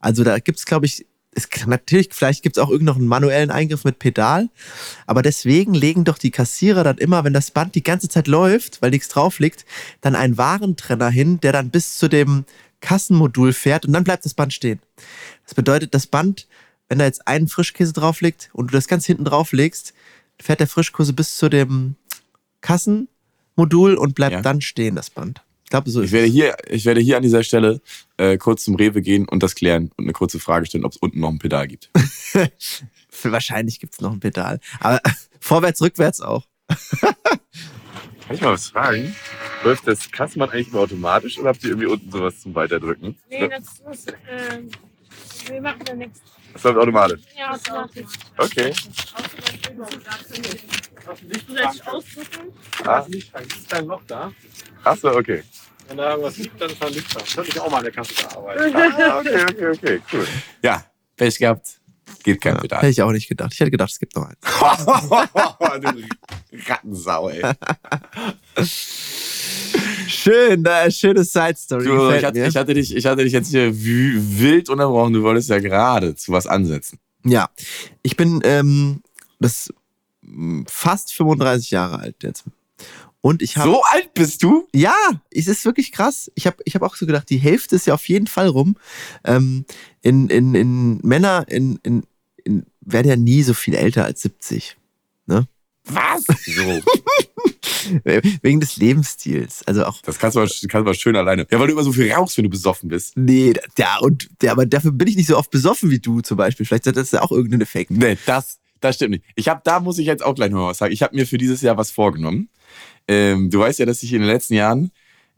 Also 0.00 0.22
da 0.22 0.38
gibt 0.38 0.58
es, 0.58 0.66
glaube 0.66 0.86
ich, 0.86 1.06
es, 1.36 1.48
kann- 1.50 1.68
natürlich, 1.70 2.08
vielleicht 2.12 2.42
gibt 2.42 2.56
es 2.56 2.62
auch 2.62 2.70
irgendeinen 2.70 3.06
manuellen 3.06 3.50
Eingriff 3.50 3.84
mit 3.84 3.98
Pedal, 3.98 4.48
aber 5.06 5.22
deswegen 5.22 5.74
legen 5.74 6.04
doch 6.04 6.18
die 6.18 6.30
Kassierer 6.30 6.82
dann 6.82 6.98
immer, 6.98 7.24
wenn 7.24 7.32
das 7.34 7.50
Band 7.50 7.74
die 7.74 7.82
ganze 7.82 8.08
Zeit 8.08 8.26
läuft, 8.26 8.80
weil 8.82 8.90
nichts 8.90 9.08
drauf 9.08 9.38
liegt, 9.38 9.64
dann 10.00 10.14
einen 10.14 10.38
Warentrenner 10.38 11.10
hin, 11.10 11.38
der 11.40 11.52
dann 11.52 11.70
bis 11.70 11.98
zu 11.98 12.08
dem 12.08 12.44
Kassenmodul 12.80 13.52
fährt 13.52 13.86
und 13.86 13.92
dann 13.92 14.04
bleibt 14.04 14.24
das 14.24 14.34
Band 14.34 14.52
stehen. 14.52 14.80
Das 15.44 15.54
bedeutet, 15.54 15.94
das 15.94 16.06
Band, 16.06 16.46
wenn 16.88 16.98
da 16.98 17.04
jetzt 17.04 17.26
ein 17.28 17.48
Frischkäse 17.48 17.92
drauf 17.92 18.20
liegt 18.20 18.50
und 18.52 18.68
du 18.70 18.72
das 18.72 18.88
ganz 18.88 19.04
hinten 19.06 19.24
drauf 19.24 19.52
legst, 19.52 19.92
fährt 20.40 20.60
der 20.60 20.66
Frischkäse 20.66 21.12
bis 21.12 21.36
zu 21.36 21.48
dem 21.48 21.96
Kassenmodul 22.60 23.94
und 23.94 24.14
bleibt 24.14 24.32
Ja. 24.34 24.42
dann 24.42 24.60
stehen, 24.60 24.96
das 24.96 25.10
Band. 25.10 25.42
Ich 25.66 25.70
glaube, 25.70 25.90
so 25.90 26.00
Ich 26.00 26.06
ist 26.06 26.12
werde 26.12 26.28
es. 26.28 26.32
hier, 26.32 26.56
ich 26.68 26.84
werde 26.84 27.00
hier 27.00 27.16
an 27.16 27.24
dieser 27.24 27.42
Stelle 27.42 27.80
äh, 28.18 28.38
kurz 28.38 28.62
zum 28.62 28.76
Rewe 28.76 29.02
gehen 29.02 29.28
und 29.28 29.42
das 29.42 29.56
klären 29.56 29.90
und 29.96 30.04
eine 30.04 30.12
kurze 30.12 30.38
Frage 30.38 30.64
stellen, 30.66 30.84
ob 30.84 30.92
es 30.92 30.98
unten 30.98 31.18
noch 31.18 31.28
ein 31.28 31.40
Pedal 31.40 31.66
gibt. 31.66 31.90
Für 33.10 33.32
wahrscheinlich 33.32 33.80
gibt 33.80 33.94
es 33.94 34.00
noch 34.00 34.12
ein 34.12 34.20
Pedal. 34.20 34.60
Aber 34.78 35.00
vorwärts, 35.40 35.82
rückwärts 35.82 36.20
auch. 36.20 36.44
Kann 37.00 37.16
ich 38.30 38.40
mal 38.40 38.52
was 38.52 38.68
fragen? 38.68 39.14
Läuft 39.64 39.88
das 39.88 40.08
Kassenband 40.12 40.52
eigentlich 40.52 40.68
immer 40.68 40.80
automatisch 40.80 41.36
oder 41.36 41.48
habt 41.48 41.64
ihr 41.64 41.70
irgendwie 41.70 41.88
unten 41.88 42.12
sowas 42.12 42.38
zum 42.40 42.54
Weiterdrücken? 42.54 43.16
Nee, 43.28 43.48
das 43.48 43.82
muss, 43.84 44.06
ähm, 44.30 44.70
wir 45.48 45.60
machen 45.60 45.80
da 45.84 45.94
nichts. 45.94 46.20
Das 46.52 46.62
läuft 46.62 46.78
automatisch. 46.78 47.20
Ja, 47.36 47.50
automatisch. 47.52 48.06
Okay. 48.38 48.72
Zusätzlich 51.46 51.86
ausdrücken. 51.86 52.52
Ah, 52.84 53.04
Ist 53.08 53.74
ein 53.74 53.86
Loch 53.86 54.02
da? 54.06 54.32
achso, 54.84 55.16
okay. 55.16 55.42
Wenn 55.88 55.98
da 55.98 56.10
irgendwas 56.10 56.36
liegt, 56.38 56.60
dann 56.60 56.70
ist 56.70 56.82
da 56.82 56.86
ein 56.86 56.92
Licht 56.92 57.14
da. 57.14 57.20
Könnte 57.20 57.50
ich 57.50 57.60
auch 57.60 57.70
mal 57.70 57.78
an 57.78 57.84
der 57.84 57.92
Kasse 57.92 58.14
da 58.20 58.36
arbeiten. 58.36 58.74
Ah, 58.74 59.18
okay, 59.20 59.42
okay, 59.44 59.66
okay, 59.68 60.02
cool. 60.12 60.26
Ja, 60.62 60.84
Pech 61.16 61.38
gehabt. 61.38 61.80
Geht 62.22 62.40
kein 62.40 62.54
Hätte 62.54 62.62
Pedal. 62.68 62.90
ich 62.90 63.02
auch 63.02 63.12
nicht 63.12 63.28
gedacht. 63.28 63.52
Ich 63.52 63.60
hätte 63.60 63.70
gedacht, 63.70 63.90
es 63.90 63.98
gibt 63.98 64.16
noch 64.16 64.26
eins. 64.26 64.36
du 65.80 66.68
Rattensau, 66.68 67.28
ey. 67.28 67.42
Schön, 70.08 70.62
da, 70.64 70.90
schöne 70.90 71.24
Side-Story. 71.24 71.84
Du, 71.84 72.10
ich, 72.10 72.24
hatte, 72.24 72.44
ich, 72.44 72.56
hatte 72.56 72.74
dich, 72.74 72.94
ich 72.94 73.06
hatte 73.06 73.22
dich 73.22 73.32
jetzt 73.32 73.50
hier 73.50 73.70
wild 73.72 74.68
unterbrochen. 74.68 75.12
Du 75.12 75.22
wolltest 75.22 75.48
ja 75.50 75.58
gerade 75.58 76.14
zu 76.16 76.32
was 76.32 76.46
ansetzen. 76.46 76.98
Ja, 77.24 77.48
ich 78.02 78.16
bin 78.16 78.40
ähm, 78.44 79.02
das 79.40 79.72
m, 80.22 80.64
fast 80.68 81.12
35 81.12 81.70
Jahre 81.70 81.98
alt 81.98 82.22
jetzt. 82.22 82.44
Und 83.20 83.42
ich 83.42 83.56
habe 83.56 83.70
So 83.70 83.82
alt 83.82 84.14
bist 84.14 84.42
du? 84.42 84.68
Ja, 84.72 84.94
es 85.30 85.48
ist 85.48 85.64
wirklich 85.64 85.90
krass. 85.90 86.30
Ich 86.34 86.46
habe 86.46 86.58
ich 86.64 86.74
hab 86.74 86.82
auch 86.82 86.94
so 86.94 87.06
gedacht, 87.06 87.28
die 87.28 87.38
Hälfte 87.38 87.74
ist 87.74 87.86
ja 87.86 87.94
auf 87.94 88.08
jeden 88.08 88.28
Fall 88.28 88.46
rum. 88.46 88.76
Ähm, 89.24 89.64
in, 90.02 90.28
in, 90.28 90.54
in 90.54 90.98
Männer 90.98 91.44
in, 91.48 91.80
in, 91.82 92.04
in, 92.44 92.66
werden 92.80 93.08
ja 93.08 93.16
nie 93.16 93.42
so 93.42 93.54
viel 93.54 93.74
älter 93.74 94.04
als 94.04 94.22
70. 94.22 94.76
Was? 95.88 96.24
So. 96.44 96.82
Wegen 98.42 98.60
des 98.60 98.76
Lebensstils. 98.76 99.62
Also 99.66 99.84
auch. 99.84 100.00
Das 100.02 100.18
kannst 100.18 100.36
du, 100.36 100.40
mal, 100.40 100.48
kannst 100.48 100.74
du 100.74 100.80
mal 100.80 100.94
schön 100.94 101.16
alleine. 101.16 101.46
Ja, 101.50 101.60
weil 101.60 101.68
du 101.68 101.74
immer 101.74 101.84
so 101.84 101.92
viel 101.92 102.10
rauchst, 102.10 102.36
wenn 102.36 102.44
du 102.44 102.50
besoffen 102.50 102.88
bist. 102.88 103.16
Nee, 103.16 103.54
ja, 103.78 103.98
und 104.00 104.28
ja, 104.42 104.52
aber 104.52 104.66
dafür 104.66 104.92
bin 104.92 105.06
ich 105.08 105.16
nicht 105.16 105.28
so 105.28 105.36
oft 105.36 105.50
besoffen 105.50 105.90
wie 105.90 106.00
du 106.00 106.20
zum 106.20 106.36
Beispiel. 106.36 106.66
Vielleicht 106.66 106.86
hat 106.86 106.96
das 106.96 107.12
ja 107.12 107.22
auch 107.22 107.30
irgendeinen 107.30 107.62
Effekt. 107.62 107.92
Nee, 107.92 108.18
das, 108.26 108.58
das 108.80 108.96
stimmt 108.96 109.12
nicht. 109.12 109.24
Ich 109.34 109.48
hab, 109.48 109.64
da 109.64 109.80
muss 109.80 109.98
ich 109.98 110.06
jetzt 110.06 110.24
auch 110.24 110.34
gleich 110.34 110.50
noch 110.50 110.58
mal 110.60 110.68
was 110.68 110.78
sagen. 110.78 110.92
Ich 110.92 111.02
habe 111.02 111.14
mir 111.16 111.26
für 111.26 111.38
dieses 111.38 111.62
Jahr 111.62 111.76
was 111.76 111.90
vorgenommen. 111.90 112.48
Ähm, 113.08 113.50
du 113.50 113.60
weißt 113.60 113.78
ja, 113.78 113.86
dass 113.86 114.02
ich 114.02 114.12
in 114.12 114.20
den 114.20 114.28
letzten 114.28 114.54
Jahren, 114.54 114.90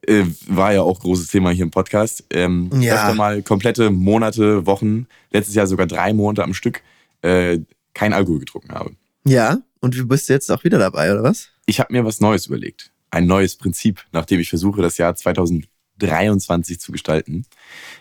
äh, 0.07 0.24
war 0.46 0.72
ja 0.72 0.83
auch 0.83 1.01
großes 1.01 1.29
Thema 1.29 1.51
hier 1.51 1.64
im 1.64 1.70
Podcast, 1.70 2.24
ähm, 2.31 2.70
Ja. 2.81 2.94
öfter 2.94 3.14
mal 3.14 3.42
komplette 3.42 3.90
Monate, 3.90 4.64
Wochen, 4.66 5.07
letztes 5.33 5.55
Jahr 5.55 5.66
sogar 5.66 5.87
drei 5.87 6.12
Monate 6.12 6.44
am 6.44 6.55
Stück, 6.55 6.83
äh, 7.22 7.59
kein 7.94 8.12
Alkohol 8.12 8.38
getrunken 8.38 8.72
habe. 8.72 8.92
Ja, 9.24 9.59
und 9.81 9.96
du 9.96 10.07
bist 10.07 10.29
jetzt 10.29 10.51
auch 10.51 10.64
wieder 10.64 10.79
dabei, 10.79 11.12
oder 11.12 11.22
was? 11.22 11.48
Ich 11.66 11.81
habe 11.81 11.92
mir 11.92 12.05
was 12.05 12.20
Neues 12.20 12.46
überlegt. 12.46 12.90
Ein 13.11 13.27
neues 13.27 13.57
Prinzip, 13.57 14.05
nachdem 14.12 14.38
ich 14.40 14.48
versuche, 14.48 14.81
das 14.83 14.98
Jahr 14.98 15.14
2023 15.14 16.79
zu 16.81 16.92
gestalten. 16.92 17.44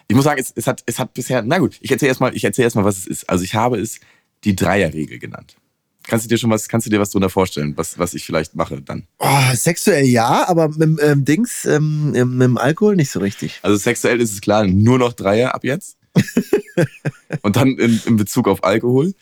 Ich 0.08 0.16
muss 0.16 0.26
sagen, 0.26 0.40
es, 0.40 0.52
es, 0.56 0.68
hat, 0.68 0.84
es 0.86 1.00
hat 1.00 1.14
bisher, 1.14 1.42
na 1.42 1.58
gut, 1.58 1.78
ich 1.82 1.92
erzähle 1.92 2.10
erstmal, 2.10 2.36
ich 2.36 2.44
erzähl 2.44 2.64
erstmal, 2.64 2.86
was 2.86 2.98
es 2.98 3.08
ist. 3.08 3.30
Also 3.30 3.44
ich 3.44 3.56
habe 3.56 3.80
es 3.80 4.00
die 4.44 4.56
Dreierregel 4.56 5.20
genannt. 5.20 5.58
Kannst 6.04 6.26
du 6.26 6.30
dir 6.30 6.38
schon 6.38 6.50
was, 6.50 6.70
kannst 6.70 6.88
du 6.88 6.90
dir 6.90 7.02
was 7.02 7.10
drunter 7.10 7.30
vorstellen, 7.30 7.76
was, 7.76 8.00
was 8.00 8.14
ich 8.14 8.26
vielleicht 8.26 8.56
mache 8.56 8.82
dann? 8.82 9.08
Oh, 9.20 9.54
sexuell 9.54 10.06
ja, 10.06 10.48
aber 10.48 10.70
mit 10.70 10.82
dem 10.82 11.00
ähm, 11.02 11.26
Dings, 11.26 11.66
ähm, 11.66 12.12
mit 12.12 12.46
dem 12.46 12.58
Alkohol 12.58 12.96
nicht 12.96 13.12
so 13.12 13.20
richtig. 13.20 13.60
Also 13.62 13.76
sexuell 13.76 14.22
ist 14.22 14.32
es 14.32 14.40
klar, 14.40 14.66
nur 14.66 14.98
noch 15.00 15.12
Dreier 15.12 15.54
ab 15.54 15.66
jetzt. 15.66 15.98
Und 17.42 17.58
dann 17.58 17.78
in, 17.78 18.02
in 18.06 18.16
Bezug 18.16 18.48
auf 18.48 18.64
Alkohol. 18.64 19.14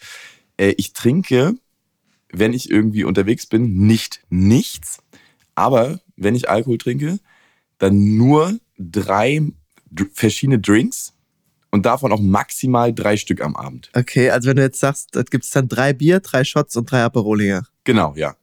Äh, 0.58 0.76
ich 0.78 0.94
trinke, 0.94 1.56
wenn 2.32 2.54
ich 2.54 2.70
irgendwie 2.70 3.04
unterwegs 3.04 3.48
bin, 3.48 3.88
nicht 3.88 4.22
nichts. 4.30 5.00
Aber 5.56 6.02
wenn 6.18 6.36
ich 6.36 6.50
Alkohol 6.50 6.78
trinke, 6.78 7.20
dann 7.80 8.16
nur 8.16 8.60
drei 8.78 9.42
dr- 9.90 10.10
verschiedene 10.14 10.60
Drinks 10.60 11.14
und 11.76 11.86
davon 11.86 12.12
auch 12.14 12.22
maximal 12.22 12.94
drei 12.94 13.18
Stück 13.18 13.42
am 13.42 13.56
Abend. 13.56 13.90
Okay, 13.94 14.30
also 14.32 14.50
wenn 14.50 14.56
du 14.56 14.64
jetzt 14.64 14.80
sagst, 14.80 15.10
da 15.12 15.22
gibt 15.24 15.44
es 15.44 15.52
dann 15.52 15.68
drei 15.68 15.92
Bier, 15.94 16.22
drei 16.22 16.44
Shots 16.46 16.76
und 16.78 16.90
drei 16.90 17.04
Aperolinger. 17.04 17.68
Genau, 17.84 18.14
ja. 18.16 18.36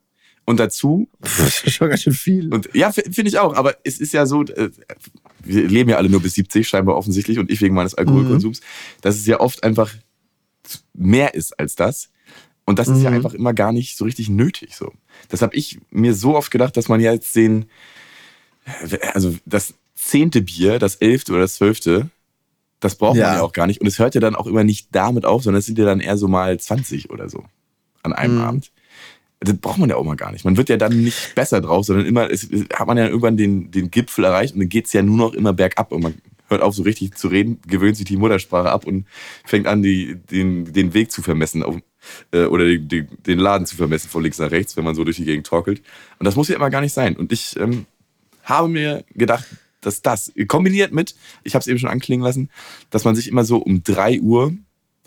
Und 0.44 0.60
dazu 0.60 1.08
Das 1.20 1.64
ist 1.64 1.72
schon 1.74 1.88
ganz 1.88 2.02
schön 2.02 2.12
viel. 2.12 2.52
Und 2.52 2.68
ja, 2.74 2.92
finde 2.92 3.28
ich 3.28 3.38
auch, 3.38 3.54
aber 3.54 3.76
es 3.84 3.98
ist 3.98 4.12
ja 4.12 4.26
so, 4.26 4.42
äh, 4.44 4.70
wir 5.42 5.66
leben 5.66 5.88
ja 5.88 5.96
alle 5.96 6.10
nur 6.10 6.20
bis 6.20 6.34
70, 6.34 6.68
scheinbar 6.68 6.96
offensichtlich, 6.96 7.38
und 7.38 7.50
ich 7.50 7.60
wegen 7.62 7.74
meines 7.74 7.94
Alkoholkonsums, 7.94 8.60
dass 9.00 9.16
es 9.16 9.26
ja 9.26 9.40
oft 9.40 9.64
einfach 9.64 9.92
mehr 10.92 11.34
ist 11.34 11.58
als 11.58 11.74
das. 11.74 12.10
Und 12.66 12.78
das 12.78 12.88
ist 12.88 13.02
ja 13.02 13.10
Mhm. 13.10 13.16
einfach 13.16 13.34
immer 13.34 13.54
gar 13.54 13.72
nicht 13.72 13.96
so 13.96 14.04
richtig 14.04 14.28
nötig. 14.28 14.76
So. 14.76 14.92
Das 15.30 15.40
habe 15.42 15.56
ich 15.56 15.80
mir 15.90 16.14
so 16.14 16.36
oft 16.36 16.50
gedacht, 16.50 16.76
dass 16.76 16.88
man 16.88 17.00
ja 17.00 17.12
jetzt 17.12 17.34
den, 17.34 17.64
also 19.14 19.34
das 19.46 19.74
zehnte 19.96 20.42
Bier, 20.42 20.78
das 20.78 20.96
elfte 20.96 21.32
oder 21.32 21.40
das 21.42 21.54
zwölfte, 21.54 22.10
das 22.82 22.96
braucht 22.96 23.16
Ja. 23.16 23.28
man 23.28 23.36
ja 23.36 23.42
auch 23.42 23.52
gar 23.52 23.66
nicht. 23.66 23.80
Und 23.80 23.86
es 23.86 23.98
hört 23.98 24.14
ja 24.14 24.20
dann 24.20 24.34
auch 24.36 24.46
immer 24.46 24.64
nicht 24.64 24.88
damit 24.92 25.24
auf, 25.24 25.42
sondern 25.42 25.60
es 25.60 25.66
sind 25.66 25.78
ja 25.78 25.84
dann 25.86 26.00
eher 26.00 26.16
so 26.18 26.28
mal 26.28 26.58
20 26.60 27.08
oder 27.10 27.28
so 27.30 27.44
an 28.02 28.12
einem 28.12 28.36
Mhm. 28.36 28.40
Abend. 28.42 28.72
Das 29.40 29.56
braucht 29.56 29.78
man 29.78 29.88
ja 29.88 29.96
auch 29.96 30.04
mal 30.04 30.14
gar 30.16 30.30
nicht. 30.30 30.44
Man 30.44 30.56
wird 30.56 30.68
ja 30.68 30.76
dann 30.76 31.02
nicht 31.02 31.34
besser 31.34 31.60
drauf, 31.60 31.84
sondern 31.86 32.06
immer, 32.06 32.30
es, 32.30 32.44
es- 32.44 32.66
hat 32.74 32.86
man 32.86 32.96
ja 32.98 33.06
irgendwann 33.06 33.36
den, 33.36 33.70
den 33.72 33.90
Gipfel 33.90 34.24
erreicht 34.24 34.54
und 34.54 34.60
dann 34.60 34.68
geht's 34.68 34.92
ja 34.92 35.02
nur 35.02 35.16
noch 35.16 35.32
immer 35.34 35.52
bergab 35.52 35.90
und 35.90 36.02
man 36.02 36.14
hört 36.48 36.62
auf, 36.62 36.74
so 36.74 36.82
richtig 36.82 37.14
zu 37.16 37.28
reden, 37.28 37.60
gewöhnt 37.66 37.96
sich 37.96 38.04
die 38.04 38.16
Muttersprache 38.18 38.70
ab 38.70 38.86
und 38.86 39.06
fängt 39.44 39.66
an, 39.66 39.82
die, 39.82 40.16
den, 40.16 40.72
den 40.72 40.92
Weg 40.94 41.10
zu 41.10 41.22
vermessen 41.22 41.62
auf, 41.62 41.76
äh, 42.32 42.44
oder 42.44 42.66
den, 42.66 42.86
den, 42.88 43.08
den 43.26 43.38
Laden 43.38 43.66
zu 43.66 43.74
vermessen 43.74 44.08
von 44.10 44.22
links 44.22 44.38
nach 44.38 44.50
rechts, 44.50 44.76
wenn 44.76 44.84
man 44.84 44.94
so 44.94 45.02
durch 45.02 45.16
die 45.16 45.24
Gegend 45.24 45.46
torkelt. 45.46 45.82
Und 46.18 46.26
das 46.26 46.36
muss 46.36 46.48
ja 46.48 46.56
immer 46.56 46.70
gar 46.70 46.80
nicht 46.82 46.92
sein. 46.92 47.16
Und 47.16 47.32
ich 47.32 47.56
ähm, 47.58 47.86
habe 48.44 48.68
mir 48.68 49.04
gedacht, 49.14 49.44
dass 49.82 50.00
das 50.00 50.32
kombiniert 50.48 50.92
mit, 50.92 51.14
ich 51.44 51.54
habe 51.54 51.60
es 51.60 51.66
eben 51.66 51.78
schon 51.78 51.90
anklingen 51.90 52.24
lassen, 52.24 52.50
dass 52.90 53.04
man 53.04 53.14
sich 53.14 53.28
immer 53.28 53.44
so 53.44 53.58
um 53.58 53.82
3 53.82 54.20
Uhr 54.20 54.54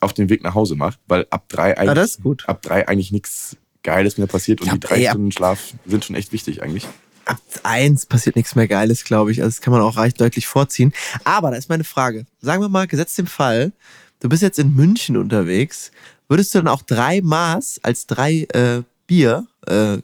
auf 0.01 0.13
den 0.13 0.29
Weg 0.29 0.43
nach 0.43 0.53
Hause 0.53 0.75
macht, 0.75 0.99
weil 1.07 1.25
ab 1.29 1.49
drei 1.49 1.77
eigentlich, 1.77 2.21
gut. 2.21 2.47
ab 2.47 2.61
drei 2.61 2.87
eigentlich 2.87 3.11
nichts 3.11 3.57
Geiles 3.83 4.17
mehr 4.17 4.27
passiert 4.27 4.61
und 4.61 4.67
Ja, 4.67 4.73
die 4.73 4.79
drei 4.79 4.97
ey, 4.97 5.09
Stunden 5.09 5.31
Schlaf 5.31 5.73
sind 5.85 6.05
schon 6.05 6.15
echt 6.15 6.31
wichtig 6.31 6.61
eigentlich. 6.61 6.87
Ab 7.25 7.39
eins 7.63 8.05
passiert 8.05 8.35
nichts 8.35 8.55
mehr 8.55 8.67
Geiles, 8.67 9.03
glaube 9.03 9.31
ich. 9.31 9.41
Also 9.41 9.49
das 9.49 9.61
kann 9.61 9.71
man 9.71 9.81
auch 9.81 9.97
recht 9.97 10.19
deutlich 10.19 10.47
vorziehen. 10.47 10.93
Aber 11.23 11.49
da 11.49 11.57
ist 11.57 11.69
meine 11.69 11.83
Frage. 11.83 12.25
Sagen 12.39 12.61
wir 12.61 12.69
mal, 12.69 12.87
gesetzt 12.87 13.17
dem 13.17 13.27
Fall, 13.27 13.71
du 14.19 14.29
bist 14.29 14.43
jetzt 14.43 14.59
in 14.59 14.75
München 14.75 15.17
unterwegs, 15.17 15.91
würdest 16.27 16.53
du 16.53 16.59
dann 16.59 16.67
auch 16.67 16.81
drei 16.83 17.21
Maß 17.21 17.79
als 17.83 18.05
drei 18.05 18.47
äh, 18.53 18.83
Bier 19.07 19.47
äh, 19.67 19.97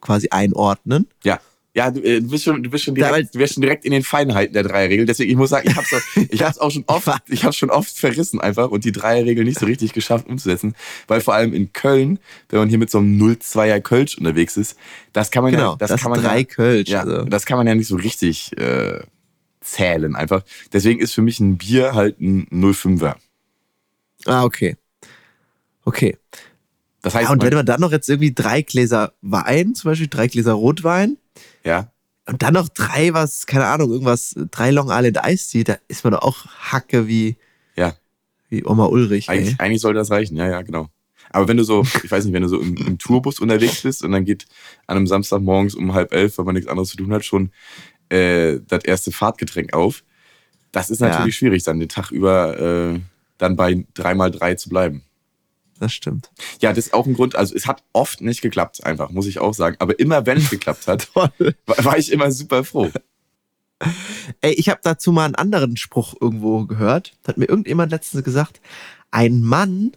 quasi 0.00 0.28
einordnen. 0.30 1.08
Ja. 1.22 1.40
Ja, 1.76 1.90
du, 1.90 2.00
äh, 2.00 2.20
du 2.20 2.28
bist 2.30 2.44
schon, 2.44 2.62
du 2.62 2.70
bist 2.70 2.84
schon 2.84 2.94
direkt, 2.94 3.34
du 3.34 3.38
bist 3.38 3.54
schon 3.54 3.60
direkt 3.60 3.84
in 3.84 3.90
den 3.90 4.04
Feinheiten 4.04 4.54
der 4.54 4.62
Dreierregel. 4.62 5.06
Deswegen, 5.06 5.30
ich 5.30 5.36
muss 5.36 5.50
sagen, 5.50 5.68
ich 5.68 5.76
hab's 5.76 5.92
auch, 5.92 6.22
ich 6.30 6.42
hab's 6.42 6.58
auch 6.58 6.70
schon 6.70 6.84
oft, 6.86 7.08
ich 7.28 7.44
hab's 7.44 7.56
schon 7.56 7.70
oft 7.70 7.98
verrissen 7.98 8.40
einfach 8.40 8.70
und 8.70 8.84
die 8.84 8.92
Dreierregel 8.92 9.44
nicht 9.44 9.58
so 9.58 9.66
richtig 9.66 9.92
geschafft 9.92 10.28
umzusetzen. 10.28 10.76
Weil 11.08 11.20
vor 11.20 11.34
allem 11.34 11.52
in 11.52 11.72
Köln, 11.72 12.20
wenn 12.48 12.60
man 12.60 12.68
hier 12.68 12.78
mit 12.78 12.90
so 12.90 12.98
einem 12.98 13.20
0-2er 13.20 13.80
Kölsch 13.80 14.16
unterwegs 14.16 14.56
ist, 14.56 14.78
das 15.12 15.32
kann 15.32 15.42
man 15.42 15.50
Genau, 15.50 15.72
ja, 15.72 15.76
das, 15.76 15.90
das 15.90 16.00
kann 16.00 16.12
man 16.12 16.22
drei 16.22 16.38
ja, 16.38 16.44
Kölsch, 16.44 16.88
Ja, 16.88 17.00
also. 17.00 17.24
das 17.24 17.44
kann 17.44 17.58
man 17.58 17.66
ja 17.66 17.74
nicht 17.74 17.88
so 17.88 17.96
richtig 17.96 18.56
äh, 18.56 19.00
zählen 19.60 20.14
einfach. 20.14 20.44
Deswegen 20.72 21.00
ist 21.00 21.12
für 21.12 21.22
mich 21.22 21.40
ein 21.40 21.56
Bier 21.56 21.94
halt 21.94 22.20
ein 22.20 22.46
0,5er. 22.52 23.16
Ah, 24.26 24.44
okay. 24.44 24.76
Okay. 25.84 26.16
Das 27.02 27.14
heißt, 27.14 27.26
Ja, 27.26 27.32
und 27.32 27.42
wenn 27.42 27.52
man 27.52 27.66
dann 27.66 27.80
noch 27.80 27.90
jetzt 27.92 28.08
irgendwie 28.08 28.32
drei 28.32 28.62
Gläser 28.62 29.12
Wein, 29.22 29.74
zum 29.74 29.90
Beispiel 29.90 30.08
drei 30.08 30.28
Gläser 30.28 30.52
Rotwein, 30.52 31.18
ja, 31.64 31.90
und 32.26 32.42
dann 32.42 32.54
noch 32.54 32.68
drei, 32.70 33.12
was, 33.12 33.46
keine 33.46 33.66
Ahnung, 33.66 33.90
irgendwas, 33.92 34.34
drei 34.50 34.70
Long 34.70 34.88
Island 34.90 35.18
Ice 35.26 35.50
Tea, 35.50 35.64
da 35.64 35.76
ist 35.88 36.04
man 36.04 36.14
doch 36.14 36.22
auch 36.22 36.46
Hacke 36.46 37.06
wie, 37.06 37.36
ja, 37.76 37.94
wie 38.48 38.64
Oma 38.64 38.86
Ulrich. 38.86 39.28
Eigentlich, 39.28 39.60
eigentlich 39.60 39.82
sollte 39.82 39.98
das 39.98 40.10
reichen, 40.10 40.36
ja, 40.36 40.48
ja, 40.48 40.62
genau. 40.62 40.88
Aber 41.30 41.48
wenn 41.48 41.56
du 41.56 41.64
so, 41.64 41.82
ich 42.02 42.10
weiß 42.10 42.24
nicht, 42.24 42.32
wenn 42.32 42.42
du 42.42 42.48
so 42.48 42.60
im, 42.60 42.76
im 42.76 42.98
Tourbus 42.98 43.40
unterwegs 43.40 43.82
bist 43.82 44.02
und 44.02 44.12
dann 44.12 44.24
geht 44.24 44.46
an 44.86 44.96
einem 44.96 45.06
Samstagmorgens 45.06 45.74
um 45.74 45.92
halb 45.92 46.12
elf, 46.14 46.38
weil 46.38 46.46
man 46.46 46.54
nichts 46.54 46.70
anderes 46.70 46.88
zu 46.90 46.96
tun 46.96 47.12
hat, 47.12 47.24
schon 47.24 47.50
äh, 48.08 48.58
das 48.68 48.84
erste 48.84 49.12
Fahrtgetränk 49.12 49.74
auf, 49.74 50.02
das 50.72 50.90
ist 50.90 51.00
natürlich 51.00 51.34
Ja. 51.34 51.38
schwierig, 51.38 51.62
dann 51.64 51.78
den 51.78 51.88
Tag 51.88 52.10
über 52.10 52.58
äh, 52.94 53.00
dann 53.36 53.56
bei 53.56 53.84
3x3 53.94 54.56
zu 54.56 54.68
bleiben. 54.70 55.02
Das 55.80 55.92
stimmt. 55.92 56.30
Ja, 56.60 56.72
das 56.72 56.86
ist 56.86 56.94
auch 56.94 57.06
ein 57.06 57.14
Grund, 57.14 57.34
also 57.36 57.54
es 57.54 57.66
hat 57.66 57.82
oft 57.92 58.20
nicht 58.20 58.42
geklappt, 58.42 58.84
einfach, 58.84 59.10
muss 59.10 59.26
ich 59.26 59.40
auch 59.40 59.54
sagen. 59.54 59.76
Aber 59.80 59.98
immer 59.98 60.24
wenn 60.26 60.38
es 60.38 60.50
geklappt 60.50 60.86
hat, 60.86 61.14
war, 61.14 61.98
ich 61.98 62.12
immer 62.12 62.30
super 62.30 62.64
froh. 62.64 62.90
Ey, 64.40 64.52
ich 64.52 64.68
habe 64.68 64.80
dazu 64.82 65.12
mal 65.12 65.24
einen 65.24 65.34
anderen 65.34 65.76
Spruch 65.76 66.14
irgendwo 66.20 66.64
gehört. 66.64 67.12
Hat 67.26 67.38
mir 67.38 67.46
irgendjemand 67.46 67.90
letztens 67.90 68.24
gesagt, 68.24 68.60
ein 69.10 69.42
Mann, 69.42 69.92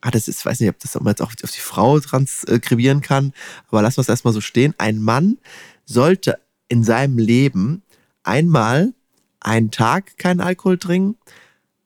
ah, 0.00 0.10
das 0.10 0.28
ist, 0.28 0.44
weiß 0.44 0.60
nicht, 0.60 0.68
ob 0.68 0.78
das 0.78 0.94
man 0.94 1.08
jetzt 1.08 1.22
auch 1.22 1.32
auf 1.42 1.50
die 1.50 1.60
Frau 1.60 1.98
transkribieren 1.98 3.00
kann, 3.00 3.32
aber 3.68 3.82
lassen 3.82 3.98
wir 3.98 4.02
es 4.02 4.08
erstmal 4.08 4.34
so 4.34 4.40
stehen. 4.40 4.74
Ein 4.78 5.00
Mann 5.00 5.38
sollte 5.86 6.38
in 6.68 6.84
seinem 6.84 7.18
Leben 7.18 7.82
einmal 8.22 8.92
einen 9.40 9.70
Tag 9.70 10.18
keinen 10.18 10.40
Alkohol 10.40 10.78
trinken, 10.78 11.18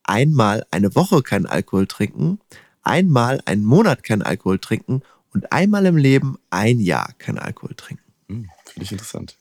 einmal 0.03 0.67
eine 0.71 0.95
Woche 0.95 1.23
keinen 1.23 1.47
Alkohol 1.47 1.87
trinken, 1.87 2.41
einmal 2.91 3.41
einen 3.47 3.65
Monat 3.65 4.03
keinen 4.05 4.23
Alkohol 4.23 4.59
trinken 4.59 5.03
und 5.33 5.53
einmal 5.53 5.87
im 5.87 5.97
Leben 5.97 6.39
ein 6.51 6.81
Jahr 6.81 7.13
keinen 7.19 7.39
Alkohol 7.39 7.75
trinken. 7.77 8.03
Hm, 8.29 8.49
Finde 8.67 8.85
ich 8.85 8.93
interessant. 8.93 9.37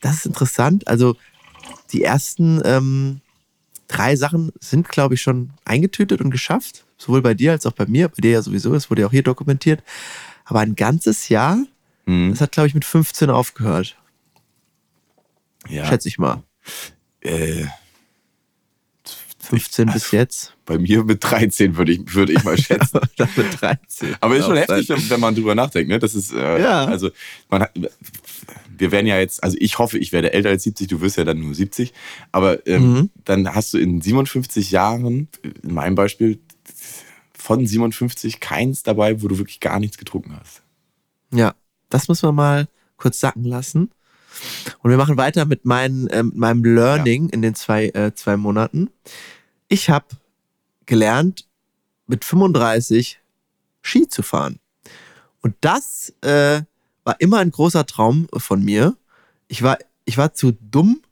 Das 0.00 0.16
ist 0.16 0.26
interessant. 0.26 0.86
Also 0.86 1.16
die 1.92 2.02
ersten 2.04 2.60
ähm, 2.64 3.20
drei 3.88 4.14
Sachen 4.16 4.52
sind, 4.60 4.88
glaube 4.88 5.14
ich, 5.14 5.22
schon 5.22 5.50
eingetütet 5.64 6.20
und 6.20 6.30
geschafft. 6.30 6.84
Sowohl 6.98 7.22
bei 7.22 7.34
dir 7.34 7.52
als 7.52 7.64
auch 7.66 7.72
bei 7.72 7.86
mir. 7.86 8.08
Bei 8.08 8.20
dir 8.20 8.32
ja 8.32 8.42
sowieso, 8.42 8.72
das 8.72 8.90
wurde 8.90 9.02
ja 9.02 9.08
auch 9.08 9.12
hier 9.12 9.22
dokumentiert. 9.22 9.82
Aber 10.44 10.60
ein 10.60 10.74
ganzes 10.76 11.28
Jahr, 11.28 11.58
Hm, 12.06 12.30
das 12.30 12.40
hat, 12.40 12.52
glaube 12.52 12.68
ich, 12.68 12.74
mit 12.74 12.84
15 12.84 13.28
aufgehört. 13.30 13.96
ja, 15.68 15.84
Schätze 15.86 16.08
ich 16.08 16.18
mal. 16.18 16.42
äh, 17.20 17.64
15 19.48 19.86
bis 19.92 20.10
jetzt. 20.10 20.54
bei 20.66 20.78
mir 20.78 21.02
mit 21.04 21.24
13 21.24 21.76
würde 21.76 21.92
ich, 21.92 22.14
würde 22.14 22.32
ich 22.32 22.44
mal 22.44 22.56
schätzen. 22.58 23.00
Mit 23.36 23.60
13. 23.60 24.16
Aber 24.20 24.36
ist 24.36 24.44
schon 24.44 24.56
Ja, 24.56 24.62
heftig, 24.62 24.88
wenn, 24.90 25.10
wenn 25.10 25.20
man 25.20 25.34
drüber 25.34 25.54
nachdenkt. 25.54 25.88
Ne? 25.88 25.98
Das 25.98 26.14
ist, 26.14 26.32
äh, 26.32 26.62
Ja. 26.62 26.84
also 26.84 27.10
man 27.48 27.62
hat, 27.62 27.72
wir 28.76 28.92
werden 28.92 29.06
ja 29.06 29.18
jetzt, 29.18 29.42
also 29.42 29.56
ich 29.60 29.78
hoffe, 29.78 29.98
ich 29.98 30.12
werde 30.12 30.32
älter 30.32 30.50
als 30.50 30.62
70, 30.64 30.88
du 30.88 31.00
wirst 31.00 31.16
ja 31.16 31.24
dann 31.24 31.40
nur 31.40 31.54
70. 31.54 31.92
Aber 32.32 32.66
ähm, 32.66 32.92
Mhm. 32.94 33.10
dann 33.24 33.54
hast 33.54 33.72
du 33.74 33.78
in 33.78 34.00
57 34.00 34.70
Jahren, 34.70 35.28
in 35.62 35.74
meinem 35.74 35.94
Beispiel, 35.94 36.38
von 37.32 37.66
57 37.66 38.40
keins 38.40 38.82
dabei, 38.82 39.22
wo 39.22 39.28
du 39.28 39.38
wirklich 39.38 39.60
gar 39.60 39.80
nichts 39.80 39.96
getrunken 39.96 40.36
hast. 40.38 40.62
Ja, 41.32 41.54
das 41.88 42.08
muss 42.08 42.22
man 42.22 42.34
mal 42.34 42.68
kurz 42.98 43.20
sacken 43.20 43.44
lassen. 43.44 43.90
Und 44.82 44.90
wir 44.90 44.98
machen 44.98 45.16
weiter 45.16 45.46
mit, 45.46 45.64
meinen, 45.64 46.04
mit 46.04 46.36
meinem 46.36 46.62
Learning 46.64 47.28
in 47.30 47.40
den 47.42 47.54
zwei, 47.54 47.86
äh, 47.88 48.12
zwei 48.14 48.36
Monaten. 48.36 48.90
Ich 49.68 49.90
habe 49.90 50.06
gelernt, 50.86 51.46
mit 52.06 52.24
35 52.24 53.20
Ski 53.82 54.08
zu 54.08 54.22
fahren. 54.22 54.58
Und 55.40 55.54
das 55.60 56.12
äh, 56.22 56.62
war 57.04 57.20
immer 57.20 57.38
ein 57.38 57.50
großer 57.50 57.86
Traum 57.86 58.28
von 58.36 58.64
mir. 58.64 58.96
Ich 59.46 59.62
war, 59.62 59.78
ich 60.04 60.16
war 60.16 60.32
zu 60.32 60.52
dumm, 60.52 61.02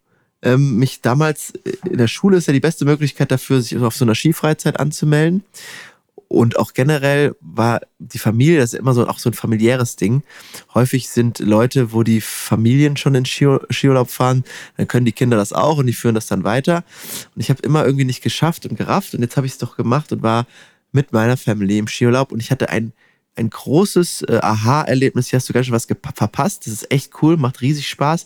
ähm, 0.42 0.76
mich 0.76 1.00
damals 1.00 1.52
in 1.84 1.98
der 1.98 2.08
Schule 2.08 2.36
ist 2.36 2.46
ja 2.46 2.52
die 2.52 2.60
beste 2.60 2.84
Möglichkeit 2.84 3.30
dafür, 3.30 3.60
sich 3.60 3.76
auf 3.78 3.96
so 3.96 4.04
einer 4.04 4.14
Skifreizeit 4.14 4.78
anzumelden. 4.78 5.44
Und 6.28 6.58
auch 6.58 6.72
generell 6.72 7.36
war 7.40 7.80
die 7.98 8.18
Familie, 8.18 8.58
das 8.58 8.72
ist 8.72 8.78
immer 8.78 8.94
so 8.94 9.06
auch 9.06 9.18
so 9.18 9.30
ein 9.30 9.34
familiäres 9.34 9.96
Ding. 9.96 10.22
Häufig 10.74 11.08
sind 11.08 11.38
Leute, 11.38 11.92
wo 11.92 12.02
die 12.02 12.20
Familien 12.20 12.96
schon 12.96 13.14
in 13.14 13.24
Ski 13.24 13.58
Skiurlaub 13.70 14.10
fahren, 14.10 14.44
dann 14.76 14.88
können 14.88 15.06
die 15.06 15.12
Kinder 15.12 15.36
das 15.36 15.52
auch 15.52 15.78
und 15.78 15.86
die 15.86 15.92
führen 15.92 16.14
das 16.16 16.26
dann 16.26 16.42
weiter. 16.42 16.84
Und 17.34 17.40
ich 17.40 17.50
habe 17.50 17.62
immer 17.62 17.84
irgendwie 17.84 18.04
nicht 18.04 18.22
geschafft 18.22 18.66
und 18.66 18.76
gerafft 18.76 19.14
und 19.14 19.22
jetzt 19.22 19.36
habe 19.36 19.46
ich 19.46 19.52
es 19.52 19.58
doch 19.58 19.76
gemacht 19.76 20.12
und 20.12 20.22
war 20.22 20.46
mit 20.92 21.12
meiner 21.12 21.36
Family 21.36 21.78
im 21.78 21.86
Skiurlaub 21.86 22.32
und 22.32 22.40
ich 22.40 22.50
hatte 22.50 22.70
ein 22.70 22.92
ein 23.36 23.50
großes 23.50 24.22
äh, 24.22 24.38
Aha-Erlebnis. 24.42 25.28
Hier 25.28 25.38
hast 25.38 25.48
du 25.48 25.52
ganz 25.52 25.66
schön 25.66 25.74
was 25.74 25.86
verpasst. 26.14 26.66
Das 26.66 26.72
ist 26.72 26.90
echt 26.90 27.12
cool, 27.20 27.36
macht 27.36 27.60
riesig 27.60 27.86
Spaß. 27.88 28.24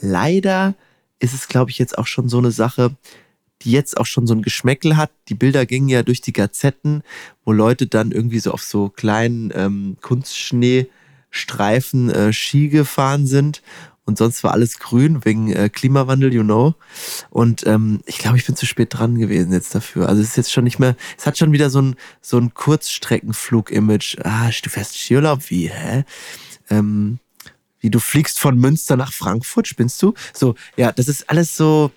Leider 0.00 0.74
ist 1.18 1.34
es, 1.34 1.48
glaube 1.48 1.70
ich, 1.70 1.78
jetzt 1.78 1.96
auch 1.98 2.06
schon 2.06 2.28
so 2.28 2.38
eine 2.38 2.50
Sache, 2.50 2.96
die 3.62 3.70
jetzt 3.72 3.96
auch 3.96 4.04
schon 4.06 4.26
so 4.26 4.34
ein 4.34 4.42
Geschmäckel 4.42 4.96
hat. 4.96 5.10
Die 5.28 5.34
Bilder 5.34 5.66
gingen 5.66 5.88
ja 5.88 6.02
durch 6.02 6.20
die 6.20 6.32
Gazetten, 6.32 7.02
wo 7.44 7.52
Leute 7.52 7.86
dann 7.86 8.10
irgendwie 8.12 8.40
so 8.40 8.52
auf 8.52 8.62
so 8.62 8.88
kleinen 8.88 9.52
ähm, 9.54 9.96
Kunstschneestreifen 10.02 12.10
äh, 12.10 12.32
Ski 12.32 12.68
gefahren 12.68 13.26
sind. 13.26 13.62
Und 14.04 14.18
sonst 14.18 14.44
war 14.44 14.52
alles 14.52 14.78
grün 14.78 15.24
wegen 15.24 15.52
äh, 15.52 15.68
Klimawandel, 15.68 16.32
you 16.32 16.44
know. 16.44 16.76
Und 17.28 17.66
ähm, 17.66 18.02
ich 18.06 18.18
glaube, 18.18 18.36
ich 18.36 18.46
bin 18.46 18.54
zu 18.54 18.64
spät 18.64 18.94
dran 18.94 19.18
gewesen 19.18 19.52
jetzt 19.52 19.74
dafür. 19.74 20.08
Also 20.08 20.22
es 20.22 20.28
ist 20.28 20.36
jetzt 20.36 20.52
schon 20.52 20.62
nicht 20.62 20.78
mehr, 20.78 20.94
es 21.18 21.26
hat 21.26 21.36
schon 21.36 21.50
wieder 21.50 21.70
so 21.70 21.82
ein, 21.82 21.96
so 22.20 22.38
ein 22.38 22.54
Kurzstreckenflug-Image. 22.54 24.18
Ah, 24.22 24.48
du 24.62 24.70
fährst 24.70 24.96
Skiurlaub? 24.96 25.50
Wie, 25.50 25.70
hä? 25.70 26.04
Ähm, 26.70 27.18
wie 27.80 27.90
du 27.90 27.98
fliegst 27.98 28.38
von 28.38 28.58
Münster 28.58 28.96
nach 28.96 29.12
Frankfurt, 29.12 29.68
spinnst 29.68 30.02
du? 30.02 30.14
So, 30.32 30.54
ja, 30.76 30.92
das 30.92 31.08
ist 31.08 31.28
alles 31.30 31.56
so, 31.56 31.90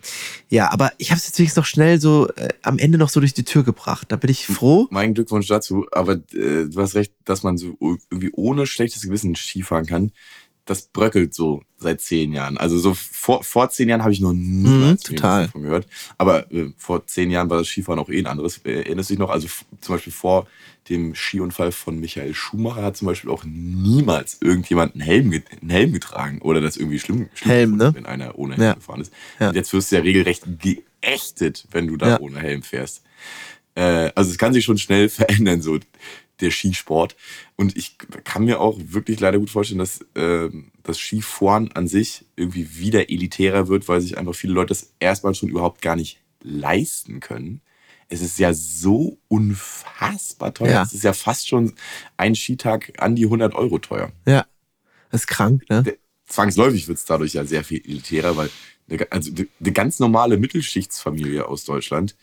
ja, 0.49 0.71
aber 0.71 0.91
ich 0.97 1.11
habe 1.11 1.19
es 1.19 1.27
jetzt 1.27 1.39
wenigstens 1.39 1.57
noch 1.57 1.65
schnell 1.65 1.99
so 1.99 2.27
äh, 2.35 2.49
am 2.61 2.77
Ende 2.77 2.97
noch 2.97 3.09
so 3.09 3.19
durch 3.19 3.33
die 3.33 3.43
Tür 3.43 3.63
gebracht. 3.63 4.11
Da 4.11 4.15
bin 4.15 4.29
ich 4.29 4.45
froh. 4.45 4.87
Mein 4.91 5.13
Glückwunsch 5.13 5.47
dazu, 5.47 5.87
aber 5.91 6.13
äh, 6.33 6.65
du 6.65 6.75
hast 6.77 6.95
recht, 6.95 7.13
dass 7.25 7.43
man 7.43 7.57
so 7.57 7.77
irgendwie 8.09 8.31
ohne 8.33 8.65
schlechtes 8.67 9.03
Gewissen 9.03 9.35
Skifahren 9.35 9.85
kann. 9.85 10.11
Das 10.69 10.83
bröckelt 10.83 11.33
so 11.33 11.63
seit 11.77 11.99
zehn 12.01 12.31
Jahren. 12.31 12.57
Also 12.57 12.77
so 12.77 12.93
vor, 12.93 13.43
vor 13.43 13.69
zehn 13.71 13.89
Jahren 13.89 14.01
habe 14.03 14.11
ich 14.13 14.19
noch 14.21 14.33
nie 14.33 14.67
Mhm, 14.67 14.97
total. 15.03 15.45
davon 15.45 15.63
gehört. 15.63 15.87
Aber 16.19 16.51
äh, 16.51 16.71
vor 16.77 17.07
zehn 17.07 17.31
Jahren 17.31 17.49
war 17.49 17.57
das 17.57 17.67
Skifahren 17.67 17.99
auch 17.99 18.09
eh 18.09 18.19
ein 18.19 18.27
anderes. 18.27 18.57
Äh, 18.65 18.81
Erinnerst 18.83 19.09
du 19.09 19.13
dich 19.13 19.19
noch? 19.19 19.29
Also 19.31 19.47
zum 19.81 19.95
Beispiel 19.95 20.13
vor 20.13 20.45
dem 20.89 21.15
Skiunfall 21.15 21.71
von 21.71 21.99
Michael 21.99 22.33
Schumacher 22.35 22.83
hat 22.83 22.97
zum 22.97 23.07
Beispiel 23.07 23.29
auch 23.31 23.43
niemals 23.45 24.37
irgendjemand 24.41 24.93
einen 24.93 25.01
Helm, 25.01 25.31
get- 25.31 25.45
einen 25.61 25.69
Helm 25.71 25.91
getragen 25.93 26.39
oder 26.41 26.61
das 26.61 26.77
irgendwie 26.77 26.99
schlimm, 26.99 27.29
schlimm 27.33 27.51
Helm, 27.51 27.77
ne? 27.77 27.91
wenn 27.95 28.05
einer 28.05 28.37
ohne 28.37 28.53
Helm 28.55 28.63
Ja. 28.63 28.73
gefahren 28.73 29.01
ist. 29.01 29.11
Ja. 29.39 29.49
Und 29.49 29.55
jetzt 29.55 29.73
wirst 29.73 29.91
du 29.91 29.95
ja 29.95 30.01
regelrecht 30.03 30.43
geächtet, 31.01 31.67
wenn 31.71 31.87
du 31.87 31.97
da 31.97 32.09
Ja. 32.09 32.19
ohne 32.19 32.39
Helm 32.39 32.61
fährst. 32.63 33.03
Äh, 33.75 34.11
also 34.15 34.31
es 34.31 34.37
kann 34.37 34.53
sich 34.53 34.65
schon 34.65 34.77
schnell 34.77 35.09
verändern, 35.09 35.61
so 35.61 35.79
der 36.41 36.51
Skisport. 36.51 37.15
Und 37.55 37.75
ich 37.77 37.97
kann 38.23 38.45
mir 38.45 38.59
auch 38.61 38.77
wirklich 38.79 39.19
leider 39.19 39.39
gut 39.39 39.49
vorstellen, 39.49 39.79
dass 39.79 40.05
ähm, 40.15 40.71
das 40.83 40.97
Skifahren 40.99 41.71
an 41.73 41.87
sich 41.87 42.25
irgendwie 42.35 42.77
wieder 42.77 43.09
elitärer 43.09 43.67
wird, 43.67 43.87
weil 43.87 44.01
sich 44.01 44.17
einfach 44.17 44.35
viele 44.35 44.53
Leute 44.53 44.69
das 44.69 44.93
erstmal 44.99 45.35
schon 45.35 45.49
überhaupt 45.49 45.81
gar 45.81 45.95
nicht 45.95 46.19
leisten 46.41 47.19
können. 47.19 47.61
Es 48.07 48.21
ist 48.21 48.39
ja 48.39 48.53
so 48.53 49.19
unfassbar 49.27 50.53
teuer. 50.53 50.71
Ja. 50.71 50.83
Es 50.83 50.93
ist 50.93 51.03
ja 51.03 51.13
fast 51.13 51.47
schon 51.47 51.73
ein 52.17 52.35
Skitag 52.35 52.93
an 52.97 53.15
die 53.15 53.25
100 53.25 53.53
Euro 53.55 53.77
teuer. 53.79 54.11
Ja, 54.25 54.45
das 55.11 55.21
ist 55.21 55.27
krank, 55.27 55.63
ne? 55.69 55.83
Der- 55.83 55.97
Zwangsläufig 56.25 56.87
wird 56.87 56.99
es 56.99 57.05
dadurch 57.05 57.33
ja 57.33 57.43
sehr 57.43 57.63
viel 57.63 57.81
elitärer, 57.83 58.37
weil 58.37 58.51
eine, 58.87 59.11
also 59.11 59.31
eine 59.59 59.71
ganz 59.71 59.97
normale 59.97 60.37
Mittelschichtsfamilie 60.37 61.47
aus 61.47 61.63
Deutschland, 61.65 62.15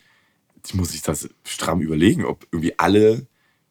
die 0.71 0.77
muss 0.77 0.93
sich 0.93 1.03
das 1.03 1.29
stramm 1.43 1.81
überlegen, 1.81 2.25
ob 2.25 2.47
irgendwie 2.53 2.79
alle 2.79 3.27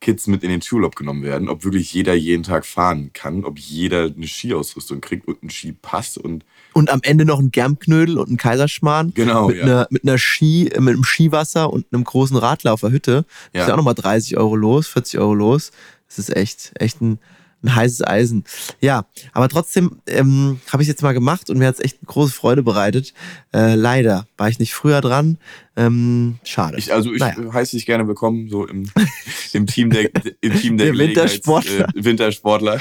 Kids 0.06 0.28
mit 0.28 0.44
in 0.44 0.52
den 0.52 0.62
Skiurlaub 0.62 0.96
genommen 0.96 1.24
werden, 1.24 1.50
ob 1.50 1.64
wirklich 1.64 1.92
jeder 1.92 2.14
jeden 2.14 2.44
Tag 2.44 2.68
fahren 2.68 3.10
kann, 3.14 3.44
ob 3.44 3.58
jeder 3.58 4.04
eine 4.04 4.28
Skiausrüstung 4.28 5.02
kriegt 5.02 5.28
und 5.28 5.42
einen 5.42 5.50
Skipass 5.50 6.18
und 6.18 6.46
Und 6.74 6.92
am 6.92 7.00
Ende 7.02 7.26
noch 7.26 7.40
ein 7.40 7.50
Germknödel 7.50 8.20
und 8.20 8.30
ein 8.30 8.38
Kaiserschmarrn. 8.38 9.16
Genau, 9.16 9.48
mit 9.48 9.58
ja. 9.58 9.64
einer 9.64 9.88
mit 9.90 10.04
einer 10.04 10.20
Ski, 10.20 10.68
äh, 10.68 10.80
mit 10.80 10.94
einem 10.94 11.04
Skiwasser 11.04 11.74
und 11.74 11.88
einem 11.92 12.04
großen 12.04 12.38
Radler 12.38 12.74
auf 12.74 12.82
der 12.82 12.92
Hütte. 12.92 13.26
Ja. 13.52 13.62
Ist 13.62 13.68
ja 13.68 13.74
auch 13.74 13.78
nochmal 13.78 13.96
30 13.96 14.38
Euro 14.38 14.56
los, 14.56 14.86
40 14.88 15.20
Euro 15.20 15.34
los. 15.34 15.72
Das 16.08 16.20
ist 16.20 16.36
echt, 16.36 16.74
echt 16.76 17.02
ein, 17.02 17.18
ein 17.66 17.76
heißes 17.76 18.06
Eisen. 18.06 18.44
Ja, 18.82 19.06
aber 19.34 19.50
trotzdem 19.50 20.00
ähm, 20.08 20.60
habe 20.72 20.84
ich 20.84 20.88
jetzt 20.90 21.02
mal 21.02 21.14
gemacht 21.14 21.50
und 21.50 21.58
mir 21.58 21.68
hat 21.68 21.76
es 21.76 21.82
echt 21.84 22.00
große 22.06 22.34
Freude 22.34 22.64
bereitet. 22.64 23.14
Äh, 23.54 23.76
leider 23.76 24.28
war 24.38 24.50
ich 24.50 24.60
nicht 24.60 24.74
früher 24.74 25.02
dran. 25.02 25.38
Ähm, 25.76 26.40
schade. 26.44 26.78
Ich, 26.78 26.94
also 26.94 27.12
ich 27.14 27.20
Naja. 27.20 27.54
heiße 27.54 27.76
dich 27.76 27.86
gerne 27.86 28.08
willkommen, 28.08 28.50
so 28.50 28.66
im, 28.66 28.90
im 29.54 29.68
Team 29.68 29.90
der, 29.90 30.10
im 30.42 30.54
Team 30.60 30.78
der, 30.78 30.88
Der 30.94 30.98
Wintersportler. 30.98 31.90
Äh, 31.90 32.04
Wintersportler. 32.04 32.80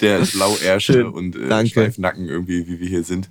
Der 0.00 0.18
Blauärsche 0.20 1.08
und 1.10 1.36
äh, 1.36 1.48
Danke. 1.48 1.70
Schweifnacken 1.70 2.28
irgendwie, 2.28 2.66
wie 2.66 2.80
wir 2.80 2.88
hier 2.88 3.04
sind. 3.04 3.30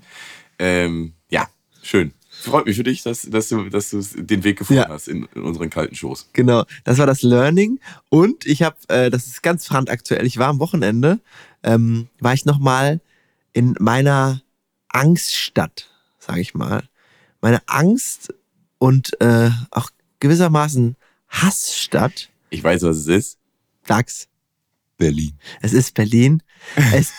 Ähm, 0.57 1.13
ja, 1.29 1.47
schön. 1.81 2.13
Freut 2.43 2.65
mich 2.65 2.75
für 2.75 2.83
dich, 2.83 3.03
dass, 3.03 3.21
dass 3.21 3.49
du, 3.49 3.69
dass 3.69 3.89
du 3.91 4.01
den 4.01 4.43
Weg 4.43 4.57
gefunden 4.59 4.81
Ja. 4.83 4.89
hast 4.89 5.07
in, 5.07 5.27
in 5.33 5.43
unseren 5.43 5.69
kalten 5.69 5.95
Shows. 5.95 6.29
Genau, 6.33 6.65
das 6.83 6.97
war 6.97 7.05
das 7.07 7.21
Learning. 7.21 7.79
Und 8.09 8.45
ich 8.45 8.61
habe, 8.63 8.75
äh, 8.89 9.09
das 9.09 9.27
ist 9.27 9.41
ganz 9.43 9.67
brandaktuell, 9.67 10.25
ich 10.25 10.37
war 10.37 10.49
am 10.49 10.59
Wochenende, 10.59 11.19
ähm, 11.63 12.07
war 12.19 12.33
ich 12.33 12.43
nochmal 12.45 12.99
in 13.53 13.75
meiner 13.79 14.41
Angststadt, 14.89 15.89
sage 16.19 16.41
ich 16.41 16.53
mal. 16.53 16.83
Meine 17.41 17.61
Angst 17.67 18.33
und 18.77 19.19
äh, 19.21 19.49
auch 19.71 19.89
gewissermaßen 20.19 20.95
Hassstadt, 21.29 22.29
Ich 22.49 22.63
weiß, 22.63 22.83
was 22.83 22.97
es 22.97 23.07
ist. 23.07 23.37
Dax. 23.87 24.27
Berlin. 24.97 25.33
Es 25.61 25.73
ist 25.73 25.93
Berlin. 25.95 26.41
Es, 26.93 27.11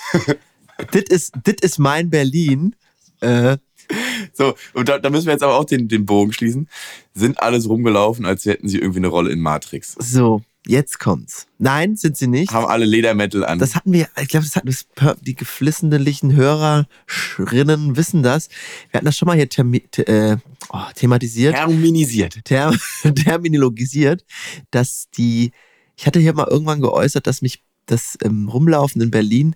das 0.92 1.02
ist, 1.08 1.32
das 1.44 1.56
ist 1.60 1.78
mein 1.78 2.08
Berlin. 2.08 2.74
Äh, 3.20 3.58
So, 4.32 4.54
und 4.72 4.88
da, 4.88 4.98
da 4.98 5.10
müssen 5.10 5.26
wir 5.26 5.32
jetzt 5.32 5.42
aber 5.42 5.56
auch 5.56 5.64
den, 5.64 5.86
den 5.88 6.06
Bogen 6.06 6.32
schließen. 6.32 6.68
Sind 7.12 7.40
alles 7.40 7.68
rumgelaufen, 7.68 8.24
als 8.26 8.44
hätten 8.46 8.68
sie 8.68 8.78
irgendwie 8.78 8.98
eine 8.98 9.08
Rolle 9.08 9.30
in 9.30 9.38
Matrix. 9.40 9.94
so, 9.98 10.42
jetzt 10.66 10.98
kommt's. 10.98 11.46
Nein, 11.58 11.94
sind 11.96 12.16
sie 12.16 12.26
nicht. 12.26 12.50
Haben 12.52 12.66
alle 12.66 12.84
Ledermetal 12.86 13.44
an. 13.44 13.58
Das 13.58 13.74
hatten 13.76 13.92
wir, 13.92 14.08
ich 14.20 14.28
glaube, 14.28 14.44
das 14.46 14.56
hatten 14.56 14.66
das, 14.66 14.86
die 15.20 15.34
geflissentlichen 15.34 16.34
Hörerinnen 16.34 17.96
wissen 17.96 18.22
das. 18.22 18.48
Wir 18.90 18.98
hatten 18.98 19.06
das 19.06 19.16
schon 19.16 19.26
mal 19.26 19.36
hier 19.36 19.48
termi, 19.48 19.80
te- 19.80 20.06
äh, 20.06 20.36
oh, 20.70 20.78
thematisiert, 20.94 21.54
Terminisiert. 21.54 22.44
term, 22.44 22.76
terminologisiert, 23.14 24.24
dass 24.70 25.08
die, 25.16 25.52
ich 25.96 26.06
hatte 26.06 26.18
hier 26.18 26.32
mal 26.34 26.48
irgendwann 26.48 26.80
geäußert, 26.80 27.26
dass 27.26 27.42
mich 27.42 27.62
das 27.86 28.16
ähm, 28.24 28.48
Rumlaufen 28.48 29.02
in 29.02 29.10
Berlin 29.10 29.54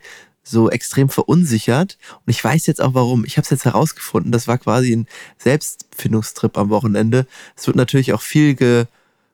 so 0.49 0.70
extrem 0.70 1.09
verunsichert. 1.09 1.99
Und 2.24 2.30
ich 2.30 2.42
weiß 2.42 2.66
jetzt 2.66 2.80
auch 2.80 2.94
warum. 2.94 3.24
Ich 3.24 3.36
habe 3.36 3.44
es 3.44 3.51
jetzt 3.51 3.64
herausgefunden. 3.64 4.32
Das 4.32 4.49
war 4.49 4.59
quasi 4.59 4.94
ein 4.94 5.07
Selbstfindungstrip 5.38 6.57
am 6.57 6.70
Wochenende. 6.70 7.26
Es 7.57 7.66
wird 7.66 7.76
natürlich 7.76 8.12
auch 8.12 8.22
viel 8.22 8.55
ge, 8.55 8.86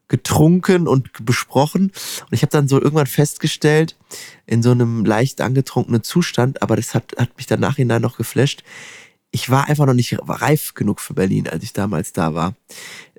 getrunken 0.09 0.87
und 0.87 1.25
besprochen. 1.25 1.85
Und 2.23 2.33
ich 2.33 2.43
habe 2.43 2.51
dann 2.51 2.69
so 2.69 2.81
irgendwann 2.81 3.07
festgestellt, 3.07 3.97
in 4.47 4.63
so 4.63 4.71
einem 4.71 5.05
leicht 5.05 5.41
angetrunkenen 5.41 6.03
Zustand, 6.03 6.63
aber 6.63 6.77
das 6.77 6.95
hat, 6.95 7.15
hat 7.17 7.37
mich 7.37 7.47
dann 7.47 7.61
nachhinein 7.61 8.03
noch 8.03 8.17
geflasht. 8.17 8.63
Ich 9.35 9.51
war 9.51 9.67
einfach 9.67 9.85
noch 9.85 9.95
nicht 9.95 10.17
reif 10.29 10.75
genug 10.75 11.01
für 11.01 11.13
Berlin, 11.13 11.49
als 11.49 11.65
ich 11.65 11.73
damals 11.73 12.13
da 12.13 12.35
war. 12.35 12.55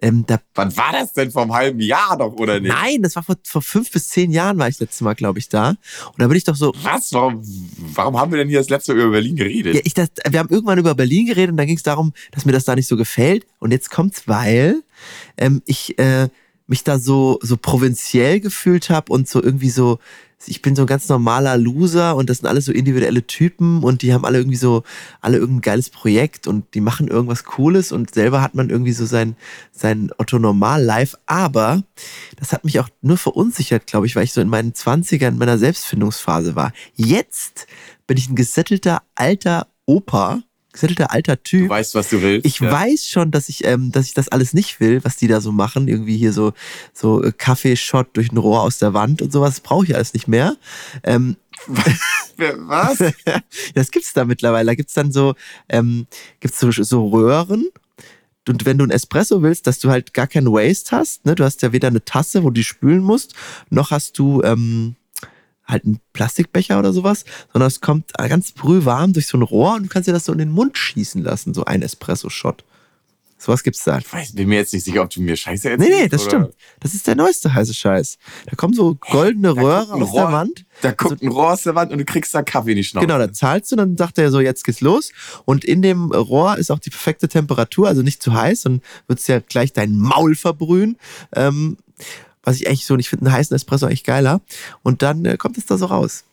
Ähm, 0.02 0.24
da, 0.26 0.40
Wann 0.54 0.76
war 0.78 0.94
das 0.94 1.12
denn? 1.12 1.30
Vom 1.30 1.54
halben 1.54 1.82
Jahr 1.82 2.18
doch, 2.18 2.32
oder 2.36 2.62
nicht? 2.62 2.72
nein, 2.72 3.02
das 3.02 3.18
war 3.18 3.24
vor, 3.24 3.36
vor 3.44 3.62
fünf 3.62 3.92
bis 3.92 4.08
zehn 4.08 4.32
Jahren 4.32 4.58
war 4.58 4.70
ich 4.70 4.80
letztes 4.80 5.02
Mal, 5.02 5.14
glaube 5.14 5.40
ich, 5.40 5.50
da. 5.50 5.72
Und 5.72 6.20
da 6.20 6.28
bin 6.28 6.38
ich 6.38 6.46
doch 6.46 6.56
so, 6.56 6.74
Was? 6.84 7.12
Warum, 7.12 7.42
warum 7.94 8.18
haben 8.18 8.32
wir 8.32 8.38
denn 8.38 8.48
hier 8.48 8.60
das 8.60 8.70
letzte 8.70 8.94
Mal 8.94 9.02
über 9.02 9.12
Berlin 9.12 9.36
geredet? 9.36 9.76
Ja, 9.76 9.82
ich 9.84 9.94
das, 9.94 10.08
wir 10.30 10.40
haben 10.40 10.48
irgendwann 10.48 10.80
über 10.80 10.96
Berlin 10.96 11.26
geredet 11.26 11.52
und 11.52 11.58
dann 11.58 11.68
ging 11.68 11.76
es 11.76 11.84
darum, 11.84 12.14
dass 12.32 12.46
mir 12.46 12.54
das 12.54 12.64
da 12.64 12.76
nicht 12.76 12.88
so 12.88 12.96
gefällt. 12.96 13.46
Und 13.60 13.72
jetzt 13.72 13.92
kommt's, 13.92 14.26
weil 14.26 14.84
ähm, 15.36 15.64
ich 15.66 16.00
äh, 16.00 16.30
mich 16.68 16.84
da 16.84 17.00
so 17.00 17.40
so 17.42 17.58
provinziell 17.58 18.40
gefühlt 18.40 18.90
habe 18.90 19.12
und 19.12 19.30
so 19.30 19.42
irgendwie 19.42 19.70
so, 19.70 20.00
ich 20.48 20.62
bin 20.62 20.76
so 20.76 20.84
ein 20.84 20.88
ganz 20.88 21.08
normaler 21.10 21.58
Loser 21.58 22.16
und 22.16 22.30
das 22.30 22.38
sind 22.38 22.48
alles 22.48 22.66
so 22.66 22.72
individuelle 22.72 23.26
Typen 23.26 23.84
und 23.84 24.02
die 24.02 24.14
haben 24.14 24.26
alle 24.26 24.38
irgendwie 24.38 24.58
so, 24.58 24.84
alle 25.22 25.38
irgendein 25.38 25.62
geiles 25.62 25.90
Projekt 25.90 26.48
und 26.48 26.74
die 26.74 26.82
machen 26.82 27.08
irgendwas 27.08 27.44
Cooles 27.44 27.92
und 27.92 28.14
selber 28.14 28.42
hat 28.42 28.56
man 28.56 28.70
irgendwie 28.70 28.92
so 28.92 29.06
sein, 29.06 29.36
sein 29.72 30.12
Otto 30.18 30.40
Normal 30.40 30.84
Life. 30.84 31.18
Aber 31.26 31.84
das 32.38 32.54
hat 32.54 32.66
mich 32.66 32.80
auch 32.80 32.90
nur 33.02 33.18
verunsichert, 33.18 33.88
glaube 33.88 34.06
ich, 34.06 34.16
weil 34.16 34.24
ich 34.24 34.34
so 34.34 34.42
in 34.42 34.50
meinen 34.50 34.74
20ern 34.74 35.30
in 35.30 35.38
meiner 35.38 35.58
Selbstfindungsphase 35.58 36.56
war. 36.56 36.74
Jetzt 36.96 37.68
bin 38.08 38.18
ich 38.18 38.30
ein 38.30 38.36
gesettelter 38.36 39.02
alter 39.16 39.68
Opa, 39.86 40.42
gesettelter 40.76 41.12
alter 41.12 41.42
Typ. 41.42 41.64
Du 41.64 41.70
weißt, 41.70 41.96
was 41.96 42.10
du 42.10 42.22
willst. 42.22 42.46
Ich 42.46 42.60
ja. 42.60 42.72
weiß 42.72 43.08
schon, 43.08 43.32
dass 43.32 43.50
ich, 43.50 43.66
ähm, 43.66 43.92
dass 43.92 44.06
ich 44.06 44.14
das 44.14 44.28
alles 44.28 44.54
nicht 44.54 44.80
will, 44.80 45.04
was 45.04 45.16
die 45.16 45.28
da 45.28 45.42
so 45.42 45.52
machen. 45.52 45.88
Irgendwie 45.88 46.18
hier 46.18 46.34
so, 46.34 46.54
so 46.94 47.24
äh, 47.24 47.32
Kaffeeshot 47.32 48.10
durch 48.14 48.32
ein 48.32 48.38
Rohr 48.38 48.62
aus 48.62 48.78
der 48.78 48.94
Wand 48.94 49.22
und 49.22 49.32
sowas. 49.32 49.60
brauche 49.62 49.86
ich 49.86 49.96
alles 49.96 50.14
nicht 50.14 50.28
mehr. 50.28 50.58
Ähm, 51.04 51.38
Was? 52.38 52.98
das 53.74 53.92
gibt's 53.92 54.14
da 54.14 54.26
mittlerweile. 54.26 54.68
Da 54.68 54.76
gibt's 54.76 54.94
dann 54.94 55.12
so, 55.12 55.36
ähm, 55.70 56.06
gibt's 56.40 56.60
so, 56.60 56.72
so 56.72 57.08
Röhren. 57.08 57.70
Und 58.48 58.66
wenn 58.66 58.78
du 58.78 58.86
ein 58.86 58.92
Espresso 58.92 59.42
willst, 59.42 59.66
dass 59.66 59.80
du 59.80 59.90
halt 59.90 60.14
gar 60.14 60.28
keinen 60.28 60.52
Waste 60.52 60.96
hast, 60.96 61.26
ne? 61.26 61.34
Du 61.34 61.44
hast 61.44 61.62
ja 61.64 61.72
weder 61.72 61.88
eine 61.88 62.06
Tasse, 62.06 62.44
wo 62.44 62.50
du 62.50 62.56
die 62.56 62.64
spülen 62.64 63.02
musst, 63.02 63.34
noch 63.70 63.90
hast 63.90 64.20
du 64.20 64.44
ähm, 64.44 64.96
halt 65.68 65.86
einen 65.86 66.00
Plastikbecher 66.14 66.78
oder 66.80 66.94
sowas, 66.94 67.26
sondern 67.52 67.68
es 67.68 67.82
kommt 67.82 68.14
ganz 68.14 68.52
brühwarm 68.52 69.14
durch 69.14 69.28
so 69.28 69.38
ein 69.38 69.42
Rohr 69.42 69.76
und 69.76 69.84
du 69.84 69.90
kannst 69.90 70.08
dir 70.08 70.14
das 70.14 70.26
so 70.26 70.32
in 70.32 70.38
den 70.40 70.52
Mund 70.52 70.78
schießen 70.78 71.24
lassen, 71.24 71.54
so 71.54 71.66
ein 71.66 71.82
Espresso-Shot. 71.82 72.64
Sowas 73.38 73.64
gibt's 73.64 73.84
da. 73.84 73.98
Ich 73.98 74.12
weiß, 74.12 74.34
bin 74.34 74.48
mir 74.48 74.56
jetzt 74.56 74.74
nicht 74.74 74.86
sicher, 74.86 75.02
ob 75.04 75.10
du 75.10 75.22
mir 75.22 75.36
Scheiße 75.36 75.68
Nee, 75.68 75.74
erzählst. 75.74 76.00
nee, 76.02 76.08
das 76.08 76.22
oder- 76.22 76.30
stimmt. 76.30 76.56
Das 76.80 76.94
ist 76.94 77.06
der 77.06 77.16
neueste 77.16 77.54
heiße 77.54 77.74
Scheiß. 77.74 78.18
Da 78.46 78.56
kommen 78.56 78.74
so 78.74 78.96
goldene 78.96 79.56
Röhre 79.56 79.82
guckt 79.88 79.94
ein 79.98 80.04
aus 80.04 80.12
der 80.14 80.24
Rohr- 80.24 80.32
Wand. 80.32 80.66
Da 80.82 80.92
guckt 80.92 81.22
ein 81.22 81.28
Rohr 81.28 81.52
aus 81.52 81.64
der 81.64 81.76
Wand 81.76 81.92
und 81.92 81.98
du 81.98 82.06
kriegst 82.06 82.34
da 82.34 82.44
Kaffee 82.44 82.72
in 82.72 82.78
die 82.78 82.84
Schnauze. 82.86 83.06
Genau, 83.06 83.20
da 83.20 83.32
zahlst 83.34 83.72
du, 83.72 83.76
dann 83.76 83.98
sagt 83.98 84.18
er 84.18 84.32
so, 84.32 84.40
jetzt 84.40 84.64
geht's 84.64 84.80
los. 84.82 85.12
Und 85.44 85.66
in 85.66 85.82
dem 85.82 86.12
Rohr 86.12 86.58
ist 86.58 86.72
auch 86.72 86.80
die 86.80 86.90
perfekte 86.90 87.28
Temperatur, 87.28 87.88
also 87.90 88.02
nicht 88.04 88.24
zu 88.24 88.34
heiß, 88.34 88.68
und 88.68 88.82
wird's 89.08 89.28
ja 89.28 89.40
gleich 89.40 89.74
dein 89.74 89.98
Maul 89.98 90.36
verbrühen. 90.36 90.98
Ähm, 91.36 91.78
was 92.46 92.56
ich 92.58 92.68
eigentlich 92.68 92.86
so, 92.86 92.94
und 92.94 93.00
ich 93.00 93.10
finde 93.10 93.26
einen 93.26 93.36
heißen 93.36 93.56
Espresso 93.56 93.86
eigentlich 93.86 94.04
geiler. 94.04 94.42
Und 94.84 95.02
dann 95.02 95.26
äh, 95.26 95.38
kommt 95.38 95.58
es 95.58 95.66
da 95.66 95.78
so 95.78 95.86
raus. 95.88 96.24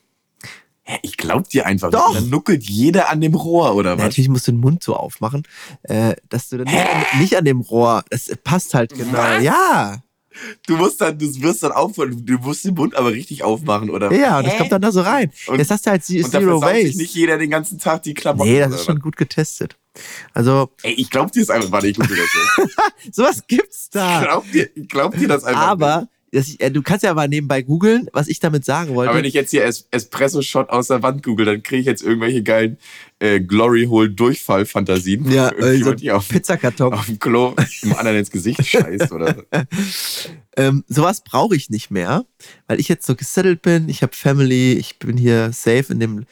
Hä, 0.85 0.99
ich 1.03 1.17
glaub 1.17 1.49
dir 1.49 1.67
einfach. 1.67 1.91
Doch. 1.91 2.09
nicht. 2.11 2.23
Dann 2.23 2.31
nuckelt 2.31 2.65
jeder 2.65 3.09
an 3.11 3.21
dem 3.21 3.35
Rohr, 3.35 3.75
oder 3.77 3.91
Ja, 3.91 3.97
was? 3.99 4.05
natürlich 4.05 4.29
musst 4.29 4.49
du 4.49 4.53
den 4.53 4.61
Mund 4.61 4.83
so 4.83 4.97
aufmachen, 4.97 5.45
äh, 5.85 6.15
dass 6.29 6.49
du 6.49 6.59
dann 6.59 6.67
nicht 6.67 6.79
an, 6.87 7.21
nicht 7.21 7.37
an 7.37 7.45
dem 7.45 7.61
Rohr, 7.61 8.05
das 8.11 8.31
passt 8.43 8.75
halt 8.75 8.93
genau. 8.95 9.13
Was? 9.19 9.43
Ja, 9.43 10.03
Du 10.67 10.79
musst 10.79 10.99
dann, 11.03 11.19
du 11.19 11.27
wirst 11.43 11.63
dann 11.63 11.73
aufhören, 11.73 12.25
du 12.25 12.39
musst 12.39 12.65
den 12.65 12.73
Mund 12.75 12.95
aber 12.97 13.13
richtig 13.13 13.45
aufmachen, 13.45 13.91
oder? 13.91 14.11
ja, 14.15 14.39
und 14.39 14.47
das 14.47 14.57
kommt 14.57 14.73
dann 14.73 14.81
da 14.81 14.91
so 14.91 15.03
rein. 15.03 15.31
Und- 15.47 15.59
Jetzt 15.59 15.71
hast 15.71 15.85
du 15.85 15.91
halt 15.91 16.09
Und 16.09 16.33
dafür 16.33 16.59
Zero 16.59 16.59
sich 16.59 16.85
Waste. 16.87 16.97
nicht 16.97 17.15
jeder 17.15 17.37
den 17.37 17.51
ganzen 17.51 17.79
Tag 17.79 18.03
die 18.03 18.15
Klamotten. 18.15 18.49
Nee, 18.51 18.61
das 18.61 18.73
ist 18.77 18.85
schon 18.87 18.99
gut 19.01 19.19
getestet. 19.19 19.77
Also, 20.32 20.70
Ey, 20.82 20.93
ich 20.95 21.11
glaub 21.11 21.30
dir 21.32 21.40
das 21.40 21.51
einfach, 21.51 21.82
ich 21.82 21.97
das 21.97 22.09
jetzt. 22.11 23.14
sowas 23.14 23.43
gibt's 23.47 23.84
Ich 23.84 23.90
da. 23.90 24.22
glaub 24.22 24.51
dir, 24.51 24.68
ich 24.74 24.88
glaub 24.88 25.16
dir 25.16 25.28
das 25.28 25.45
einfach. 25.45 25.61
nicht. 25.61 25.68
Aber, 25.70 26.09
das, 26.34 26.55
äh, 26.61 26.70
du 26.70 26.80
kannst 26.80 27.03
ja 27.05 27.12
mal 27.12 27.28
nebenbei 27.28 27.61
googeln, 27.61 28.09
was 28.14 28.26
ich 28.26 28.40
damit 28.40 28.64
sagen 28.64 28.95
wollte. 28.95 29.11
Aber 29.11 29.18
wenn 29.18 29.26
ich 29.26 29.34
jetzt 29.34 29.51
hier 29.51 29.64
es 29.66 29.86
Espresso-Shot 29.90 30.70
aus 30.70 30.86
der 30.88 31.03
Wand 31.03 31.22
google, 31.22 31.45
dann 31.45 31.62
kriege 31.62 31.80
ich 31.80 31.86
jetzt 31.86 32.03
irgendwelche 32.03 32.43
geilen 32.43 32.78
äh, 33.18 33.38
Glory-Hole-Durchfall-Fantasien. 33.38 35.30
ja, 35.30 35.51
äh, 35.51 35.76
so 35.82 35.93
die 35.93 36.11
auf, 36.11 36.28
Pizzakarton. 36.28 36.95
auf 36.95 37.05
dem 37.05 37.18
Klo 37.18 37.55
dem 37.82 37.93
anderen 37.95 38.16
ins 38.18 38.30
Gesicht 38.30 38.64
scheißt 38.66 39.12
oder 39.12 39.34
so. 39.34 39.43
Ähm, 40.57 40.84
sowas 40.88 41.22
brauche 41.22 41.55
ich 41.55 41.68
nicht 41.68 41.90
mehr, 41.90 42.24
weil 42.66 42.80
ich 42.80 42.88
jetzt 42.88 43.07
so 43.07 43.14
gesettelt 43.14 43.61
bin, 43.61 43.90
ich 43.90 44.03
habe 44.03 44.14
Family, 44.16 44.72
ich 44.72 44.99
bin 44.99 45.18
hier 45.18 45.53
safe 45.53 45.93
in 45.93 46.01
dem, 46.01 46.26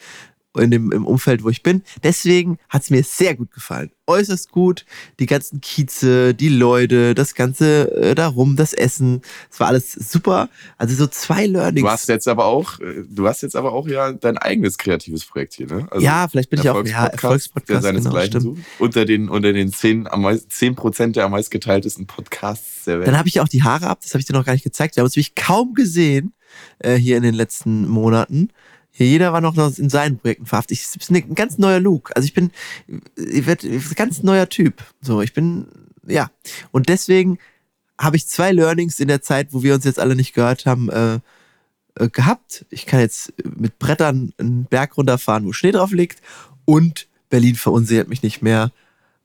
in 0.57 0.71
dem 0.71 0.91
im 0.91 1.05
Umfeld, 1.05 1.43
wo 1.43 1.49
ich 1.49 1.63
bin. 1.63 1.83
Deswegen 2.03 2.57
hat 2.69 2.83
es 2.83 2.89
mir 2.89 3.03
sehr 3.03 3.35
gut 3.35 3.51
gefallen. 3.51 3.91
Äußerst 4.07 4.51
gut. 4.51 4.85
Die 5.19 5.25
ganzen 5.25 5.61
Kieze, 5.61 6.33
die 6.33 6.49
Leute, 6.49 7.15
das 7.15 7.35
Ganze 7.35 7.89
äh, 7.95 8.15
darum, 8.15 8.57
das 8.57 8.73
Essen. 8.73 9.21
Es 9.49 9.59
war 9.61 9.67
alles 9.67 9.93
super. 9.93 10.49
Also 10.77 10.95
so 10.95 11.07
zwei 11.07 11.45
Learnings. 11.45 11.85
Du 11.85 11.89
hast 11.89 12.09
jetzt 12.09 12.27
aber 12.27 12.45
auch, 12.45 12.79
äh, 12.79 13.03
du 13.07 13.27
hast 13.27 13.41
jetzt 13.41 13.55
aber 13.55 13.71
auch 13.71 13.87
ja 13.87 14.11
dein 14.11 14.37
eigenes 14.37 14.77
kreatives 14.77 15.25
Projekt 15.25 15.53
hier, 15.53 15.67
ne? 15.67 15.87
Also 15.89 16.05
ja, 16.05 16.27
vielleicht 16.27 16.49
bin 16.49 16.59
ich 16.59 16.69
auch 16.69 16.75
ja, 16.77 16.83
der 16.83 17.13
Erfolgspodcast. 17.13 17.67
Genau, 17.67 17.81
seinesgleichen 17.81 18.41
stimmt. 18.41 18.57
sucht. 18.57 18.65
Unter 18.79 19.05
den, 19.05 19.29
unter 19.29 19.53
den 19.53 19.71
zehn, 19.71 20.07
am 20.07 20.23
meist, 20.23 20.51
zehn 20.51 20.75
Prozent 20.75 21.15
der 21.15 21.25
am 21.25 21.31
meistgeteiltesten 21.31 22.07
Podcasts 22.07 22.83
der 22.85 22.99
Welt. 22.99 23.07
Dann 23.07 23.17
habe 23.17 23.29
ich 23.29 23.39
auch 23.39 23.47
die 23.47 23.63
Haare 23.63 23.87
ab, 23.87 23.99
das 24.01 24.13
habe 24.13 24.19
ich 24.19 24.25
dir 24.25 24.33
noch 24.33 24.45
gar 24.45 24.53
nicht 24.53 24.63
gezeigt. 24.63 24.95
Wir 24.95 25.01
haben 25.01 25.05
uns 25.05 25.15
nämlich 25.15 25.35
kaum 25.35 25.73
gesehen 25.73 26.33
äh, 26.79 26.95
hier 26.95 27.15
in 27.15 27.23
den 27.23 27.35
letzten 27.35 27.87
Monaten. 27.87 28.49
Hier 28.91 29.07
jeder 29.07 29.31
war 29.33 29.41
noch 29.41 29.55
in 29.77 29.89
seinen 29.89 30.19
Projekten 30.19 30.45
verhaftet. 30.45 30.77
Ich 30.79 31.07
bin 31.07 31.15
ein 31.17 31.35
ganz 31.35 31.57
neuer 31.57 31.79
Look. 31.79 32.11
Also 32.15 32.25
ich 32.25 32.33
bin, 32.33 32.51
ich 33.15 33.45
werde 33.45 33.67
ein 33.67 33.83
ganz 33.95 34.21
neuer 34.23 34.49
Typ. 34.49 34.83
So, 35.01 35.21
ich 35.21 35.33
bin, 35.33 35.67
ja. 36.05 36.29
Und 36.71 36.89
deswegen 36.89 37.39
habe 37.99 38.17
ich 38.17 38.27
zwei 38.27 38.51
Learnings 38.51 38.99
in 38.99 39.07
der 39.07 39.21
Zeit, 39.21 39.49
wo 39.53 39.63
wir 39.63 39.73
uns 39.75 39.85
jetzt 39.85 39.99
alle 39.99 40.15
nicht 40.15 40.33
gehört 40.33 40.65
haben, 40.65 40.89
äh, 40.89 41.19
äh, 41.95 42.09
gehabt. 42.09 42.65
Ich 42.69 42.85
kann 42.85 42.99
jetzt 42.99 43.31
mit 43.57 43.79
Brettern 43.79 44.33
einen 44.37 44.65
Berg 44.65 44.97
runterfahren, 44.97 45.45
wo 45.45 45.53
Schnee 45.53 45.71
drauf 45.71 45.91
liegt. 45.91 46.21
Und 46.65 47.07
Berlin 47.29 47.55
verunsichert 47.55 48.09
mich 48.09 48.23
nicht 48.23 48.41
mehr. 48.41 48.71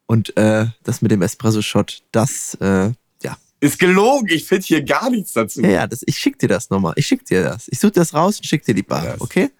Und 0.07 0.37
äh, 0.37 0.67
das 0.85 1.03
mit 1.03 1.11
dem 1.11 1.23
Espresso-Shot, 1.23 2.03
das, 2.12 2.55
äh, 2.61 2.93
ja, 3.23 3.37
Ist 3.59 3.79
gelogen, 3.81 4.29
ich 4.31 4.45
finde 4.45 4.64
hier 4.64 4.83
gar 4.83 5.11
nichts 5.11 5.33
dazu. 5.33 5.61
Ja, 5.62 5.69
ja, 5.71 5.87
das, 5.89 6.03
ich 6.07 6.17
schick 6.17 6.39
dir 6.39 6.49
das 6.49 6.71
nochmal. 6.71 6.93
Ich 6.97 7.07
schick 7.07 7.25
dir 7.25 7.43
das. 7.43 7.67
Ich 7.69 7.81
suche 7.81 7.93
das 7.93 8.14
raus 8.14 8.39
und 8.39 8.45
schick 8.47 8.64
dir 8.64 8.75
die 8.75 8.85
Bar, 8.85 9.03
das- 9.05 9.21
okay? 9.21 9.51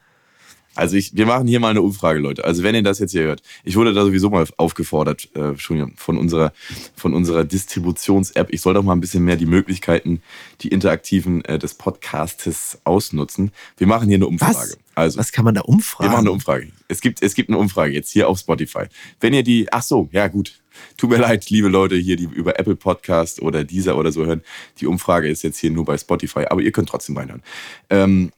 Also 0.77 0.97
ich, 0.97 1.17
wir 1.17 1.27
machen 1.27 1.47
hier 1.49 1.59
mal 1.59 1.71
eine 1.71 1.83
Umfrage, 1.83 2.21
Leute. 2.21 2.45
Also 2.45 2.63
wenn 2.63 2.75
ihr 2.75 2.83
das 2.83 2.99
jetzt 2.99 3.13
hier 3.13 3.23
hört, 3.23 3.43
ich 3.65 3.77
wurde 3.77 3.93
da 3.95 4.05
sowieso 4.05 4.31
mal 4.31 4.47
aufgefordert 4.59 5.35
äh, 5.35 5.57
schon 5.57 5.95
von 5.97 6.19
unserer 6.19 6.53
von 6.95 7.15
unserer 7.15 7.45
Distributions-App. 7.45 8.53
Ich 8.53 8.61
soll 8.61 8.75
doch 8.75 8.83
mal 8.83 8.93
ein 8.93 9.01
bisschen 9.01 9.25
mehr 9.25 9.37
die 9.37 9.47
Möglichkeiten, 9.47 10.23
die 10.61 10.69
interaktiven 10.69 11.45
äh, 11.47 11.59
des 11.59 11.75
Podcastes 11.75 12.79
ausnutzen. 12.85 13.53
Wir 13.79 13.87
machen 13.87 14.09
hier 14.09 14.17
eine 14.17 14.27
Umfrage. 14.27 14.55
Was? 14.55 14.79
Also 14.95 15.19
Was 15.19 15.33
kann 15.33 15.45
man 15.45 15.55
da 15.55 15.63
umfragen? 15.63 16.11
wir 16.11 16.13
machen 16.13 16.27
eine 16.27 16.33
Umfrage. 16.33 16.69
Es 16.89 17.01
gibt 17.01 17.23
es 17.23 17.35
gibt 17.35 17.49
eine 17.49 17.59
Umfrage 17.59 17.93
jetzt 17.93 18.11
hier 18.11 18.29
auf 18.29 18.39
Spotify. 18.39 18.85
Wenn 19.21 19.35
ihr 19.35 19.43
die, 19.43 19.73
ach 19.73 19.83
so, 19.83 20.09
ja 20.13 20.29
gut. 20.29 20.61
Tut 20.99 21.09
mir 21.09 21.17
leid, 21.17 21.49
liebe 21.49 21.69
Leute 21.69 21.97
hier, 21.97 22.17
die 22.17 22.25
über 22.25 22.59
Apple 22.59 22.77
Podcast 22.77 23.41
oder 23.41 23.65
dieser 23.65 23.97
oder 23.97 24.13
so 24.13 24.27
hören. 24.27 24.43
Die 24.79 24.87
Umfrage 24.87 25.29
ist 25.29 25.43
jetzt 25.43 25.59
hier 25.59 25.71
nur 25.71 25.87
bei 25.87 25.97
Spotify, 25.97 26.45
aber 26.51 26.61
ihr 26.61 26.71
könnt 26.71 26.91
trotzdem 26.91 27.17
reinhören. 27.17 27.43
Ähm, 27.89 28.31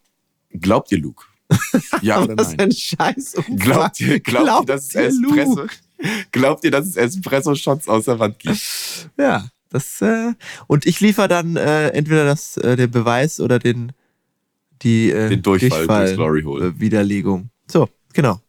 glaubt 0.53 0.93
ihr 0.93 0.99
Luke? 0.99 1.24
Ja 2.03 2.21
oder 2.23 2.37
Was 2.37 2.49
nein? 2.51 2.61
ein 2.61 2.73
Scheiß 2.73 3.35
Glaubt 3.57 4.01
ihr, 4.01 4.21
glaubt 4.21 4.63
ihr, 4.63 4.67
dass 4.67 4.95
es? 4.95 4.95
Espresso, 4.95 5.67
glaubt 6.33 6.65
ihr, 6.65 6.71
dass 6.71 6.87
es 6.87 6.97
Espresso-Shots 6.97 7.89
aus 7.89 8.05
der 8.05 8.19
Wand 8.19 8.39
gibt? 8.39 8.61
Ja, 9.19 9.49
das, 9.71 10.01
äh, 10.01 10.33
und 10.67 10.87
ich 10.87 11.01
liefere 11.01 11.29
dann 11.29 11.57
äh, 11.57 11.89
entweder 11.89 12.25
das, 12.25 12.57
äh, 12.59 12.77
den 12.77 12.91
Beweis 12.91 13.41
oder 13.41 13.59
den, 13.59 13.93
die, 14.83 15.11
äh, 15.11 15.29
Den 15.29 15.43
Durchfall 15.43 15.87
durchs 15.87 16.15
Glory 16.15 16.43
Hole. 16.43 16.67
äh, 16.69 16.81
Widerlegung. 16.81 17.51
So, 17.71 17.89
genau. 18.13 18.41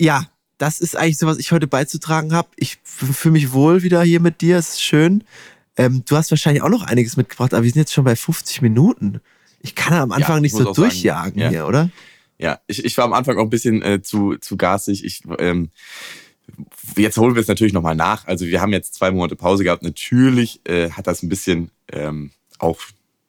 Ja, 0.00 0.26
das 0.58 0.80
ist 0.80 0.96
eigentlich 0.96 1.18
so, 1.18 1.26
was 1.26 1.38
ich 1.38 1.52
heute 1.52 1.66
beizutragen 1.66 2.32
habe. 2.32 2.48
Ich 2.56 2.78
fühle 2.84 3.32
mich 3.32 3.52
wohl 3.52 3.82
wieder 3.82 4.02
hier 4.02 4.20
mit 4.20 4.40
dir. 4.40 4.58
Es 4.58 4.70
ist 4.70 4.82
schön. 4.82 5.24
Ähm, 5.76 6.04
du 6.06 6.16
hast 6.16 6.30
wahrscheinlich 6.30 6.62
auch 6.62 6.68
noch 6.68 6.82
einiges 6.82 7.16
mitgebracht, 7.16 7.54
aber 7.54 7.62
wir 7.62 7.70
sind 7.70 7.80
jetzt 7.80 7.92
schon 7.92 8.04
bei 8.04 8.16
50 8.16 8.62
Minuten. 8.62 9.20
Ich 9.62 9.74
kann 9.74 9.94
am 9.94 10.12
Anfang 10.12 10.36
ich 10.36 10.42
nicht 10.42 10.52
so 10.52 10.60
auch 10.60 10.74
sagen, 10.74 10.88
durchjagen 10.88 11.40
ja. 11.40 11.48
hier, 11.48 11.66
oder? 11.66 11.90
Ja, 12.38 12.58
ich, 12.66 12.84
ich 12.84 12.96
war 12.98 13.04
am 13.04 13.12
Anfang 13.12 13.38
auch 13.38 13.44
ein 13.44 13.50
bisschen 13.50 13.82
äh, 13.82 14.02
zu, 14.02 14.36
zu 14.36 14.56
garstig. 14.56 15.04
Ich, 15.04 15.22
ähm, 15.38 15.70
jetzt 16.96 17.16
holen 17.16 17.34
wir 17.34 17.40
es 17.40 17.48
natürlich 17.48 17.72
nochmal 17.72 17.94
nach. 17.94 18.26
Also 18.26 18.46
wir 18.46 18.60
haben 18.60 18.72
jetzt 18.72 18.94
zwei 18.94 19.10
Monate 19.10 19.36
Pause 19.36 19.64
gehabt. 19.64 19.82
Natürlich 19.82 20.60
äh, 20.64 20.90
hat 20.90 21.06
das 21.06 21.22
ein 21.22 21.28
bisschen 21.28 21.70
ähm, 21.92 22.30
auch 22.58 22.80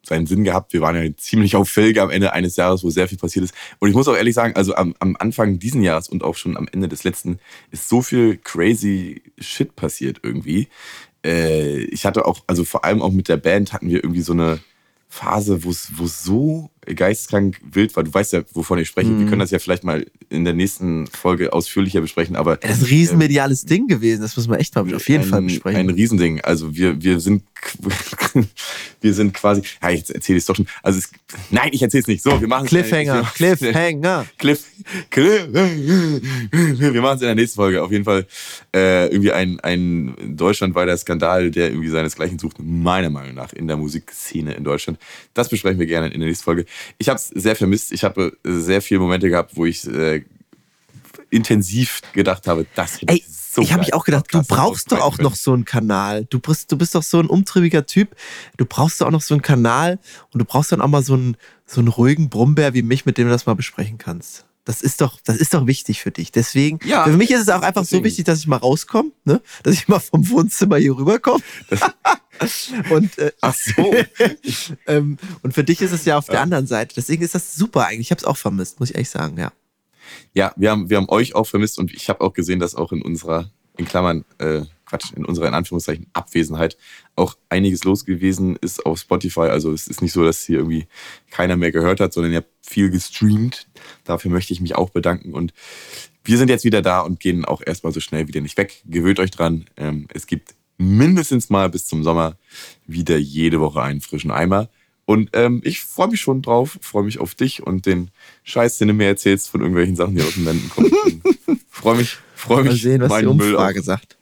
seinen 0.06 0.26
Sinn 0.26 0.44
gehabt. 0.44 0.74
Wir 0.74 0.82
waren 0.82 0.96
ja 0.96 1.16
ziemlich 1.16 1.56
auf 1.56 1.70
Felge 1.70 2.02
am 2.02 2.10
Ende 2.10 2.34
eines 2.34 2.56
Jahres, 2.56 2.84
wo 2.84 2.90
sehr 2.90 3.08
viel 3.08 3.18
passiert 3.18 3.46
ist. 3.46 3.54
Und 3.80 3.90
ich 3.90 3.96
muss 3.96 4.08
auch 4.08 4.16
ehrlich 4.16 4.36
sagen, 4.36 4.56
also 4.56 4.76
am, 4.76 4.96
am 5.00 5.16
Anfang 5.18 5.60
diesen 5.60 5.82
Jahres 5.82 6.10
und 6.10 6.24
auch 6.24 6.36
schon 6.36 6.58
am 6.58 6.68
Ende 6.72 6.88
des 6.88 7.04
letzten 7.04 7.40
ist 7.72 7.88
so 7.88 8.02
viel 8.02 8.38
crazy 8.38 9.22
Shit 9.38 9.76
passiert 9.76 10.20
irgendwie. 10.24 10.68
Äh, 11.26 11.84
ich 11.84 12.06
hatte 12.06 12.26
auch, 12.26 12.44
also 12.48 12.66
vor 12.66 12.84
allem 12.84 13.02
auch 13.02 13.12
mit 13.12 13.30
der 13.30 13.38
Band 13.38 13.72
hatten 13.74 13.90
wir 13.90 14.04
irgendwie 14.04 14.22
so 14.22 14.34
eine 14.34 14.60
Phase, 15.16 15.64
wo 15.64 15.70
es 15.70 16.24
so 16.24 16.73
geisteskrank 16.86 17.60
wild 17.72 17.96
war. 17.96 18.04
Du 18.04 18.14
weißt 18.14 18.34
ja, 18.34 18.44
wovon 18.54 18.80
ich 18.80 18.88
spreche. 18.88 19.10
Mhm. 19.10 19.20
Wir 19.20 19.28
können 19.28 19.40
das 19.40 19.52
ja 19.52 19.60
vielleicht 19.60 19.84
mal 19.84 20.06
in 20.30 20.46
der 20.46 20.54
nächsten 20.54 21.08
Folge 21.08 21.54
ausführlicher 21.54 22.02
besprechen, 22.02 22.36
aber 22.36 22.58
Das 22.58 22.78
ist 22.78 22.84
ein 22.84 22.88
riesenmediales 22.88 23.66
Ding 23.66 23.88
gewesen. 23.88 24.22
Das 24.22 24.36
muss 24.36 24.48
man 24.48 24.60
echt 24.60 24.76
mal 24.76 24.82
auf 24.94 25.08
jeden 25.08 25.24
ein, 25.24 25.30
Fall 25.30 25.42
besprechen. 25.42 25.80
Ein 25.80 25.90
Riesending. 25.90 26.42
Also 26.42 26.76
wir, 26.76 27.02
wir 27.02 27.20
sind 27.20 27.44
wir 29.02 29.14
sind 29.14 29.34
quasi. 29.34 29.62
Ja, 29.82 29.90
jetzt 29.90 30.12
erzähle 30.12 30.38
ich 30.38 30.44
es 30.44 30.46
doch 30.46 30.56
schon. 30.56 30.68
Also 30.82 31.00
es, 31.00 31.12
nein, 31.50 31.70
ich 31.72 31.82
erzähle 31.82 32.02
es 32.02 32.08
nicht. 32.08 32.24
So, 32.24 32.40
wir 32.40 32.48
machen 32.48 32.68
Cliffhanger, 32.68 33.24
Cliffhanger. 33.36 34.26
Cliff, 34.38 34.66
Cliff, 35.10 35.48
wir 35.54 37.02
machen 37.02 37.16
es 37.16 37.22
in 37.22 37.28
der 37.28 37.36
nächsten 37.36 37.56
Folge. 37.56 37.82
Auf 37.84 37.92
jeden 37.92 38.06
Fall 38.06 38.26
äh, 38.76 39.08
irgendwie 39.08 39.32
ein, 39.32 39.60
ein 39.62 40.16
deutschlandweiter 40.36 40.98
Skandal, 40.98 41.52
der 41.52 41.70
irgendwie 41.70 41.90
seinesgleichen 41.90 42.40
sucht, 42.40 42.58
meiner 42.60 43.10
Meinung 43.10 43.36
nach, 43.36 43.54
in 43.54 43.68
der 43.68 43.78
Musikszene 43.78 44.54
in 44.54 44.64
Deutschland. 44.64 45.00
Das 45.34 45.50
besprechen 45.50 45.80
wir 45.80 45.88
gerne 45.88 46.08
in 46.08 46.20
der 46.20 46.28
nächsten 46.28 46.44
Folge. 46.44 46.66
Ich 46.98 47.10
habe 47.10 47.18
es 47.18 47.28
sehr 47.28 47.56
vermisst. 47.56 47.92
Ich 47.92 48.04
habe 48.04 48.38
äh, 48.44 48.52
sehr 48.52 48.82
viele 48.82 49.00
Momente 49.00 49.30
gehabt, 49.30 49.56
wo 49.56 49.66
ich 49.66 49.86
äh, 49.88 50.24
intensiv 51.30 52.02
gedacht 52.14 52.48
habe, 52.48 52.66
das 52.76 53.02
hätte 53.02 53.14
Ey, 53.14 53.24
so 53.28 53.62
ich 53.62 53.72
habe 53.72 53.82
mich 53.82 53.94
auch 53.94 54.04
gedacht, 54.06 54.26
du 54.32 54.42
brauchst 54.44 54.92
doch 54.92 55.02
auch 55.02 55.18
noch 55.20 55.36
so 55.36 55.54
einen 55.54 55.66
Kanal. 55.66 56.26
Du 56.26 56.40
bist, 56.40 56.72
du 56.72 56.78
bist 56.78 56.96
doch 56.96 57.04
so 57.04 57.20
ein 57.20 57.28
umtriebiger 57.28 57.86
Typ. 57.86 58.16
Du 58.58 58.66
brauchst 58.66 59.02
doch 59.02 59.08
auch 59.08 59.12
noch 59.12 59.22
so 59.22 59.36
einen 59.36 59.42
Kanal 59.42 60.00
und 60.32 60.40
du 60.40 60.46
brauchst 60.46 60.72
dann 60.72 60.82
auch 60.82 60.88
mal 60.88 61.04
so 61.04 61.14
einen, 61.14 61.38
so 61.66 61.80
einen 61.80 61.88
ruhigen 61.88 62.30
Brummbär 62.30 62.74
wie 62.74 62.82
mich, 62.82 63.06
mit 63.06 63.18
dem 63.18 63.26
du 63.28 63.32
das 63.32 63.46
mal 63.46 63.54
besprechen 63.56 63.98
kannst. 63.98 64.46
Das 64.66 64.82
ist 64.82 65.02
doch, 65.02 65.20
das 65.24 65.36
ist 65.38 65.54
doch 65.54 65.68
wichtig 65.68 66.02
für 66.02 66.12
dich. 66.12 66.32
Deswegen, 66.32 66.80
Ja, 66.86 67.04
für 67.04 67.12
mich 67.18 67.32
ist 67.32 67.42
es 67.42 67.50
auch 67.50 67.62
einfach 67.62 67.82
so 67.82 67.98
deswegen. 67.98 68.06
wichtig, 68.06 68.26
dass 68.26 68.40
ich 68.40 68.48
mal 68.48 68.58
rauskomme, 68.58 69.12
ne? 69.26 69.42
dass 69.62 69.74
ich 69.76 69.88
mal 69.88 70.00
vom 70.00 70.28
Wohnzimmer 70.30 70.78
hier 70.78 70.96
rüberkomme. 70.98 71.44
und, 72.90 73.18
äh, 73.18 73.32
Ach 73.42 73.54
so. 73.54 73.94
ähm, 74.88 75.18
und 75.42 75.54
für 75.54 75.64
dich 75.64 75.82
ist 75.82 75.92
es 75.92 76.06
ja 76.06 76.18
auf 76.18 76.26
der 76.26 76.42
anderen 76.42 76.68
Seite. 76.68 76.96
Deswegen 76.96 77.24
ist 77.24 77.36
das 77.36 77.56
super 77.56 77.86
eigentlich. 77.86 78.08
Ich 78.08 78.12
habe 78.12 78.20
es 78.20 78.26
auch 78.26 78.38
vermisst, 78.38 78.80
muss 78.80 78.90
ich 78.90 78.96
ehrlich 78.96 79.10
sagen, 79.10 79.38
ja. 79.38 79.52
Ja, 80.34 80.54
wir 80.56 80.72
haben, 80.72 80.90
wir 80.90 80.98
haben 80.98 81.10
euch 81.10 81.36
auch 81.36 81.46
vermisst 81.46 81.80
und 81.80 81.94
ich 81.94 82.10
habe 82.10 82.22
auch 82.22 82.34
gesehen, 82.34 82.60
dass 82.60 82.76
auch 82.76 82.92
in 82.92 83.02
unserer, 83.02 83.52
in 83.78 83.86
Klammern, 83.86 84.26
äh, 84.38 84.62
Quatsch, 84.86 85.14
in 85.16 85.26
unserer 85.26 85.48
in 85.48 85.54
Anführungszeichen 85.54 86.08
Abwesenheit 86.14 86.78
auch 87.16 87.36
einiges 87.50 87.84
los 87.84 88.06
gewesen 88.06 88.58
ist 88.58 88.86
auf 88.86 89.00
Spotify. 89.00 89.42
Also 89.42 89.72
es 89.72 89.88
ist 89.88 90.02
nicht 90.02 90.12
so, 90.12 90.24
dass 90.24 90.44
hier 90.44 90.60
irgendwie 90.60 90.88
keiner 91.32 91.56
mehr 91.56 91.72
gehört 91.72 92.00
hat, 92.00 92.14
sondern 92.14 92.32
ihr 92.32 92.40
habt 92.40 92.52
viel 92.62 92.90
gestreamt. 92.90 93.68
Dafür 94.04 94.30
möchte 94.30 94.54
ich 94.54 94.62
mich 94.62 94.76
auch 94.76 94.90
bedanken 94.90 95.34
und 95.34 95.54
wir 96.26 96.38
sind 96.38 96.50
jetzt 96.50 96.64
wieder 96.64 96.82
da 96.82 97.02
und 97.02 97.20
gehen 97.20 97.44
auch 97.44 97.62
erstmal 97.66 97.92
so 97.92 98.00
schnell 98.00 98.28
wieder 98.28 98.42
nicht 98.42 98.58
weg. 98.58 98.82
Gewöhnt 98.86 99.20
euch 99.20 99.32
dran. 99.32 99.66
Ähm, 99.78 100.08
es 100.14 100.28
gibt 100.28 100.56
mindestens 100.78 101.50
mal 101.50 101.70
bis 101.70 101.86
zum 101.88 102.04
Sommer 102.04 102.38
wieder 102.88 103.18
jede 103.18 103.60
Woche 103.60 103.82
einen 103.82 104.02
frischen 104.02 104.32
Eimer. 104.32 104.70
Und 105.06 105.32
ähm, 105.34 105.62
ich 105.66 105.82
freue 105.82 106.08
mich 106.08 106.22
schon 106.22 106.42
drauf, 106.42 106.78
freue 106.82 107.04
mich 107.04 107.20
auf 107.20 107.36
dich 107.36 107.62
und 107.62 107.86
den 107.86 108.10
Scheiß, 108.44 108.78
den 108.78 108.88
du 108.88 108.94
mir 108.94 109.08
erzählst 109.08 109.50
von 109.50 109.60
irgendwelchen 109.62 109.96
Sachen, 109.98 110.16
die 110.16 110.22
aus 110.22 110.34
dem 110.36 110.46
Wänden 110.46 110.70
kommen. 110.70 110.92
freue 111.70 111.98
mich, 111.98 112.18
freue 112.36 112.64
Mal 112.64 112.72
mich, 112.72 112.82
sehen, 112.82 113.02
was 113.02 113.10
die 113.10 113.26
meinen 113.26 113.38
Müll, 113.38 113.54
Umfrage 113.56 113.82
sagt. 113.82 114.18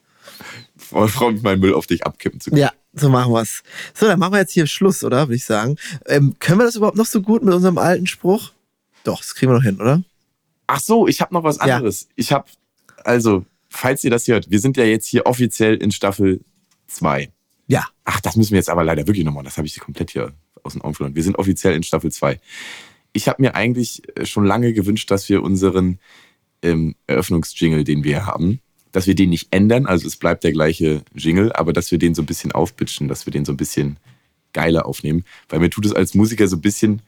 auf, 0.91 1.12
freue 1.12 1.34
mich, 1.34 1.43
meinen 1.43 1.60
Müll 1.62 1.74
auf 1.76 1.86
dich 1.86 2.04
abkippen 2.06 2.39
zu 2.39 2.49
können. 2.49 2.62
Ja, 2.64 2.72
so 2.93 3.10
machen 3.10 3.32
wir's. 3.32 3.62
So, 3.93 4.08
dann 4.08 4.18
machen 4.20 4.34
wir 4.34 4.39
jetzt 4.39 4.54
hier 4.54 4.66
Schluss, 4.66 5.04
oder? 5.04 5.28
Würde 5.28 5.36
ich 5.36 5.45
sagen. 5.45 5.78
Ähm, 6.08 6.36
können 6.39 6.60
wir 6.60 6.66
das 6.66 6.76
überhaupt 6.76 6.97
noch 6.97 7.06
so 7.06 7.22
gut 7.22 7.43
mit 7.43 7.54
unserem 7.54 7.78
alten 7.78 8.08
Spruch? 8.08 8.52
Doch, 9.04 9.20
das 9.20 9.36
kriegen 9.36 9.52
wir 9.52 9.58
noch 9.58 9.64
hin, 9.64 9.80
oder? 9.80 10.02
Ach 10.66 10.80
so, 10.80 11.08
ich 11.08 11.22
habe 11.22 11.34
noch 11.34 11.43
was 11.43 11.58
Ja. 11.58 11.76
anderes. 11.78 12.08
Ich 12.16 12.32
habe, 12.32 12.45
also, 13.04 13.45
falls 13.72 14.03
ihr 14.03 14.11
das 14.11 14.28
hört, 14.28 14.51
wir 14.51 14.59
sind 14.59 14.78
ja 14.78 14.84
jetzt 14.84 15.07
hier 15.07 15.26
offiziell 15.26 15.76
in 15.76 15.91
Staffel 15.91 16.41
2. 16.88 17.32
Ja. 17.67 17.88
Ach, 18.03 18.19
das 18.19 18.36
müssen 18.36 18.51
wir 18.51 18.57
jetzt 18.57 18.69
aber 18.69 18.84
leider 18.84 19.07
wirklich 19.07 19.26
nochmal. 19.26 19.43
Das 19.43 19.57
habe 19.57 19.65
ich 19.65 19.80
komplett 19.80 20.11
hier 20.11 20.34
aus 20.61 20.74
den 20.74 20.82
Augen 20.82 20.93
verloren. 20.93 21.15
Wir 21.15 21.24
sind 21.24 21.39
offiziell 21.39 21.74
in 21.74 21.84
Staffel 21.84 22.11
2. 22.11 22.39
Ich 23.13 23.28
habe 23.28 23.41
mir 23.41 23.55
eigentlich 23.55 24.03
äh, 24.17 24.26
schon 24.26 24.45
lange 24.45 24.74
gewünscht, 24.74 25.09
dass 25.09 25.30
wir 25.30 25.41
unseren 25.41 25.99
ähm, 26.61 26.95
Eröffnungsjingle, 27.07 27.84
den 27.84 28.03
wir 28.03 28.26
haben, 28.26 28.59
dass 28.91 29.07
wir 29.07 29.15
den 29.15 29.30
nicht 29.30 29.47
ändern. 29.51 29.86
Also 29.86 30.07
es 30.07 30.17
bleibt 30.17 30.43
der 30.43 30.51
gleiche 30.51 31.03
Jingle, 31.15 31.53
aber 31.53 31.74
dass 31.74 31.91
wir 31.91 31.97
den 31.97 32.13
so 32.13 32.22
ein 32.22 32.28
bisschen 32.28 32.51
aufpitchen, 32.51 33.07
dass 33.07 33.26
wir 33.26 33.32
den 33.32 33.45
so 33.45 33.53
ein 33.53 33.57
bisschen 33.57 33.97
geiler 34.53 34.86
aufnehmen. 34.86 35.24
Weil 35.47 35.59
mir 35.59 35.69
tut 35.69 35.86
es 35.86 35.93
als 35.93 36.13
Musiker 36.13 36.47
so 36.47 36.57
ein 36.57 36.61
bisschen 36.61 37.01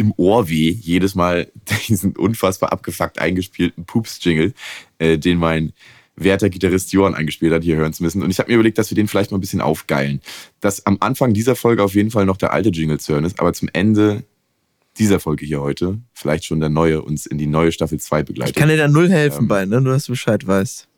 im 0.00 0.12
Ohr 0.16 0.48
weh, 0.48 0.70
jedes 0.70 1.14
Mal 1.14 1.50
diesen 1.88 2.16
unfassbar 2.16 2.72
abgefuckt 2.72 3.18
eingespielten 3.18 3.84
Pups-Jingle, 3.84 4.54
äh, 4.98 5.18
den 5.18 5.38
mein 5.38 5.72
werter 6.16 6.50
Gitarrist 6.50 6.92
Johann 6.92 7.14
eingespielt 7.14 7.52
hat, 7.52 7.62
hier 7.62 7.76
hören 7.76 7.92
zu 7.92 8.02
müssen. 8.02 8.22
Und 8.22 8.30
ich 8.30 8.38
habe 8.38 8.48
mir 8.50 8.54
überlegt, 8.56 8.78
dass 8.78 8.90
wir 8.90 8.94
den 8.96 9.08
vielleicht 9.08 9.30
mal 9.30 9.38
ein 9.38 9.40
bisschen 9.42 9.60
aufgeilen. 9.60 10.20
Dass 10.60 10.84
am 10.86 10.96
Anfang 11.00 11.32
dieser 11.34 11.54
Folge 11.56 11.82
auf 11.82 11.94
jeden 11.94 12.10
Fall 12.10 12.26
noch 12.26 12.36
der 12.36 12.52
alte 12.52 12.70
Jingle 12.70 12.98
zu 12.98 13.12
hören 13.12 13.24
ist, 13.24 13.38
aber 13.40 13.52
zum 13.52 13.68
Ende 13.72 14.24
dieser 14.98 15.20
Folge 15.20 15.46
hier 15.46 15.60
heute 15.60 15.98
vielleicht 16.12 16.44
schon 16.44 16.60
der 16.60 16.68
neue 16.68 17.00
uns 17.02 17.24
in 17.26 17.38
die 17.38 17.46
neue 17.46 17.72
Staffel 17.72 17.98
2 18.00 18.20
Ich 18.20 18.26
begleitet. 18.26 18.56
kann 18.56 18.68
dir 18.68 18.76
da 18.76 18.88
null 18.88 19.08
helfen 19.10 19.42
Ähm. 19.42 19.48
bei, 19.48 19.64
ne? 19.64 19.80
Nur, 19.80 19.92
dass 19.94 20.06
du 20.06 20.12
Bescheid 20.12 20.46
weißt. 20.46 20.88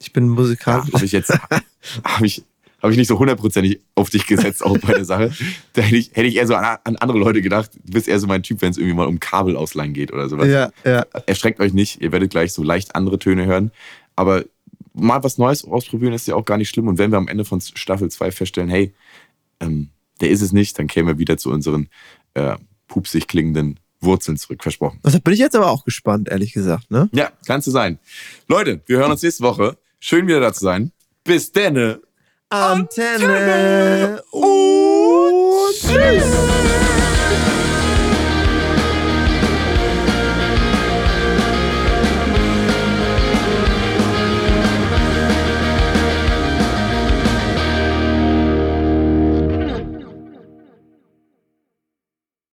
Ich 0.00 0.12
bin 0.12 0.24
ja, 0.26 0.30
musikalisch. 0.30 0.92
habe 0.92 1.04
ich 1.04 1.12
jetzt 1.12 1.32
habe 2.04 2.26
ich 2.26 2.44
habe 2.82 2.92
ich 2.92 2.98
nicht 2.98 3.08
so 3.08 3.18
hundertprozentig 3.18 3.80
auf 3.94 4.10
dich 4.10 4.26
gesetzt 4.26 4.64
auch 4.64 4.78
bei 4.78 4.94
der 4.94 5.04
Sache. 5.04 5.32
Da 5.72 5.82
hätte 5.82 5.96
ich, 5.96 6.10
hätte 6.14 6.26
ich 6.26 6.36
eher 6.36 6.46
so 6.46 6.54
an, 6.54 6.78
an 6.82 6.96
andere 6.96 7.18
Leute 7.18 7.42
gedacht. 7.42 7.70
Du 7.84 7.92
bist 7.92 8.08
eher 8.08 8.18
so 8.18 8.26
mein 8.26 8.42
Typ, 8.42 8.60
wenn 8.62 8.70
es 8.70 8.78
irgendwie 8.78 8.94
mal 8.94 9.06
um 9.06 9.20
Kabel 9.20 9.56
ausleihen 9.56 9.92
geht 9.92 10.12
oder 10.12 10.28
sowas. 10.28 10.48
ja, 10.48 10.70
ja. 10.84 11.06
erschreckt 11.26 11.60
euch 11.60 11.72
nicht, 11.72 12.00
ihr 12.00 12.10
werdet 12.12 12.30
gleich 12.30 12.52
so 12.52 12.62
leicht 12.62 12.96
andere 12.96 13.18
Töne 13.18 13.46
hören. 13.46 13.70
Aber 14.16 14.44
mal 14.92 15.22
was 15.22 15.38
Neues 15.38 15.64
ausprobieren 15.64 16.12
ist 16.12 16.26
ja 16.26 16.34
auch 16.34 16.44
gar 16.44 16.58
nicht 16.58 16.68
schlimm. 16.68 16.88
Und 16.88 16.98
wenn 16.98 17.10
wir 17.10 17.18
am 17.18 17.28
Ende 17.28 17.44
von 17.44 17.60
Staffel 17.60 18.10
2 18.10 18.32
feststellen, 18.32 18.68
hey, 18.68 18.92
ähm, 19.60 19.90
der 20.20 20.30
ist 20.30 20.42
es 20.42 20.52
nicht, 20.52 20.78
dann 20.78 20.86
kämen 20.86 21.08
wir 21.08 21.18
wieder 21.18 21.36
zu 21.36 21.50
unseren 21.50 21.88
äh, 22.34 22.56
pupsig 22.88 23.28
klingenden 23.28 23.78
Wurzeln 24.00 24.36
zurück, 24.36 24.62
versprochen. 24.62 24.98
Also 25.02 25.20
bin 25.20 25.34
ich 25.34 25.40
jetzt 25.40 25.54
aber 25.54 25.70
auch 25.70 25.84
gespannt, 25.84 26.28
ehrlich 26.28 26.52
gesagt, 26.52 26.90
ne? 26.90 27.08
Ja, 27.12 27.30
kann 27.46 27.60
so 27.60 27.70
sein. 27.70 27.98
Leute, 28.48 28.80
wir 28.86 28.98
hören 28.98 29.10
uns 29.10 29.22
nächste 29.22 29.44
Woche. 29.44 29.76
Schön 29.98 30.26
wieder 30.26 30.40
da 30.40 30.52
zu 30.52 30.60
sein. 30.60 30.92
Bis 31.24 31.52
denne. 31.52 32.00
Antenne. 32.52 33.26
Antenne. 33.26 34.22
Ooh, 34.32 35.68
tschüss. 35.72 36.39